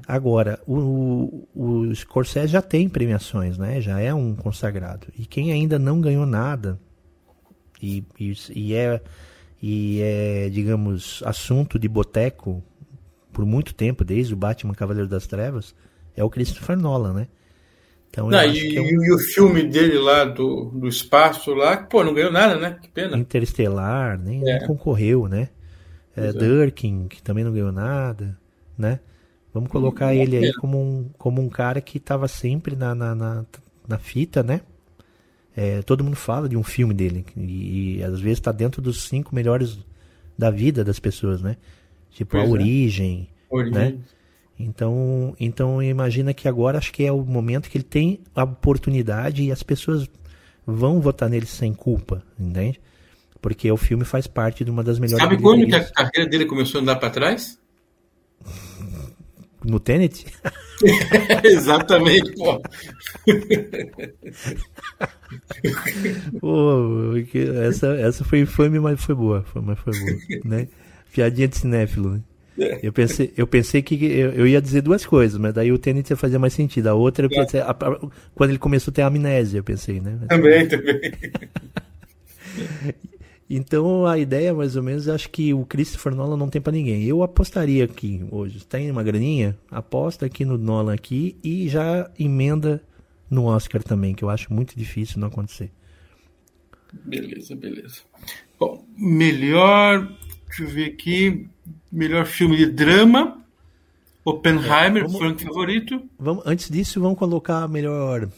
Agora, 0.06 0.60
o, 0.66 1.46
o 1.54 1.94
Scorsese 1.94 2.48
já 2.48 2.62
tem 2.62 2.88
premiações, 2.88 3.56
né? 3.56 3.80
Já 3.80 4.00
é 4.00 4.12
um 4.12 4.34
consagrado. 4.34 5.06
E 5.16 5.24
quem 5.24 5.52
ainda 5.52 5.78
não 5.78 6.00
ganhou 6.00 6.26
nada 6.26 6.78
e, 7.80 8.04
e, 8.18 8.34
e 8.54 8.74
é, 8.74 9.00
e 9.62 10.00
é, 10.02 10.48
digamos, 10.50 11.22
assunto 11.24 11.78
de 11.78 11.88
boteco 11.88 12.62
por 13.32 13.44
muito 13.44 13.74
tempo, 13.74 14.04
desde 14.04 14.34
o 14.34 14.36
Batman 14.36 14.74
Cavaleiro 14.74 15.08
das 15.08 15.26
Trevas, 15.26 15.74
é 16.16 16.24
o 16.24 16.30
Christopher 16.30 16.76
Nolan, 16.76 17.12
né? 17.12 17.28
Então, 18.08 18.30
não, 18.30 18.42
e, 18.42 18.76
é 18.76 18.80
um... 18.80 19.04
e, 19.04 19.12
o 19.12 19.18
filme 19.18 19.62
dele 19.62 19.98
lá 19.98 20.24
do, 20.24 20.70
do 20.74 20.88
espaço 20.88 21.52
lá, 21.52 21.76
pô, 21.76 22.02
não 22.02 22.14
ganhou 22.14 22.32
nada, 22.32 22.56
né? 22.58 22.78
Que 22.80 22.88
pena. 22.88 23.16
Interestelar, 23.16 24.18
nem, 24.18 24.40
é. 24.40 24.58
nem 24.58 24.66
concorreu, 24.66 25.28
né? 25.28 25.50
É, 26.16 26.32
Durkin, 26.32 27.08
que 27.08 27.22
também 27.22 27.44
não 27.44 27.52
ganhou 27.52 27.70
nada, 27.70 28.38
né? 28.76 29.00
Vamos 29.52 29.70
colocar 29.70 30.14
ele 30.14 30.36
aí 30.36 30.52
como 30.54 30.78
um, 30.78 31.08
como 31.16 31.40
um 31.40 31.48
cara 31.48 31.80
que 31.80 31.98
estava 31.98 32.28
sempre 32.28 32.76
na, 32.76 32.94
na, 32.94 33.14
na, 33.14 33.44
na, 33.88 33.98
fita, 33.98 34.42
né? 34.42 34.60
É, 35.56 35.80
todo 35.82 36.04
mundo 36.04 36.16
fala 36.16 36.48
de 36.48 36.56
um 36.56 36.62
filme 36.62 36.92
dele 36.92 37.24
e, 37.36 37.96
e 37.96 38.02
às 38.02 38.20
vezes 38.20 38.38
está 38.38 38.52
dentro 38.52 38.82
dos 38.82 39.04
cinco 39.04 39.34
melhores 39.34 39.78
da 40.36 40.50
vida 40.50 40.84
das 40.84 40.98
pessoas, 40.98 41.40
né? 41.40 41.56
Tipo 42.10 42.32
pois 42.32 42.44
a 42.44 42.46
é. 42.46 42.50
origem, 42.50 43.28
origem, 43.48 43.72
né? 43.72 43.98
Então, 44.58 45.34
então 45.38 45.82
imagina 45.82 46.32
que 46.32 46.48
agora 46.48 46.78
acho 46.78 46.92
que 46.92 47.04
é 47.04 47.12
o 47.12 47.22
momento 47.22 47.70
que 47.70 47.78
ele 47.78 47.84
tem 47.84 48.20
a 48.34 48.44
oportunidade 48.44 49.42
e 49.42 49.52
as 49.52 49.62
pessoas 49.62 50.08
vão 50.66 51.00
votar 51.00 51.28
nele 51.28 51.46
sem 51.46 51.72
culpa, 51.72 52.22
entende? 52.38 52.80
Porque 53.40 53.70
o 53.70 53.76
filme 53.76 54.04
faz 54.04 54.26
parte 54.26 54.64
de 54.64 54.70
uma 54.70 54.82
das 54.82 54.98
melhores. 54.98 55.22
Sabe 55.22 55.40
quando 55.40 55.66
que 55.66 55.74
a 55.74 55.84
carreira 55.84 56.28
dele 56.28 56.46
começou 56.46 56.78
a 56.78 56.82
andar 56.82 56.96
para 56.96 57.10
trás? 57.10 57.58
no 59.66 59.80
Tenet? 59.80 60.26
Exatamente, 61.44 62.32
pô. 62.34 62.62
pô, 66.40 67.12
essa, 67.68 67.88
essa 67.94 68.24
foi 68.24 68.40
infame, 68.40 68.78
mas 68.78 69.02
foi 69.02 69.14
boa. 69.14 69.42
Foi, 69.42 69.62
mas 69.62 69.78
foi 69.78 69.92
boa, 69.98 70.12
né? 70.44 70.68
Piadinha 71.12 71.48
de 71.48 71.56
cinéfilo, 71.56 72.10
né? 72.10 72.20
Eu 72.82 72.90
pensei, 72.90 73.34
eu 73.36 73.46
pensei 73.46 73.82
que 73.82 74.02
eu, 74.06 74.32
eu, 74.32 74.46
ia 74.46 74.62
dizer 74.62 74.80
duas 74.80 75.04
coisas, 75.04 75.38
mas 75.38 75.52
daí 75.52 75.70
o 75.70 75.78
Tenet 75.78 76.08
ia 76.08 76.16
fazer 76.16 76.38
mais 76.38 76.54
sentido. 76.54 76.86
A 76.86 76.94
outra, 76.94 77.26
eu 77.26 77.30
pensei, 77.30 77.60
a, 77.60 77.70
a, 77.70 77.74
quando 78.34 78.50
ele 78.50 78.58
começou 78.58 78.90
a 78.90 78.94
ter 78.94 79.02
amnésia, 79.02 79.58
eu 79.58 79.64
pensei, 79.64 80.00
né? 80.00 80.18
Também, 80.28 80.66
também. 80.66 80.98
Então 83.48 84.04
a 84.06 84.18
ideia, 84.18 84.52
mais 84.52 84.74
ou 84.76 84.82
menos, 84.82 85.08
acho 85.08 85.30
que 85.30 85.54
o 85.54 85.64
Christopher 85.64 86.14
Nolan 86.14 86.36
não 86.36 86.50
tem 86.50 86.60
para 86.60 86.72
ninguém. 86.72 87.04
Eu 87.04 87.22
apostaria 87.22 87.84
aqui 87.84 88.24
hoje. 88.30 88.64
Tem 88.66 88.90
uma 88.90 89.04
graninha? 89.04 89.56
Aposta 89.70 90.26
aqui 90.26 90.44
no 90.44 90.58
Nolan 90.58 90.94
aqui 90.94 91.36
e 91.44 91.68
já 91.68 92.10
emenda 92.18 92.82
no 93.30 93.44
Oscar 93.44 93.82
também, 93.82 94.14
que 94.14 94.24
eu 94.24 94.30
acho 94.30 94.52
muito 94.52 94.76
difícil 94.76 95.20
não 95.20 95.28
acontecer. 95.28 95.70
Beleza, 97.04 97.54
beleza. 97.54 98.00
Bom, 98.58 98.84
melhor. 98.96 100.12
Deixa 100.46 100.62
eu 100.64 100.68
ver 100.68 100.86
aqui. 100.86 101.48
Melhor 101.90 102.26
filme 102.26 102.56
de 102.56 102.66
drama. 102.66 103.44
Oppenheimer, 104.24 105.04
é, 105.04 105.06
vamos, 105.06 105.18
Frank 105.18 105.44
favorito. 105.44 106.02
Vamos, 106.18 106.42
antes 106.44 106.68
disso, 106.68 107.00
vamos 107.00 107.16
colocar 107.16 107.68
melhor 107.68 108.28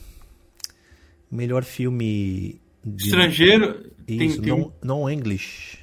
melhor 1.31 1.65
filme 1.65 2.61
de, 2.85 3.05
estrangeiro. 3.05 3.91
Isso, 4.07 4.41
tem, 4.41 4.55
tem 4.55 4.73
não, 4.83 5.11
English. 5.11 5.79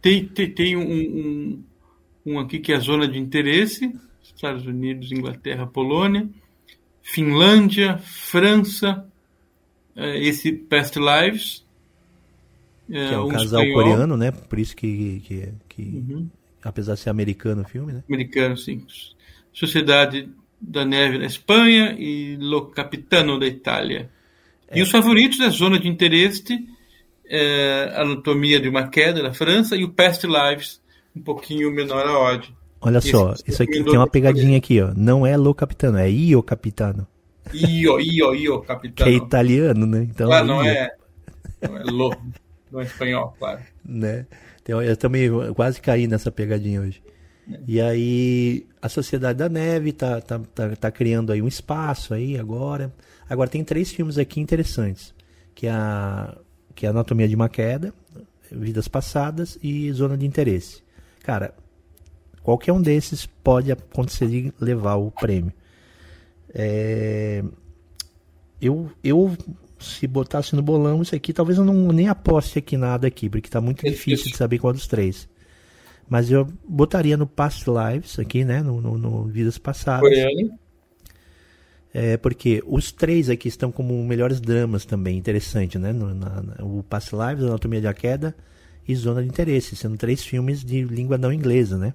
Tem, 0.00 0.24
tem, 0.26 0.50
tem 0.50 0.76
um, 0.76 0.82
um, 0.82 1.64
um, 2.24 2.38
aqui 2.38 2.58
que 2.58 2.72
é 2.72 2.76
a 2.76 2.80
zona 2.80 3.06
de 3.06 3.18
interesse: 3.18 3.92
Estados 4.22 4.66
Unidos, 4.66 5.12
Inglaterra, 5.12 5.66
Polônia, 5.66 6.28
Finlândia, 7.02 7.98
França. 7.98 9.06
É, 9.94 10.18
esse 10.18 10.52
Past 10.52 10.98
Lives. 10.98 11.64
É, 12.90 13.08
que 13.08 13.14
é 13.14 13.18
um, 13.18 13.24
um 13.24 13.28
casal 13.28 13.62
espanhol. 13.62 13.74
coreano, 13.74 14.16
né? 14.16 14.30
Por 14.30 14.58
isso 14.58 14.76
que, 14.76 15.20
que, 15.20 15.48
que 15.68 15.82
uhum. 15.82 16.28
apesar 16.62 16.94
de 16.94 17.00
ser 17.00 17.10
americano 17.10 17.62
o 17.62 17.64
filme, 17.64 17.94
né? 17.94 18.04
Americano, 18.06 18.56
sim. 18.58 18.84
Sociedade 19.52 20.28
da 20.60 20.84
Neve 20.84 21.18
na 21.18 21.26
Espanha 21.26 21.96
e 21.98 22.36
Lo 22.36 22.66
Capitano 22.66 23.38
da 23.38 23.46
Itália. 23.46 24.10
É. 24.68 24.78
E 24.78 24.82
os 24.82 24.90
favoritos 24.90 25.40
é 25.40 25.48
Zona 25.50 25.78
de 25.78 25.88
Interesse, 25.88 26.42
é, 27.28 27.92
Anatomia 27.96 28.60
de 28.60 28.68
uma 28.68 28.88
Queda 28.88 29.22
da 29.22 29.32
França 29.32 29.76
e 29.76 29.84
o 29.84 29.90
Past 29.90 30.26
Lives, 30.26 30.80
um 31.14 31.20
pouquinho 31.20 31.70
menor 31.70 32.06
a 32.06 32.18
odd. 32.18 32.54
Olha 32.80 32.98
Esse 32.98 33.10
só, 33.10 33.34
isso 33.46 33.62
aqui 33.62 33.82
tem 33.82 33.96
uma 33.96 34.08
pegadinha 34.08 34.58
aqui, 34.58 34.80
ó. 34.80 34.92
Não 34.94 35.26
é 35.26 35.36
Lo 35.36 35.54
Capitano, 35.54 35.98
é 35.98 36.10
Io 36.10 36.42
Capitano. 36.42 37.06
Io, 37.52 38.00
Io, 38.00 38.34
Io 38.34 38.60
Capitano. 38.60 39.10
Que 39.10 39.16
é 39.16 39.18
italiano, 39.18 39.86
né? 39.86 40.06
Então, 40.08 40.30
ah, 40.30 40.44
não 40.44 40.62
é, 40.62 40.90
não 41.62 41.76
é 41.76 41.82
Lo, 41.84 42.14
não 42.70 42.80
é 42.80 42.84
espanhol, 42.84 43.34
claro. 43.38 43.60
Né? 43.84 44.26
Então, 44.62 44.82
eu 44.82 44.96
também 44.96 45.30
quase 45.54 45.80
caí 45.80 46.06
nessa 46.06 46.30
pegadinha 46.30 46.80
hoje. 46.80 47.00
E 47.66 47.80
aí 47.80 48.66
a 48.82 48.88
Sociedade 48.88 49.38
da 49.38 49.48
Neve 49.48 49.92
tá, 49.92 50.20
tá, 50.20 50.40
tá, 50.52 50.76
tá, 50.76 50.90
criando 50.90 51.32
aí 51.32 51.40
um 51.40 51.48
espaço 51.48 52.12
aí 52.12 52.38
agora. 52.38 52.92
Agora 53.28 53.50
tem 53.50 53.64
três 53.64 53.90
filmes 53.90 54.18
aqui 54.18 54.40
interessantes, 54.40 55.14
que 55.54 55.66
é 55.66 55.70
a, 55.70 56.36
que 56.74 56.86
é 56.86 56.88
Anatomia 56.88 57.28
de 57.28 57.34
uma 57.34 57.48
Queda, 57.48 57.92
Vidas 58.50 58.86
Passadas 58.88 59.58
e 59.62 59.90
Zona 59.92 60.16
de 60.16 60.26
Interesse. 60.26 60.82
Cara, 61.22 61.54
qualquer 62.42 62.72
um 62.72 62.80
desses 62.80 63.26
pode 63.26 63.72
acontecer 63.72 64.28
de 64.28 64.52
levar 64.60 64.94
o 64.94 65.10
prêmio. 65.10 65.52
É, 66.54 67.42
eu, 68.60 68.90
eu 69.02 69.36
se 69.78 70.06
botasse 70.06 70.54
no 70.54 70.62
bolão 70.62 71.02
isso 71.02 71.14
aqui, 71.14 71.32
talvez 71.32 71.58
eu 71.58 71.64
não 71.64 71.92
nem 71.92 72.08
aposte 72.08 72.58
aqui 72.58 72.76
nada 72.76 73.06
aqui, 73.06 73.28
porque 73.28 73.48
está 73.48 73.60
muito 73.60 73.84
difícil 73.84 74.30
de 74.30 74.36
saber 74.36 74.58
qual 74.58 74.72
dos 74.72 74.86
três. 74.86 75.28
Mas 76.08 76.30
eu 76.30 76.46
botaria 76.68 77.16
no 77.16 77.26
Past 77.26 77.64
Lives 77.68 78.18
aqui, 78.18 78.44
né? 78.44 78.62
No, 78.62 78.80
no, 78.80 78.96
no 78.96 79.24
Vidas 79.24 79.58
Passadas. 79.58 80.02
Coreano. 80.02 80.56
É, 81.98 82.18
porque 82.18 82.62
os 82.66 82.92
três 82.92 83.30
aqui 83.30 83.48
estão 83.48 83.72
como 83.72 84.04
melhores 84.04 84.38
dramas 84.38 84.84
também, 84.84 85.16
interessante, 85.16 85.78
né? 85.78 85.94
No, 85.94 86.14
na, 86.14 86.42
o 86.60 86.82
Past 86.82 87.16
Lives, 87.16 87.42
Anatomia 87.42 87.80
da 87.80 87.94
Queda 87.94 88.36
e 88.86 88.94
Zona 88.94 89.22
de 89.22 89.28
Interesse, 89.30 89.74
sendo 89.74 89.96
três 89.96 90.22
filmes 90.22 90.62
de 90.62 90.84
língua 90.84 91.16
não 91.16 91.32
inglesa, 91.32 91.78
né? 91.78 91.94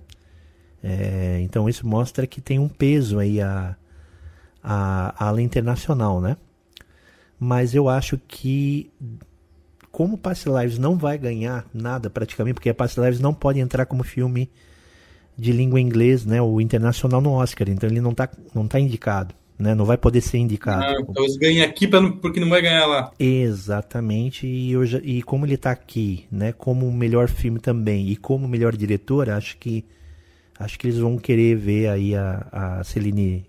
É, 0.81 1.39
então 1.43 1.69
isso 1.69 1.85
mostra 1.85 2.25
que 2.25 2.41
tem 2.41 2.57
um 2.57 2.67
peso 2.67 3.19
aí 3.19 3.39
a, 3.39 3.75
a, 4.63 5.23
a 5.23 5.27
ala 5.27 5.39
internacional, 5.39 6.19
né? 6.19 6.35
Mas 7.39 7.75
eu 7.75 7.87
acho 7.87 8.19
que 8.27 8.89
como 9.91 10.17
Past 10.17 10.49
Lives 10.49 10.79
não 10.79 10.97
vai 10.97 11.15
ganhar 11.15 11.63
nada 11.71 12.09
praticamente, 12.09 12.55
porque 12.55 12.71
a 12.71 12.73
Past 12.73 12.99
Lives 12.99 13.19
não 13.19 13.35
pode 13.35 13.59
entrar 13.59 13.85
como 13.85 14.03
filme 14.03 14.49
de 15.37 15.51
língua 15.51 15.79
inglesa, 15.79 16.27
né, 16.27 16.41
o 16.41 16.59
internacional 16.59 17.21
no 17.21 17.33
Oscar, 17.33 17.69
então 17.69 17.87
ele 17.87 18.01
não 18.01 18.11
está 18.11 18.27
não 18.55 18.67
tá 18.67 18.79
indicado 18.79 19.35
né? 19.62 19.76
Não 19.76 19.86
vai 19.86 19.97
poder 19.97 20.22
ser 20.22 20.39
indicado. 20.39 20.84
Ah, 20.84 21.14
talvez 21.14 21.38
ganhe 21.38 21.62
aqui 21.62 21.88
pra, 21.88 22.01
porque 22.14 22.39
não 22.39 22.49
vai 22.49 22.62
ganhar 22.62 22.86
lá. 22.88 23.12
Exatamente. 23.20 24.47
E, 24.47 24.72
eu 24.72 24.86
já, 24.86 24.99
e 25.03 25.22
como 25.22 25.45
ele 25.45 25.53
está 25.53 25.72
aqui, 25.72 26.26
né? 26.32 26.51
Como 26.51 26.91
melhor 26.91 27.30
filme 27.30 27.59
também 27.59 28.09
e 28.09 28.16
como 28.16 28.47
melhor 28.47 28.76
diretor, 28.76 29.30
acho 29.30 29.57
que 29.57 29.86
acho 30.59 30.78
que 30.78 30.88
eles 30.88 30.97
vão 30.97 31.18
querer 31.18 31.55
ver 31.55 31.89
aí 31.89 32.16
a, 32.16 32.47
a 32.51 32.84
Celine 32.84 33.45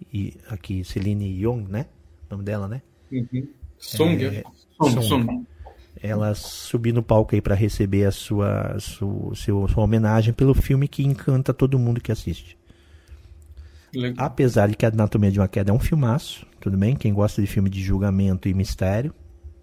aqui 0.49 0.85
Celine 0.85 1.43
Young, 1.43 1.67
né? 1.69 1.87
O 2.29 2.35
nome 2.35 2.45
dela, 2.45 2.69
né? 2.69 2.83
Uhum. 3.11 3.49
Song, 3.79 4.25
é, 4.25 4.45
Song, 4.79 5.03
Song. 5.03 5.47
Ela 6.03 6.35
subir 6.35 6.93
no 6.93 7.03
palco 7.03 7.35
aí 7.35 7.41
para 7.41 7.55
receber 7.55 8.05
a 8.05 8.11
sua, 8.11 8.77
sua, 8.81 9.35
sua 9.35 9.85
homenagem 9.85 10.33
pelo 10.33 10.55
filme 10.55 10.89
que 10.89 11.03
encanta 11.05 11.55
todo 11.55 11.79
mundo 11.79 12.01
que 12.01 12.11
assiste. 12.11 12.57
Legal. 13.95 14.27
Apesar 14.27 14.69
de 14.69 14.77
que 14.77 14.87
a 14.87 14.89
Anatomia 14.89 15.31
de 15.31 15.39
uma 15.39 15.49
Queda 15.49 15.71
é 15.71 15.75
um 15.75 15.79
filmaço, 15.79 16.47
tudo 16.61 16.77
bem? 16.77 16.97
Quem 16.97 17.13
gosta 17.13 17.43
de 17.43 17.47
filme 17.47 17.69
de 17.69 17.83
julgamento 17.83 18.49
e 18.49 18.55
mistério, 18.55 19.15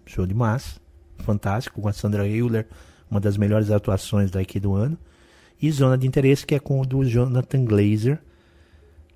show 0.06 0.26
de 0.26 0.34
massa, 0.34 0.80
fantástico, 1.18 1.80
com 1.80 1.88
a 1.88 1.92
Sandra 1.92 2.26
Hüller, 2.26 2.66
uma 3.10 3.20
das 3.20 3.36
melhores 3.36 3.70
atuações 3.70 4.30
daqui 4.30 4.60
do 4.60 4.74
ano. 4.74 4.96
E 5.60 5.70
Zona 5.70 5.98
de 5.98 6.06
Interesse, 6.06 6.46
que 6.46 6.54
é 6.54 6.58
com 6.58 6.80
o 6.80 6.86
do 6.86 7.04
Jonathan 7.04 7.64
Glazer, 7.64 8.18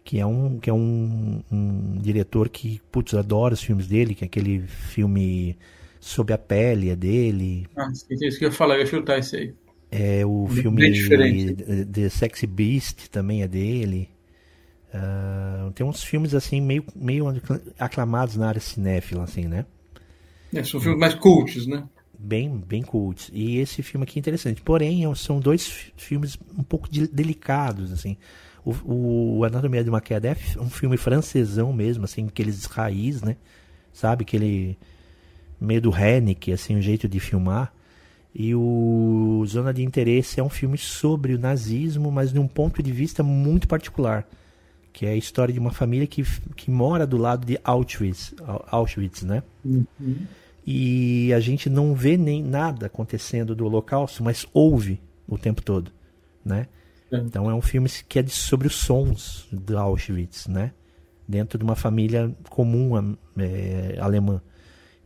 que 0.03 0.21
é 0.21 0.27
um, 0.27 0.59
que 0.59 0.69
é 0.69 0.73
um, 0.73 1.43
um 1.51 1.99
diretor 1.99 2.49
que, 2.49 2.81
putz, 2.93 3.15
adoro 3.15 3.55
os 3.55 3.63
filmes 3.63 3.87
dele, 3.87 4.15
que 4.15 4.25
é 4.25 4.27
aquele 4.27 4.61
filme 4.61 5.57
Sob 6.01 6.33
a 6.35 6.39
Pele 6.39 6.91
é 6.91 6.97
dele. 6.97 7.67
Ah, 7.75 7.91
isso 7.91 8.39
que 8.39 8.45
eu 8.45 8.53
falei, 8.53 8.77
eu 8.77 8.81
ia 8.81 8.87
chutar 8.87 9.19
isso 9.19 9.37
aí. 9.37 9.55
É 9.91 10.27
o 10.27 10.47
filme 10.49 10.93
The 11.87 12.09
Sexy 12.11 12.47
Beast 12.47 13.09
também 13.09 13.43
é 13.43 13.49
dele. 13.49 14.11
Uh, 14.95 15.73
tem 15.73 15.85
uns 15.85 16.05
filmes 16.05 16.35
assim 16.35 16.61
meio, 16.61 16.85
meio 16.95 17.27
aclamados 17.81 18.37
na 18.37 18.47
área 18.47 18.61
cinéfila, 18.61 19.25
assim, 19.25 19.49
né? 19.49 19.67
É, 20.55 20.63
são 20.63 20.79
filmes 20.79 21.01
mais 21.01 21.15
cults, 21.17 21.67
né? 21.67 21.83
Bem, 22.17 22.57
bem 22.57 22.83
cults. 22.83 23.29
E 23.33 23.59
esse 23.59 23.83
filme 23.83 24.05
aqui 24.05 24.19
é 24.19 24.21
interessante. 24.21 24.63
Porém, 24.63 25.11
é 25.11 25.15
são 25.17 25.41
dois 25.41 25.91
filmes 25.97 26.39
um 26.57 26.63
pouco 26.63 26.89
de, 26.89 27.09
delicados, 27.09 27.93
assim. 27.93 28.17
O, 28.65 29.39
o 29.39 29.45
Anatomia 29.45 29.83
de 29.83 29.91
uma 29.91 30.01
Queda 30.01 30.29
é 30.29 30.37
um 30.61 30.71
filme 30.71 30.97
francesão 30.97 31.73
mesmo, 31.73 32.05
assim, 32.05 32.27
aqueles 32.27 32.65
raiz, 32.67 33.21
né? 33.21 33.37
Sabe? 33.93 34.23
Aquele 34.23 34.79
meio 35.61 35.83
do 35.83 35.91
Hennick, 35.91 36.53
assim, 36.53 36.77
o 36.77 36.79
um 36.79 36.83
jeito 36.83 37.09
de 37.09 37.19
filmar. 37.19 37.75
E 38.33 38.55
o 38.55 39.45
Zona 39.47 39.75
de 39.75 39.83
Interesse 39.83 40.39
é 40.39 40.43
um 40.43 40.49
filme 40.49 40.79
sobre 40.79 41.35
o 41.35 41.39
nazismo, 41.39 42.13
mas 42.13 42.33
de 42.33 42.39
um 42.39 42.47
ponto 42.47 42.81
de 42.81 42.93
vista 42.93 43.25
muito 43.25 43.67
particular 43.67 44.25
que 44.95 45.05
é 45.05 45.11
a 45.11 45.17
história 45.17 45.53
de 45.53 45.59
uma 45.59 45.73
família 45.73 46.07
que, 46.07 46.23
que 46.55 46.71
mora 46.71 47.05
do 47.05 47.17
lado 47.17 47.45
de 47.45 47.59
Auschwitz, 47.65 48.33
Auschwitz, 48.69 49.25
né? 49.25 49.43
Uhum. 49.65 49.85
E 50.65 51.35
a 51.35 51.41
gente 51.41 51.69
não 51.69 51.95
vê 51.95 52.17
nem 52.17 52.41
nada 52.41 52.87
acontecendo 52.87 53.57
do 53.57 53.67
Holocausto, 53.67 54.23
mas 54.23 54.47
ouve 54.55 55.03
o 55.27 55.37
tempo 55.37 55.61
todo, 55.61 55.91
né? 56.45 56.69
Uhum. 57.11 57.25
Então 57.27 57.51
é 57.51 57.55
um 57.55 57.61
filme 57.61 57.91
que 58.09 58.21
é 58.21 58.23
de, 58.23 58.31
sobre 58.31 58.69
os 58.69 58.77
sons 58.77 59.49
do 59.51 59.77
Auschwitz, 59.77 60.47
né? 60.47 60.73
Dentro 61.27 61.59
de 61.59 61.65
uma 61.65 61.75
família 61.75 62.33
comum 62.49 63.17
é, 63.37 63.99
alemã. 63.99 64.41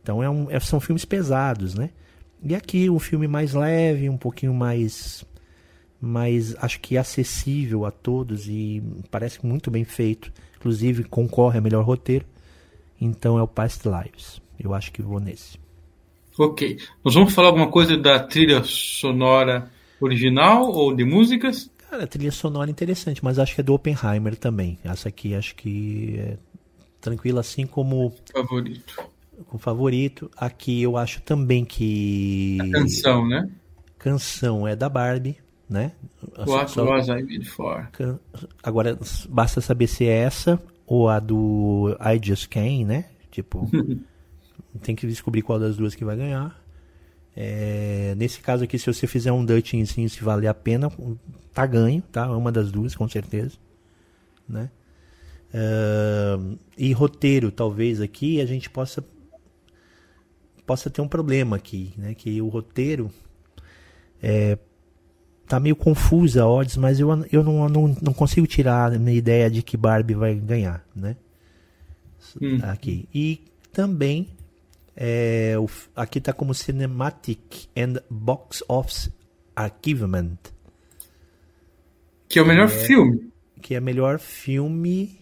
Então 0.03 0.21
é 0.21 0.29
um, 0.29 0.51
é, 0.51 0.59
são 0.59 0.79
filmes 0.79 1.03
pesados, 1.03 1.73
né? 1.73 1.89
E 2.43 2.53
aqui 2.53 2.91
um 2.91 2.99
filme 2.99 3.27
mais 3.27 3.53
leve, 3.55 4.07
um 4.07 4.17
pouquinho 4.17 4.53
mais 4.53 5.25
mas 6.01 6.55
acho 6.59 6.79
que 6.79 6.95
é 6.95 6.99
acessível 6.99 7.85
a 7.85 7.91
todos 7.91 8.47
e 8.47 8.81
parece 9.11 9.45
muito 9.45 9.69
bem 9.69 9.83
feito. 9.83 10.31
Inclusive 10.57 11.03
concorre 11.03 11.57
a 11.57 11.61
melhor 11.61 11.83
roteiro. 11.83 12.25
Então 12.99 13.37
é 13.37 13.41
o 13.41 13.47
Past 13.47 13.87
Lives. 13.87 14.41
Eu 14.59 14.73
acho 14.73 14.91
que 14.91 15.01
vou 15.01 15.19
nesse. 15.19 15.57
Ok. 16.37 16.77
Nós 17.03 17.13
vamos 17.13 17.33
falar 17.33 17.49
alguma 17.49 17.69
coisa 17.69 17.97
da 17.97 18.19
trilha 18.19 18.63
sonora 18.63 19.69
original 19.99 20.71
ou 20.71 20.95
de 20.95 21.03
músicas? 21.03 21.69
Cara, 21.89 22.03
a 22.03 22.07
trilha 22.07 22.31
sonora 22.31 22.69
é 22.69 22.71
interessante, 22.71 23.23
mas 23.23 23.39
acho 23.39 23.55
que 23.55 23.61
é 23.61 23.63
do 23.63 23.73
Oppenheimer 23.73 24.35
também. 24.35 24.77
Essa 24.83 25.09
aqui 25.09 25.33
acho 25.33 25.55
que 25.55 26.15
é 26.17 26.37
tranquila 27.01 27.41
assim 27.41 27.65
como. 27.65 28.13
Favorito. 28.31 29.03
Com 29.47 29.57
favorito. 29.57 30.29
Aqui 30.37 30.81
eu 30.81 30.95
acho 30.95 31.21
também 31.21 31.65
que. 31.65 32.57
A 32.61 32.71
canção, 32.71 33.27
né? 33.27 33.49
Canção 33.97 34.67
é 34.67 34.75
da 34.75 34.87
Barbie 34.87 35.37
né? 35.69 35.91
What 36.47 36.71
Só... 36.71 36.83
was 36.83 37.07
I 37.07 37.21
made 37.21 37.45
for? 37.45 37.87
Agora, 38.63 38.97
basta 39.29 39.61
saber 39.61 39.87
se 39.87 40.05
é 40.05 40.17
essa 40.17 40.59
ou 40.87 41.07
a 41.07 41.19
do 41.19 41.95
I 41.99 42.19
Just 42.21 42.49
Can, 42.49 42.85
né? 42.85 43.05
Tipo, 43.29 43.69
tem 44.81 44.95
que 44.95 45.05
descobrir 45.05 45.43
qual 45.43 45.59
das 45.59 45.77
duas 45.77 45.93
que 45.93 46.03
vai 46.03 46.17
ganhar. 46.17 46.59
É, 47.35 48.15
nesse 48.17 48.39
caso 48.41 48.63
aqui, 48.63 48.77
se 48.79 48.91
você 48.91 49.05
fizer 49.05 49.31
um 49.31 49.45
assim, 49.83 50.07
se 50.07 50.23
valer 50.23 50.47
a 50.47 50.53
pena, 50.53 50.91
tá 51.53 51.65
ganho, 51.65 52.01
tá? 52.11 52.25
É 52.25 52.29
uma 52.29 52.51
das 52.51 52.71
duas, 52.71 52.95
com 52.95 53.07
certeza, 53.07 53.55
né? 54.47 54.71
Uh, 55.53 56.59
e 56.77 56.91
roteiro, 56.91 57.51
talvez 57.51 58.01
aqui 58.01 58.39
a 58.39 58.45
gente 58.45 58.69
possa 58.69 59.03
possa 60.65 60.87
ter 60.91 61.01
um 61.01 61.07
problema 61.07 61.55
aqui, 61.55 61.93
né? 61.97 62.13
Que 62.13 62.41
o 62.41 62.47
roteiro 62.47 63.09
é, 64.21 64.57
tá 65.49 65.59
meio 65.59 65.75
confusa 65.75 66.43
a 66.43 66.47
odds, 66.47 66.77
mas 66.77 66.99
eu, 66.99 67.09
eu 67.31 67.43
não, 67.43 67.67
não, 67.67 67.97
não 67.99 68.13
consigo 68.13 68.45
tirar 68.45 68.93
a 68.93 68.99
minha 68.99 69.17
ideia 69.17 69.49
de 69.49 69.63
que 69.63 69.75
Barbie 69.75 70.13
vai 70.13 70.35
ganhar, 70.35 70.85
né? 70.95 71.15
Hum. 72.39 72.59
Aqui. 72.61 73.09
E 73.11 73.41
também 73.73 74.27
é, 74.95 75.55
o, 75.57 75.67
aqui 75.95 76.21
tá 76.21 76.31
como 76.31 76.53
Cinematic 76.53 77.67
and 77.75 77.95
Box 78.11 78.63
Office 78.67 79.09
Archivement. 79.55 80.37
Que 82.27 82.37
é 82.37 82.43
o 82.43 82.45
melhor 82.45 82.67
é, 82.67 82.69
filme. 82.69 83.31
Que 83.59 83.73
é 83.73 83.79
o 83.79 83.81
melhor 83.81 84.19
filme. 84.19 85.17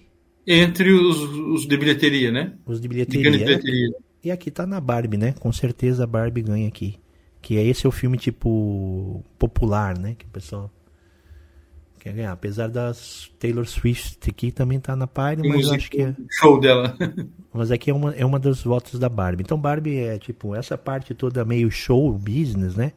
Entre 0.46 0.92
os, 0.92 1.22
os 1.22 1.66
de 1.66 1.78
bilheteria, 1.78 2.34
né? 2.34 2.54
Os 2.66 2.82
de 2.82 2.88
bilheteria. 2.90 3.32
De 3.32 3.38
bilheteria. 3.38 3.96
E 4.22 4.30
aqui 4.30 4.52
tá 4.52 4.68
na 4.68 4.82
Barbie, 4.82 5.16
né? 5.16 5.34
Com 5.40 5.54
certeza 5.54 6.04
a 6.04 6.08
Barbie 6.08 6.42
ganha 6.42 6.68
aqui. 6.68 7.00
Que 7.42 7.58
é 7.58 7.64
esse 7.64 7.86
é 7.86 7.90
o 7.90 7.92
filme 7.92 8.18
tipo 8.18 9.24
popular, 9.38 9.98
né? 9.98 10.16
Que 10.18 10.26
o 10.26 10.30
pessoal 10.30 10.72
quer 12.00 12.14
ganhar. 12.14 12.32
Apesar 12.32 12.68
das 12.70 13.32
Taylor 13.40 13.66
Swift 13.66 14.30
aqui 14.30 14.52
também 14.52 14.80
tá 14.80 14.96
na 14.96 15.08
Pyre, 15.08 15.48
mas 15.48 15.68
eu 15.68 15.74
acho 15.74 15.90
que 15.90 16.02
é. 16.02 16.16
Show 16.32 16.60
dela. 16.60 16.96
mas 17.54 17.72
aqui 17.72 17.92
é 17.92 17.94
uma, 17.94 18.14
é 18.14 18.26
uma 18.26 18.40
dos 18.40 18.64
votos 18.64 19.00
da 19.00 19.10
Barbie. 19.10 19.44
Então 19.44 19.60
Barbie 19.60 19.98
é 19.98 20.18
tipo 20.18 20.56
essa 20.56 20.78
parte 20.78 21.14
toda 21.14 21.46
meio 21.46 21.70
show 21.70 22.12
business, 22.14 22.76
né? 22.76 22.94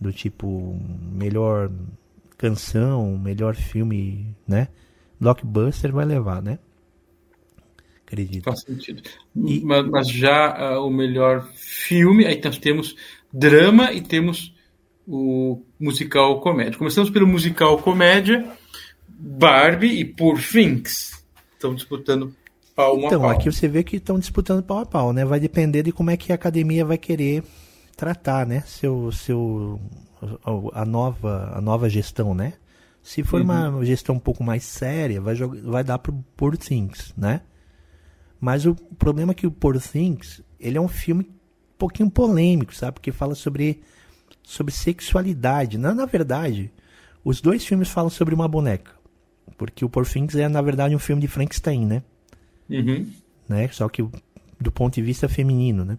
Do 0.00 0.12
tipo 0.12 0.78
melhor 1.12 1.70
canção, 2.38 3.18
melhor 3.18 3.54
filme, 3.54 4.34
né? 4.48 4.68
Blockbuster 5.20 5.92
vai 5.92 6.06
levar, 6.06 6.42
né? 6.42 6.58
Acredito. 8.06 8.44
Faz 8.44 8.62
sentido. 8.62 9.02
E... 9.36 9.60
Mas, 9.60 9.86
mas, 9.88 10.08
já 10.08 10.78
uh, 10.78 10.86
o 10.86 10.90
melhor 10.90 11.46
filme, 11.54 12.26
aí 12.26 12.40
nós 12.42 12.58
temos 12.58 12.96
drama 13.32 13.92
e 13.92 14.00
temos 14.00 14.54
o 15.06 15.62
musical 15.78 16.40
comédia. 16.40 16.78
Começamos 16.78 17.10
pelo 17.10 17.26
musical 17.26 17.78
comédia, 17.78 18.46
Barbie 19.08 20.00
e 20.00 20.04
Por 20.04 20.38
Finks. 20.38 21.24
Estão 21.54 21.74
disputando 21.74 22.34
pau 22.74 22.98
então, 22.98 23.20
a 23.20 23.28
pau. 23.28 23.30
aqui 23.30 23.50
você 23.50 23.68
vê 23.68 23.82
que 23.82 23.96
estão 23.96 24.18
disputando 24.18 24.62
pau 24.62 24.78
a 24.78 24.86
pau, 24.86 25.12
né? 25.12 25.24
Vai 25.24 25.40
depender 25.40 25.82
de 25.82 25.92
como 25.92 26.10
é 26.10 26.16
que 26.16 26.32
a 26.32 26.34
academia 26.34 26.84
vai 26.84 26.96
querer 26.96 27.42
tratar, 27.96 28.46
né? 28.46 28.62
Seu, 28.66 29.12
seu, 29.12 29.80
a 30.72 30.84
nova, 30.84 31.52
a 31.54 31.60
nova 31.60 31.88
gestão, 31.88 32.34
né? 32.34 32.54
Se 33.02 33.22
for 33.22 33.40
uhum. 33.40 33.46
uma 33.46 33.84
gestão 33.84 34.14
um 34.14 34.20
pouco 34.20 34.44
mais 34.44 34.64
séria, 34.64 35.20
vai, 35.20 35.34
jogar, 35.34 35.60
vai 35.62 35.84
dar 35.84 35.98
pro 35.98 36.12
Poor 36.36 36.56
Things, 36.56 37.12
né? 37.16 37.40
Mas 38.40 38.64
o 38.64 38.74
problema 38.74 39.32
é 39.32 39.34
que 39.34 39.46
o 39.46 39.50
Poor 39.50 39.78
Things, 39.80 40.42
ele 40.58 40.78
é 40.78 40.80
um 40.80 40.88
filme 40.88 41.30
pouquinho 41.80 42.10
polêmico, 42.10 42.74
sabe? 42.74 42.92
Porque 42.92 43.10
fala 43.10 43.34
sobre, 43.34 43.80
sobre 44.42 44.72
sexualidade. 44.72 45.78
Na, 45.78 45.94
na 45.94 46.04
verdade, 46.04 46.70
os 47.24 47.40
dois 47.40 47.64
filmes 47.64 47.88
falam 47.88 48.10
sobre 48.10 48.34
uma 48.34 48.46
boneca. 48.46 48.92
Porque 49.56 49.84
o 49.84 49.88
Poor 49.88 50.06
Things 50.06 50.36
é, 50.36 50.48
na 50.48 50.62
verdade, 50.62 50.94
um 50.94 50.98
filme 50.98 51.20
de 51.20 51.28
Frankenstein, 51.28 51.84
né? 51.86 52.02
Uhum. 52.68 53.10
né? 53.48 53.68
Só 53.72 53.88
que 53.88 54.06
do 54.60 54.70
ponto 54.70 54.94
de 54.94 55.02
vista 55.02 55.28
feminino, 55.28 55.84
né? 55.84 55.98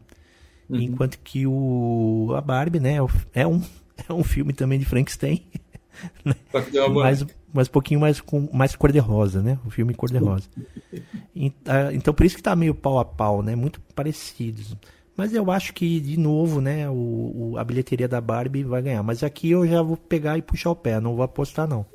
Uhum. 0.69 0.79
Enquanto 0.79 1.19
que 1.19 1.45
o 1.45 2.33
a 2.35 2.41
Barbie, 2.41 2.79
né, 2.79 2.97
é 3.33 3.45
um, 3.45 3.61
é 4.07 4.13
um 4.13 4.23
filme 4.23 4.53
também 4.53 4.79
de 4.79 4.85
Frankenstein. 4.85 5.43
Né? 6.25 6.33
mas, 6.89 7.25
mas 7.53 7.67
um 7.67 7.71
pouquinho 7.71 7.99
mais, 7.99 8.21
com, 8.21 8.49
mais 8.53 8.75
cor-de-rosa, 8.75 9.41
né? 9.41 9.59
O 9.65 9.69
filme 9.69 9.93
cor-de-rosa. 9.93 10.47
Então 11.93 12.13
por 12.13 12.25
isso 12.25 12.37
que 12.37 12.41
tá 12.41 12.55
meio 12.55 12.73
pau 12.73 12.97
a 12.97 13.05
pau, 13.05 13.43
né? 13.43 13.55
Muito 13.55 13.79
parecidos. 13.93 14.75
Mas 15.15 15.33
eu 15.33 15.51
acho 15.51 15.73
que, 15.73 15.99
de 15.99 16.17
novo, 16.17 16.61
né, 16.61 16.89
o, 16.89 16.93
o, 16.93 17.57
a 17.57 17.63
bilheteria 17.63 18.07
da 18.07 18.21
Barbie 18.21 18.63
vai 18.63 18.81
ganhar. 18.81 19.03
Mas 19.03 19.23
aqui 19.23 19.51
eu 19.51 19.67
já 19.67 19.81
vou 19.81 19.97
pegar 19.97 20.37
e 20.37 20.41
puxar 20.41 20.71
o 20.71 20.75
pé, 20.75 20.99
não 20.99 21.15
vou 21.15 21.23
apostar 21.23 21.67
não. 21.67 21.85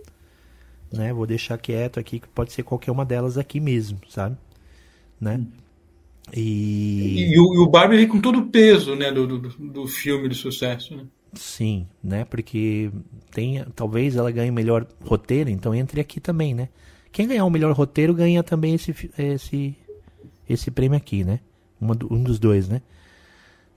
Né? 0.93 1.13
Vou 1.13 1.27
deixar 1.27 1.59
quieto 1.59 1.99
aqui, 1.99 2.21
que 2.21 2.29
pode 2.29 2.53
ser 2.53 2.63
qualquer 2.63 2.91
uma 2.91 3.05
delas 3.05 3.39
aqui 3.39 3.59
mesmo, 3.59 3.99
sabe? 4.09 4.37
Né? 5.21 5.45
E... 6.35 7.33
E, 7.33 7.41
o, 7.41 7.55
e 7.55 7.59
o 7.59 7.67
Barbie 7.67 7.97
vem 7.97 8.09
com 8.09 8.21
todo 8.21 8.39
o 8.39 8.47
peso 8.47 8.95
né, 8.95 9.11
do, 9.11 9.27
do, 9.27 9.39
do 9.39 9.87
filme 9.87 10.29
de 10.29 10.35
sucesso, 10.35 10.97
né? 10.97 11.05
Sim, 11.35 11.87
né? 12.03 12.25
Porque 12.25 12.91
tem, 13.31 13.65
talvez 13.75 14.17
ela 14.17 14.31
ganhe 14.31 14.51
melhor 14.51 14.87
roteiro, 15.05 15.51
então 15.51 15.75
entre 15.75 16.01
aqui 16.01 16.21
também, 16.21 16.55
né? 16.55 16.69
Quem 17.13 17.29
ganhar 17.29 17.45
o 17.45 17.51
melhor 17.51 17.73
roteiro 17.73 18.15
ganha 18.15 18.43
também 18.43 18.75
esse, 18.75 18.95
esse, 19.19 19.77
esse 20.49 20.71
prêmio 20.71 20.97
aqui, 20.97 21.25
né? 21.25 21.41
Uma, 21.81 21.97
um 22.11 22.23
dos 22.23 22.39
dois, 22.39 22.69
né? 22.69 22.83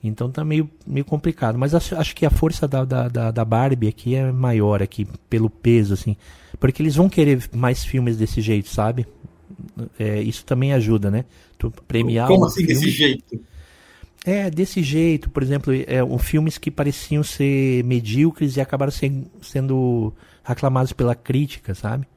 Então 0.03 0.31
tá 0.31 0.45
meio, 0.45 0.69
meio 0.87 1.05
complicado. 1.05 1.57
Mas 1.57 1.75
acho, 1.75 1.95
acho 1.95 2.15
que 2.15 2.25
a 2.25 2.29
força 2.29 2.67
da, 2.67 2.85
da, 2.85 3.31
da, 3.31 3.45
Barbie 3.45 3.87
aqui 3.87 4.15
é 4.15 4.31
maior 4.31 4.81
aqui, 4.81 5.05
pelo 5.29 5.49
peso, 5.49 5.93
assim. 5.93 6.15
Porque 6.59 6.81
eles 6.81 6.95
vão 6.95 7.09
querer 7.09 7.49
mais 7.53 7.83
filmes 7.83 8.17
desse 8.17 8.41
jeito, 8.41 8.69
sabe? 8.69 9.05
É, 9.99 10.21
isso 10.21 10.45
também 10.45 10.73
ajuda, 10.73 11.11
né? 11.11 11.25
Tu 11.57 11.69
premiar 11.87 12.27
Como 12.27 12.45
assim 12.45 12.65
filme, 12.65 12.73
desse 12.73 12.89
jeito? 12.89 13.39
É, 14.25 14.49
desse 14.49 14.81
jeito, 14.81 15.29
por 15.29 15.43
exemplo, 15.43 15.73
é, 15.87 16.03
um, 16.03 16.17
filmes 16.17 16.57
que 16.57 16.71
pareciam 16.71 17.23
ser 17.23 17.83
medíocres 17.83 18.55
e 18.55 18.61
acabaram 18.61 18.91
sem, 18.91 19.25
sendo 19.41 20.13
aclamados 20.43 20.93
pela 20.93 21.15
crítica, 21.15 21.75
sabe? 21.75 22.07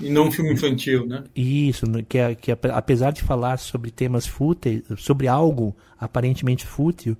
E 0.00 0.10
não 0.10 0.28
um 0.28 0.30
filme 0.30 0.52
infantil, 0.52 1.06
né? 1.06 1.24
Isso, 1.36 1.86
que, 2.08 2.18
é, 2.18 2.34
que 2.34 2.50
é, 2.50 2.58
apesar 2.72 3.12
de 3.12 3.22
falar 3.22 3.58
sobre 3.58 3.90
temas 3.90 4.26
fúteis, 4.26 4.82
sobre 4.98 5.28
algo 5.28 5.74
aparentemente 5.98 6.66
fútil, 6.66 7.16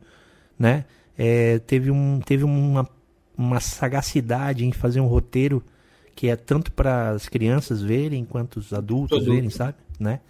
né? 0.59 0.85
É, 1.17 1.61
teve 1.61 1.91
um, 1.91 2.21
teve 2.21 2.43
uma, 2.43 2.89
uma 3.37 3.61
sagacidade 3.61 4.65
em 4.65 4.73
fazer 4.73 5.01
um 5.01 5.07
roteiro 5.07 5.63
que 6.15 6.29
é 6.29 6.37
tanto 6.37 6.73
para 6.73 7.11
as 7.11 7.29
crianças 7.29 7.83
verem 7.83 8.25
quanto 8.25 8.59
os 8.59 8.73
adultos 8.73 9.19
Todo. 9.19 9.33
verem, 9.33 9.51
sabe? 9.51 9.77
Né? 9.99 10.21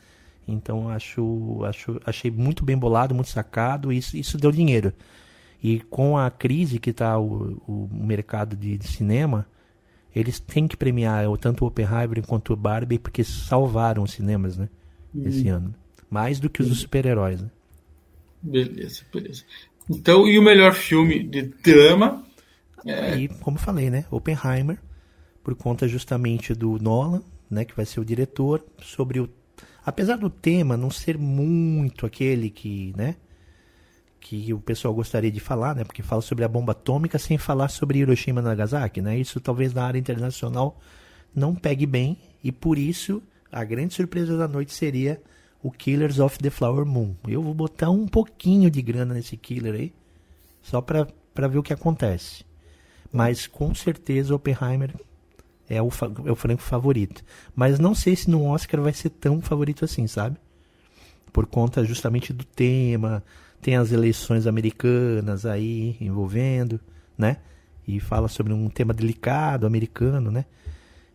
Então 0.46 0.88
acho, 0.88 1.62
acho, 1.64 2.00
achei 2.04 2.30
muito 2.30 2.64
bem 2.64 2.76
bolado, 2.76 3.14
muito 3.14 3.30
sacado, 3.30 3.92
e 3.92 3.98
isso, 3.98 4.16
isso 4.16 4.38
deu 4.38 4.50
dinheiro. 4.50 4.92
E 5.62 5.80
com 5.80 6.18
a 6.18 6.30
crise 6.30 6.78
que 6.78 6.90
está 6.90 7.18
o, 7.18 7.62
o 7.66 7.88
mercado 7.90 8.54
de, 8.54 8.76
de, 8.76 8.86
cinema, 8.86 9.46
eles 10.14 10.38
têm 10.38 10.68
que 10.68 10.76
premiar 10.76 11.24
tanto 11.38 11.64
o 11.64 11.68
Oppenheimer 11.68 12.22
quanto 12.26 12.52
o 12.52 12.56
Barbie, 12.56 12.98
porque 12.98 13.24
salvaram 13.24 14.02
os 14.02 14.12
cinemas, 14.12 14.56
né? 14.56 14.68
Hum. 15.14 15.22
Esse 15.26 15.48
ano. 15.48 15.74
Mais 16.10 16.38
do 16.38 16.48
que 16.48 16.62
os 16.62 16.78
super-heróis, 16.78 17.42
né? 17.42 17.50
Beleza, 18.42 19.02
beleza. 19.12 19.44
Então, 19.90 20.26
e 20.28 20.38
o 20.38 20.42
melhor 20.42 20.74
filme 20.74 21.22
de 21.22 21.42
drama? 21.42 22.24
É... 22.84 23.16
E, 23.16 23.28
como 23.28 23.58
falei, 23.58 23.90
né? 23.90 24.04
Oppenheimer, 24.10 24.78
por 25.42 25.54
conta 25.54 25.88
justamente 25.88 26.54
do 26.54 26.78
Nolan, 26.78 27.22
né? 27.50 27.64
Que 27.64 27.74
vai 27.74 27.84
ser 27.84 28.00
o 28.00 28.04
diretor, 28.04 28.64
sobre 28.80 29.20
o 29.20 29.28
apesar 29.84 30.16
do 30.16 30.30
tema 30.30 30.76
não 30.76 30.90
ser 30.90 31.18
muito 31.18 32.06
aquele 32.06 32.48
que, 32.48 32.94
né, 32.96 33.16
que 34.24 34.54
o 34.54 34.58
pessoal 34.58 34.94
gostaria 34.94 35.30
de 35.30 35.38
falar, 35.38 35.76
né, 35.76 35.84
porque 35.84 36.02
fala 36.02 36.22
sobre 36.22 36.46
a 36.46 36.48
bomba 36.48 36.72
atômica 36.72 37.18
sem 37.18 37.36
falar 37.36 37.68
sobre 37.68 37.98
Hiroshima 37.98 38.40
e 38.40 38.44
Nagasaki, 38.44 39.02
né? 39.02 39.18
Isso 39.18 39.38
talvez 39.38 39.74
na 39.74 39.84
área 39.84 39.98
internacional 39.98 40.80
não 41.34 41.54
pegue 41.54 41.84
bem 41.84 42.16
e 42.42 42.50
por 42.50 42.78
isso 42.78 43.22
a 43.52 43.62
grande 43.62 43.92
surpresa 43.92 44.38
da 44.38 44.48
noite 44.48 44.72
seria 44.72 45.20
o 45.62 45.70
Killers 45.70 46.18
of 46.20 46.38
the 46.38 46.48
Flower 46.48 46.86
Moon. 46.86 47.14
Eu 47.28 47.42
vou 47.42 47.52
botar 47.52 47.90
um 47.90 48.08
pouquinho 48.08 48.70
de 48.70 48.80
grana 48.80 49.12
nesse 49.12 49.36
killer 49.36 49.74
aí, 49.74 49.94
só 50.62 50.80
para 50.80 51.48
ver 51.48 51.58
o 51.58 51.62
que 51.62 51.74
acontece. 51.74 52.46
Mas 53.12 53.46
com 53.46 53.74
certeza 53.74 54.34
Oppenheimer 54.34 54.94
é 55.68 55.82
o, 55.82 55.90
é 56.24 56.32
o 56.32 56.34
franco 56.34 56.62
favorito. 56.62 57.22
Mas 57.54 57.78
não 57.78 57.94
sei 57.94 58.16
se 58.16 58.30
no 58.30 58.46
Oscar 58.46 58.80
vai 58.80 58.94
ser 58.94 59.10
tão 59.10 59.42
favorito 59.42 59.84
assim, 59.84 60.06
sabe? 60.06 60.38
Por 61.30 61.44
conta 61.44 61.84
justamente 61.84 62.32
do 62.32 62.44
tema, 62.44 63.22
tem 63.64 63.76
as 63.76 63.92
eleições 63.92 64.46
americanas 64.46 65.46
aí 65.46 65.96
envolvendo, 65.98 66.78
né? 67.16 67.38
E 67.88 67.98
fala 67.98 68.28
sobre 68.28 68.52
um 68.52 68.68
tema 68.68 68.92
delicado 68.92 69.66
americano, 69.66 70.30
né? 70.30 70.44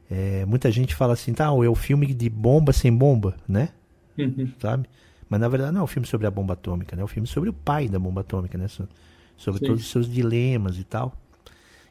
É, 0.10 0.44
muita 0.48 0.72
gente 0.72 0.96
fala 0.96 1.14
assim, 1.14 1.32
tá, 1.32 1.46
é 1.46 1.70
o 1.70 1.76
filme 1.76 2.12
de 2.12 2.28
bomba 2.28 2.74
sem 2.74 2.92
bomba, 2.92 3.36
né? 3.48 3.70
Uhum. 4.18 4.52
Sabe? 4.58 4.90
Mas 5.30 5.40
na 5.40 5.48
verdade 5.48 5.74
não 5.74 5.82
é 5.82 5.84
um 5.84 5.88
filme 5.88 6.08
sobre 6.08 6.26
a 6.26 6.32
bomba 6.32 6.54
atômica, 6.54 6.96
né? 6.96 7.04
É 7.04 7.06
um 7.06 7.08
filme 7.08 7.28
sobre 7.28 7.52
o 7.52 7.54
pai 7.54 7.88
da 7.88 8.00
bomba 8.00 8.22
atômica, 8.22 8.58
né? 8.58 8.68
Sobre 9.38 9.60
Sim. 9.60 9.68
todos 9.68 9.84
os 9.84 9.92
seus 9.92 10.12
dilemas 10.12 10.80
e 10.80 10.84
tal. 10.84 11.16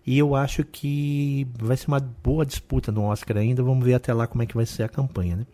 E 0.04 0.18
eu 0.18 0.34
acho 0.34 0.64
que 0.64 1.46
vai 1.56 1.76
ser 1.76 1.86
uma 1.86 2.00
boa 2.00 2.44
disputa 2.44 2.90
no 2.90 3.04
Oscar 3.04 3.36
ainda. 3.36 3.62
Vamos 3.62 3.84
ver 3.84 3.94
até 3.94 4.12
lá 4.12 4.26
como 4.26 4.42
é 4.42 4.46
que 4.46 4.56
vai 4.56 4.66
ser 4.66 4.82
a 4.82 4.88
campanha, 4.88 5.36
né? 5.36 5.46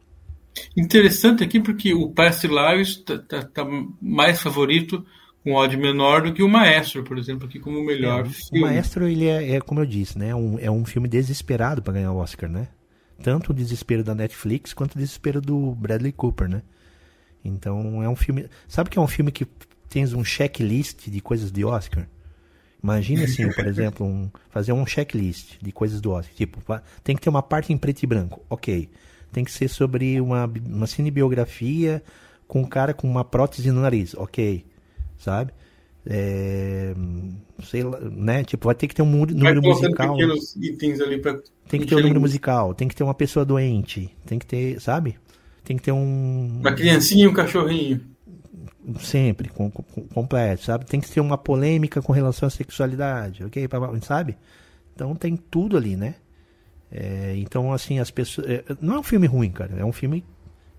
Interessante 0.76 1.42
aqui 1.42 1.60
porque 1.60 1.92
o 1.94 2.10
Past 2.10 2.46
Lives 2.46 2.88
está 2.88 3.18
tá, 3.18 3.42
tá 3.42 3.66
mais 4.00 4.40
favorito 4.40 5.04
com 5.42 5.52
odd 5.52 5.76
menor 5.76 6.22
do 6.22 6.32
que 6.32 6.42
o 6.42 6.48
Maestro, 6.48 7.04
por 7.04 7.18
exemplo, 7.18 7.46
aqui 7.46 7.58
como 7.58 7.78
o 7.78 7.84
melhor 7.84 8.26
é, 8.26 8.30
filme. 8.30 8.58
O 8.58 8.60
Maestro, 8.62 9.06
ele 9.06 9.26
é, 9.26 9.56
é 9.56 9.60
como 9.60 9.80
eu 9.80 9.86
disse, 9.86 10.18
né? 10.18 10.34
Um, 10.34 10.58
é 10.58 10.70
um 10.70 10.84
filme 10.84 11.06
desesperado 11.06 11.82
para 11.82 11.92
ganhar 11.92 12.12
o 12.12 12.16
Oscar, 12.16 12.48
né? 12.48 12.68
Tanto 13.22 13.50
o 13.50 13.54
desespero 13.54 14.02
da 14.02 14.14
Netflix 14.14 14.72
quanto 14.72 14.94
o 14.94 14.98
desespero 14.98 15.40
do 15.40 15.74
Bradley 15.74 16.12
Cooper, 16.12 16.48
né? 16.48 16.62
Então 17.44 18.02
é 18.02 18.08
um 18.08 18.16
filme. 18.16 18.48
Sabe 18.66 18.88
que 18.88 18.98
é 18.98 19.02
um 19.02 19.06
filme 19.06 19.30
que 19.30 19.46
tens 19.88 20.14
um 20.14 20.24
checklist 20.24 21.08
de 21.08 21.20
coisas 21.20 21.52
de 21.52 21.64
Oscar? 21.64 22.08
Imagine 22.82 23.24
assim, 23.24 23.48
por 23.52 23.66
exemplo, 23.66 24.06
um, 24.06 24.30
fazer 24.48 24.72
um 24.72 24.86
checklist 24.86 25.58
de 25.60 25.70
coisas 25.70 26.00
do 26.00 26.10
Oscar. 26.10 26.34
Tipo, 26.34 26.60
tem 27.02 27.14
que 27.14 27.22
ter 27.22 27.28
uma 27.28 27.42
parte 27.42 27.72
em 27.72 27.76
preto 27.76 28.02
e 28.02 28.06
branco. 28.06 28.42
Ok. 28.48 28.88
Tem 29.34 29.44
que 29.44 29.50
ser 29.50 29.68
sobre 29.68 30.20
uma, 30.20 30.48
uma 30.64 30.86
cinebiografia 30.86 32.00
com 32.46 32.60
um 32.60 32.64
cara 32.64 32.94
com 32.94 33.10
uma 33.10 33.24
prótese 33.24 33.72
no 33.72 33.80
nariz. 33.80 34.14
Ok. 34.14 34.64
Sabe? 35.18 35.52
É, 36.06 36.94
sei 37.64 37.82
lá, 37.82 37.98
né? 37.98 38.44
Tipo, 38.44 38.66
vai 38.66 38.76
ter 38.76 38.86
que 38.86 38.94
ter 38.94 39.02
um 39.02 39.26
número 39.26 39.60
musical. 39.60 40.16
pra 41.18 41.40
tem 41.68 41.80
que 41.80 41.86
ter 41.86 41.96
um 41.96 42.00
número 42.00 42.20
musical, 42.20 42.74
tem 42.74 42.86
que 42.86 42.94
ter 42.94 43.02
uma 43.02 43.14
pessoa 43.14 43.44
doente, 43.44 44.14
tem 44.24 44.38
que 44.38 44.46
ter, 44.46 44.80
sabe? 44.80 45.16
Tem 45.64 45.76
que 45.76 45.82
ter 45.82 45.92
um. 45.92 46.58
Uma 46.60 46.72
criancinha 46.72 47.24
e 47.24 47.28
um 47.28 47.32
cachorrinho. 47.32 48.00
Sempre, 49.00 49.48
com, 49.48 49.70
com, 49.70 49.82
completo, 49.82 50.62
sabe? 50.62 50.84
Tem 50.84 51.00
que 51.00 51.10
ter 51.10 51.20
uma 51.20 51.38
polêmica 51.38 52.02
com 52.02 52.12
relação 52.12 52.46
à 52.46 52.50
sexualidade, 52.50 53.42
ok? 53.42 53.66
Sabe? 54.02 54.36
Então 54.94 55.16
tem 55.16 55.36
tudo 55.36 55.76
ali, 55.76 55.96
né? 55.96 56.16
É, 56.94 57.34
então, 57.36 57.72
assim, 57.72 57.98
as 57.98 58.10
pessoas. 58.12 58.48
É, 58.48 58.64
não 58.80 58.94
é 58.94 58.98
um 59.00 59.02
filme 59.02 59.26
ruim, 59.26 59.50
cara. 59.50 59.74
É 59.76 59.84
um 59.84 59.92
filme 59.92 60.24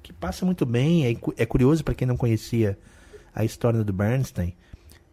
que 0.01 0.13
passa 0.13 0.45
muito 0.45 0.66
bem. 0.66 1.05
É, 1.05 1.18
é 1.38 1.45
curioso 1.45 1.84
para 1.84 1.93
quem 1.93 2.07
não 2.07 2.16
conhecia 2.16 2.80
a 3.34 3.43
história 3.43 3.84
do 3.84 3.91
Bernstein. 3.91 4.55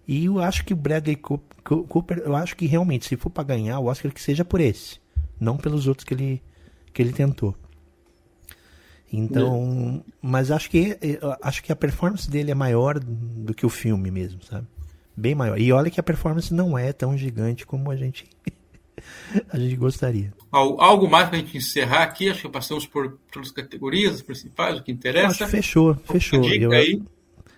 E 0.06 0.26
eu 0.26 0.40
acho 0.40 0.64
que 0.64 0.72
o 0.72 0.76
Bradley 0.76 1.16
Cooper, 1.16 2.18
eu 2.18 2.36
acho 2.36 2.56
que 2.56 2.66
realmente, 2.66 3.06
se 3.06 3.16
for 3.16 3.30
para 3.30 3.42
ganhar 3.42 3.80
o 3.80 3.86
Oscar, 3.86 4.12
que 4.12 4.20
seja 4.20 4.44
por 4.44 4.60
esse, 4.60 5.00
não 5.40 5.56
pelos 5.56 5.88
outros 5.88 6.04
que 6.04 6.14
ele, 6.14 6.42
que 6.92 7.02
ele 7.02 7.12
tentou. 7.12 7.56
Então, 9.12 10.02
é. 10.06 10.12
mas 10.22 10.50
acho 10.50 10.70
que 10.70 10.98
acho 11.42 11.62
que 11.62 11.70
a 11.70 11.76
performance 11.76 12.30
dele 12.30 12.50
é 12.50 12.54
maior 12.54 12.98
do 12.98 13.54
que 13.54 13.66
o 13.66 13.68
filme 13.68 14.10
mesmo, 14.10 14.42
sabe? 14.42 14.66
Bem 15.16 15.34
maior. 15.34 15.58
E 15.58 15.70
olha 15.72 15.90
que 15.90 16.00
a 16.00 16.02
performance 16.02 16.52
não 16.52 16.78
é 16.78 16.92
tão 16.92 17.16
gigante 17.16 17.66
como 17.66 17.90
a 17.90 17.96
gente 17.96 18.26
a 19.50 19.58
gente 19.58 19.76
gostaria. 19.76 20.32
Algo 20.50 21.08
mais 21.08 21.28
para 21.28 21.38
a 21.38 21.40
gente 21.40 21.56
encerrar 21.56 22.02
aqui? 22.02 22.28
Acho 22.28 22.42
que 22.42 22.48
passamos 22.48 22.86
por 22.86 23.18
todas 23.30 23.48
as 23.48 23.54
categorias 23.54 24.14
as 24.14 24.22
principais, 24.22 24.78
o 24.78 24.82
que 24.82 24.92
interessa. 24.92 25.46
fechou, 25.46 25.94
fechou. 25.94 26.44
Eu. 26.44 26.70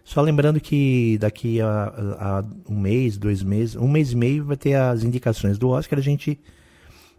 Só 0.05 0.21
lembrando 0.21 0.61
que 0.61 1.17
daqui 1.19 1.61
a, 1.63 1.67
a, 1.67 2.45
um 2.69 2.79
mês, 2.79 3.17
dois 3.17 3.43
meses, 3.43 3.75
um 3.75 3.89
mês 3.89 4.13
e 4.13 4.17
meio 4.17 4.45
vai 4.45 4.57
ter 4.57 4.75
as 4.75 5.03
indicações 5.03 5.57
do 5.57 5.71
Oscar. 5.71 5.99
A 5.99 6.03
gente 6.03 6.39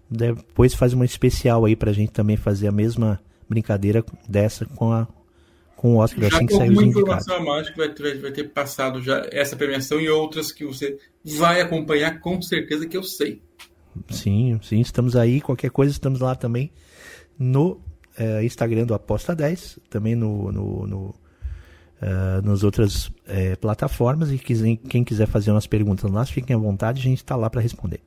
depois 0.10 0.74
faz 0.76 0.94
uma 0.94 1.04
especial 1.04 1.66
aí 1.66 1.76
para 1.76 1.90
a 1.90 1.94
gente 1.94 2.12
também 2.12 2.38
fazer 2.38 2.68
a 2.68 2.72
mesma 2.72 3.20
brincadeira 3.50 4.06
dessa 4.30 4.66
com 4.66 4.92
a 4.92 5.08
com 5.76 5.96
o 5.96 5.98
Oscar 5.98 6.30
já 6.30 6.38
assim 6.38 6.46
que 6.46 6.56
sair 6.56 6.72
os 6.72 6.82
indicados. 6.82 7.02
informação 7.02 7.36
a 7.36 7.40
mais 7.42 7.70
que 7.70 7.78
vai, 7.78 7.94
vai, 7.94 8.18
vai 8.18 8.32
ter 8.32 8.46
passado 8.46 9.02
já 9.02 9.28
essa 9.32 9.56
premiação 9.56 10.00
e 10.00 10.10
outras 10.10 10.52
que 10.52 10.66
você 10.66 10.98
vai 11.24 11.60
acompanhar 11.62 12.20
com 12.20 12.42
certeza 12.42 12.88
que 12.88 12.96
eu 12.96 13.04
sei. 13.04 13.42
Sim, 14.10 14.60
sim, 14.62 14.80
estamos 14.80 15.16
aí. 15.16 15.42
Qualquer 15.42 15.72
coisa, 15.72 15.92
estamos 15.92 16.20
lá 16.20 16.36
também 16.36 16.72
no 17.38 17.80
é, 18.18 18.44
Instagram 18.44 18.86
do 18.86 18.94
Aposta 18.94 19.36
10, 19.36 19.80
também 19.90 20.16
no, 20.16 20.52
no, 20.52 20.88
no 20.88 21.16
uh, 22.02 22.42
nas 22.44 22.64
outras 22.64 23.12
é, 23.28 23.56
plataformas. 23.56 24.32
E 24.32 24.38
quem, 24.38 24.76
quem 24.78 25.04
quiser 25.04 25.28
fazer 25.28 25.52
umas 25.52 25.68
perguntas 25.68 26.10
lá, 26.10 26.26
fiquem 26.26 26.56
à 26.56 26.60
vontade, 26.60 27.00
a 27.00 27.04
gente 27.04 27.18
está 27.18 27.36
lá 27.36 27.50
para 27.50 27.62
responder. 27.62 28.02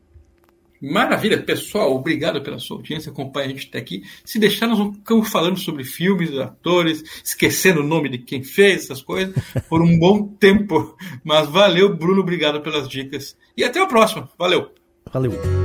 Maravilha, 0.81 1.43
pessoal, 1.43 1.93
obrigado 1.93 2.41
pela 2.41 2.59
sua 2.61 2.77
audiência, 2.77 3.11
acompanha 3.11 3.47
a 3.47 3.51
gente 3.51 3.67
até 3.69 3.79
aqui. 3.79 4.03
Se 4.25 4.39
deixar, 4.39 4.69
nós 4.69 4.79
vamos 5.05 5.29
falando 5.29 5.59
sobre 5.59 5.83
filmes, 5.83 6.39
atores, 6.39 7.03
esquecendo 7.25 7.81
o 7.81 7.87
nome 7.87 8.09
de 8.09 8.19
quem 8.19 8.45
fez 8.45 8.85
essas 8.85 9.03
coisas, 9.03 9.35
por 9.69 9.83
um 9.83 9.99
bom 9.99 10.23
tempo. 10.23 10.97
Mas 11.25 11.49
valeu, 11.49 11.97
Bruno, 11.97 12.21
obrigado 12.21 12.61
pelas 12.61 12.89
dicas. 12.89 13.37
E 13.57 13.65
até 13.65 13.81
a 13.81 13.87
próxima. 13.87 14.31
Valeu. 14.39 14.71
Valeu. 15.13 15.58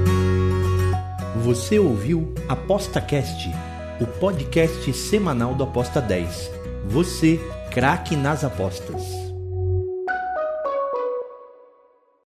Você 1.41 1.79
ouviu 1.79 2.31
ApostaCast, 2.47 3.49
o 3.99 4.05
podcast 4.05 4.93
semanal 4.93 5.55
do 5.55 5.63
Aposta 5.63 5.99
10. 5.99 6.51
Você, 6.85 7.39
craque 7.71 8.15
nas 8.15 8.43
apostas. 8.43 9.22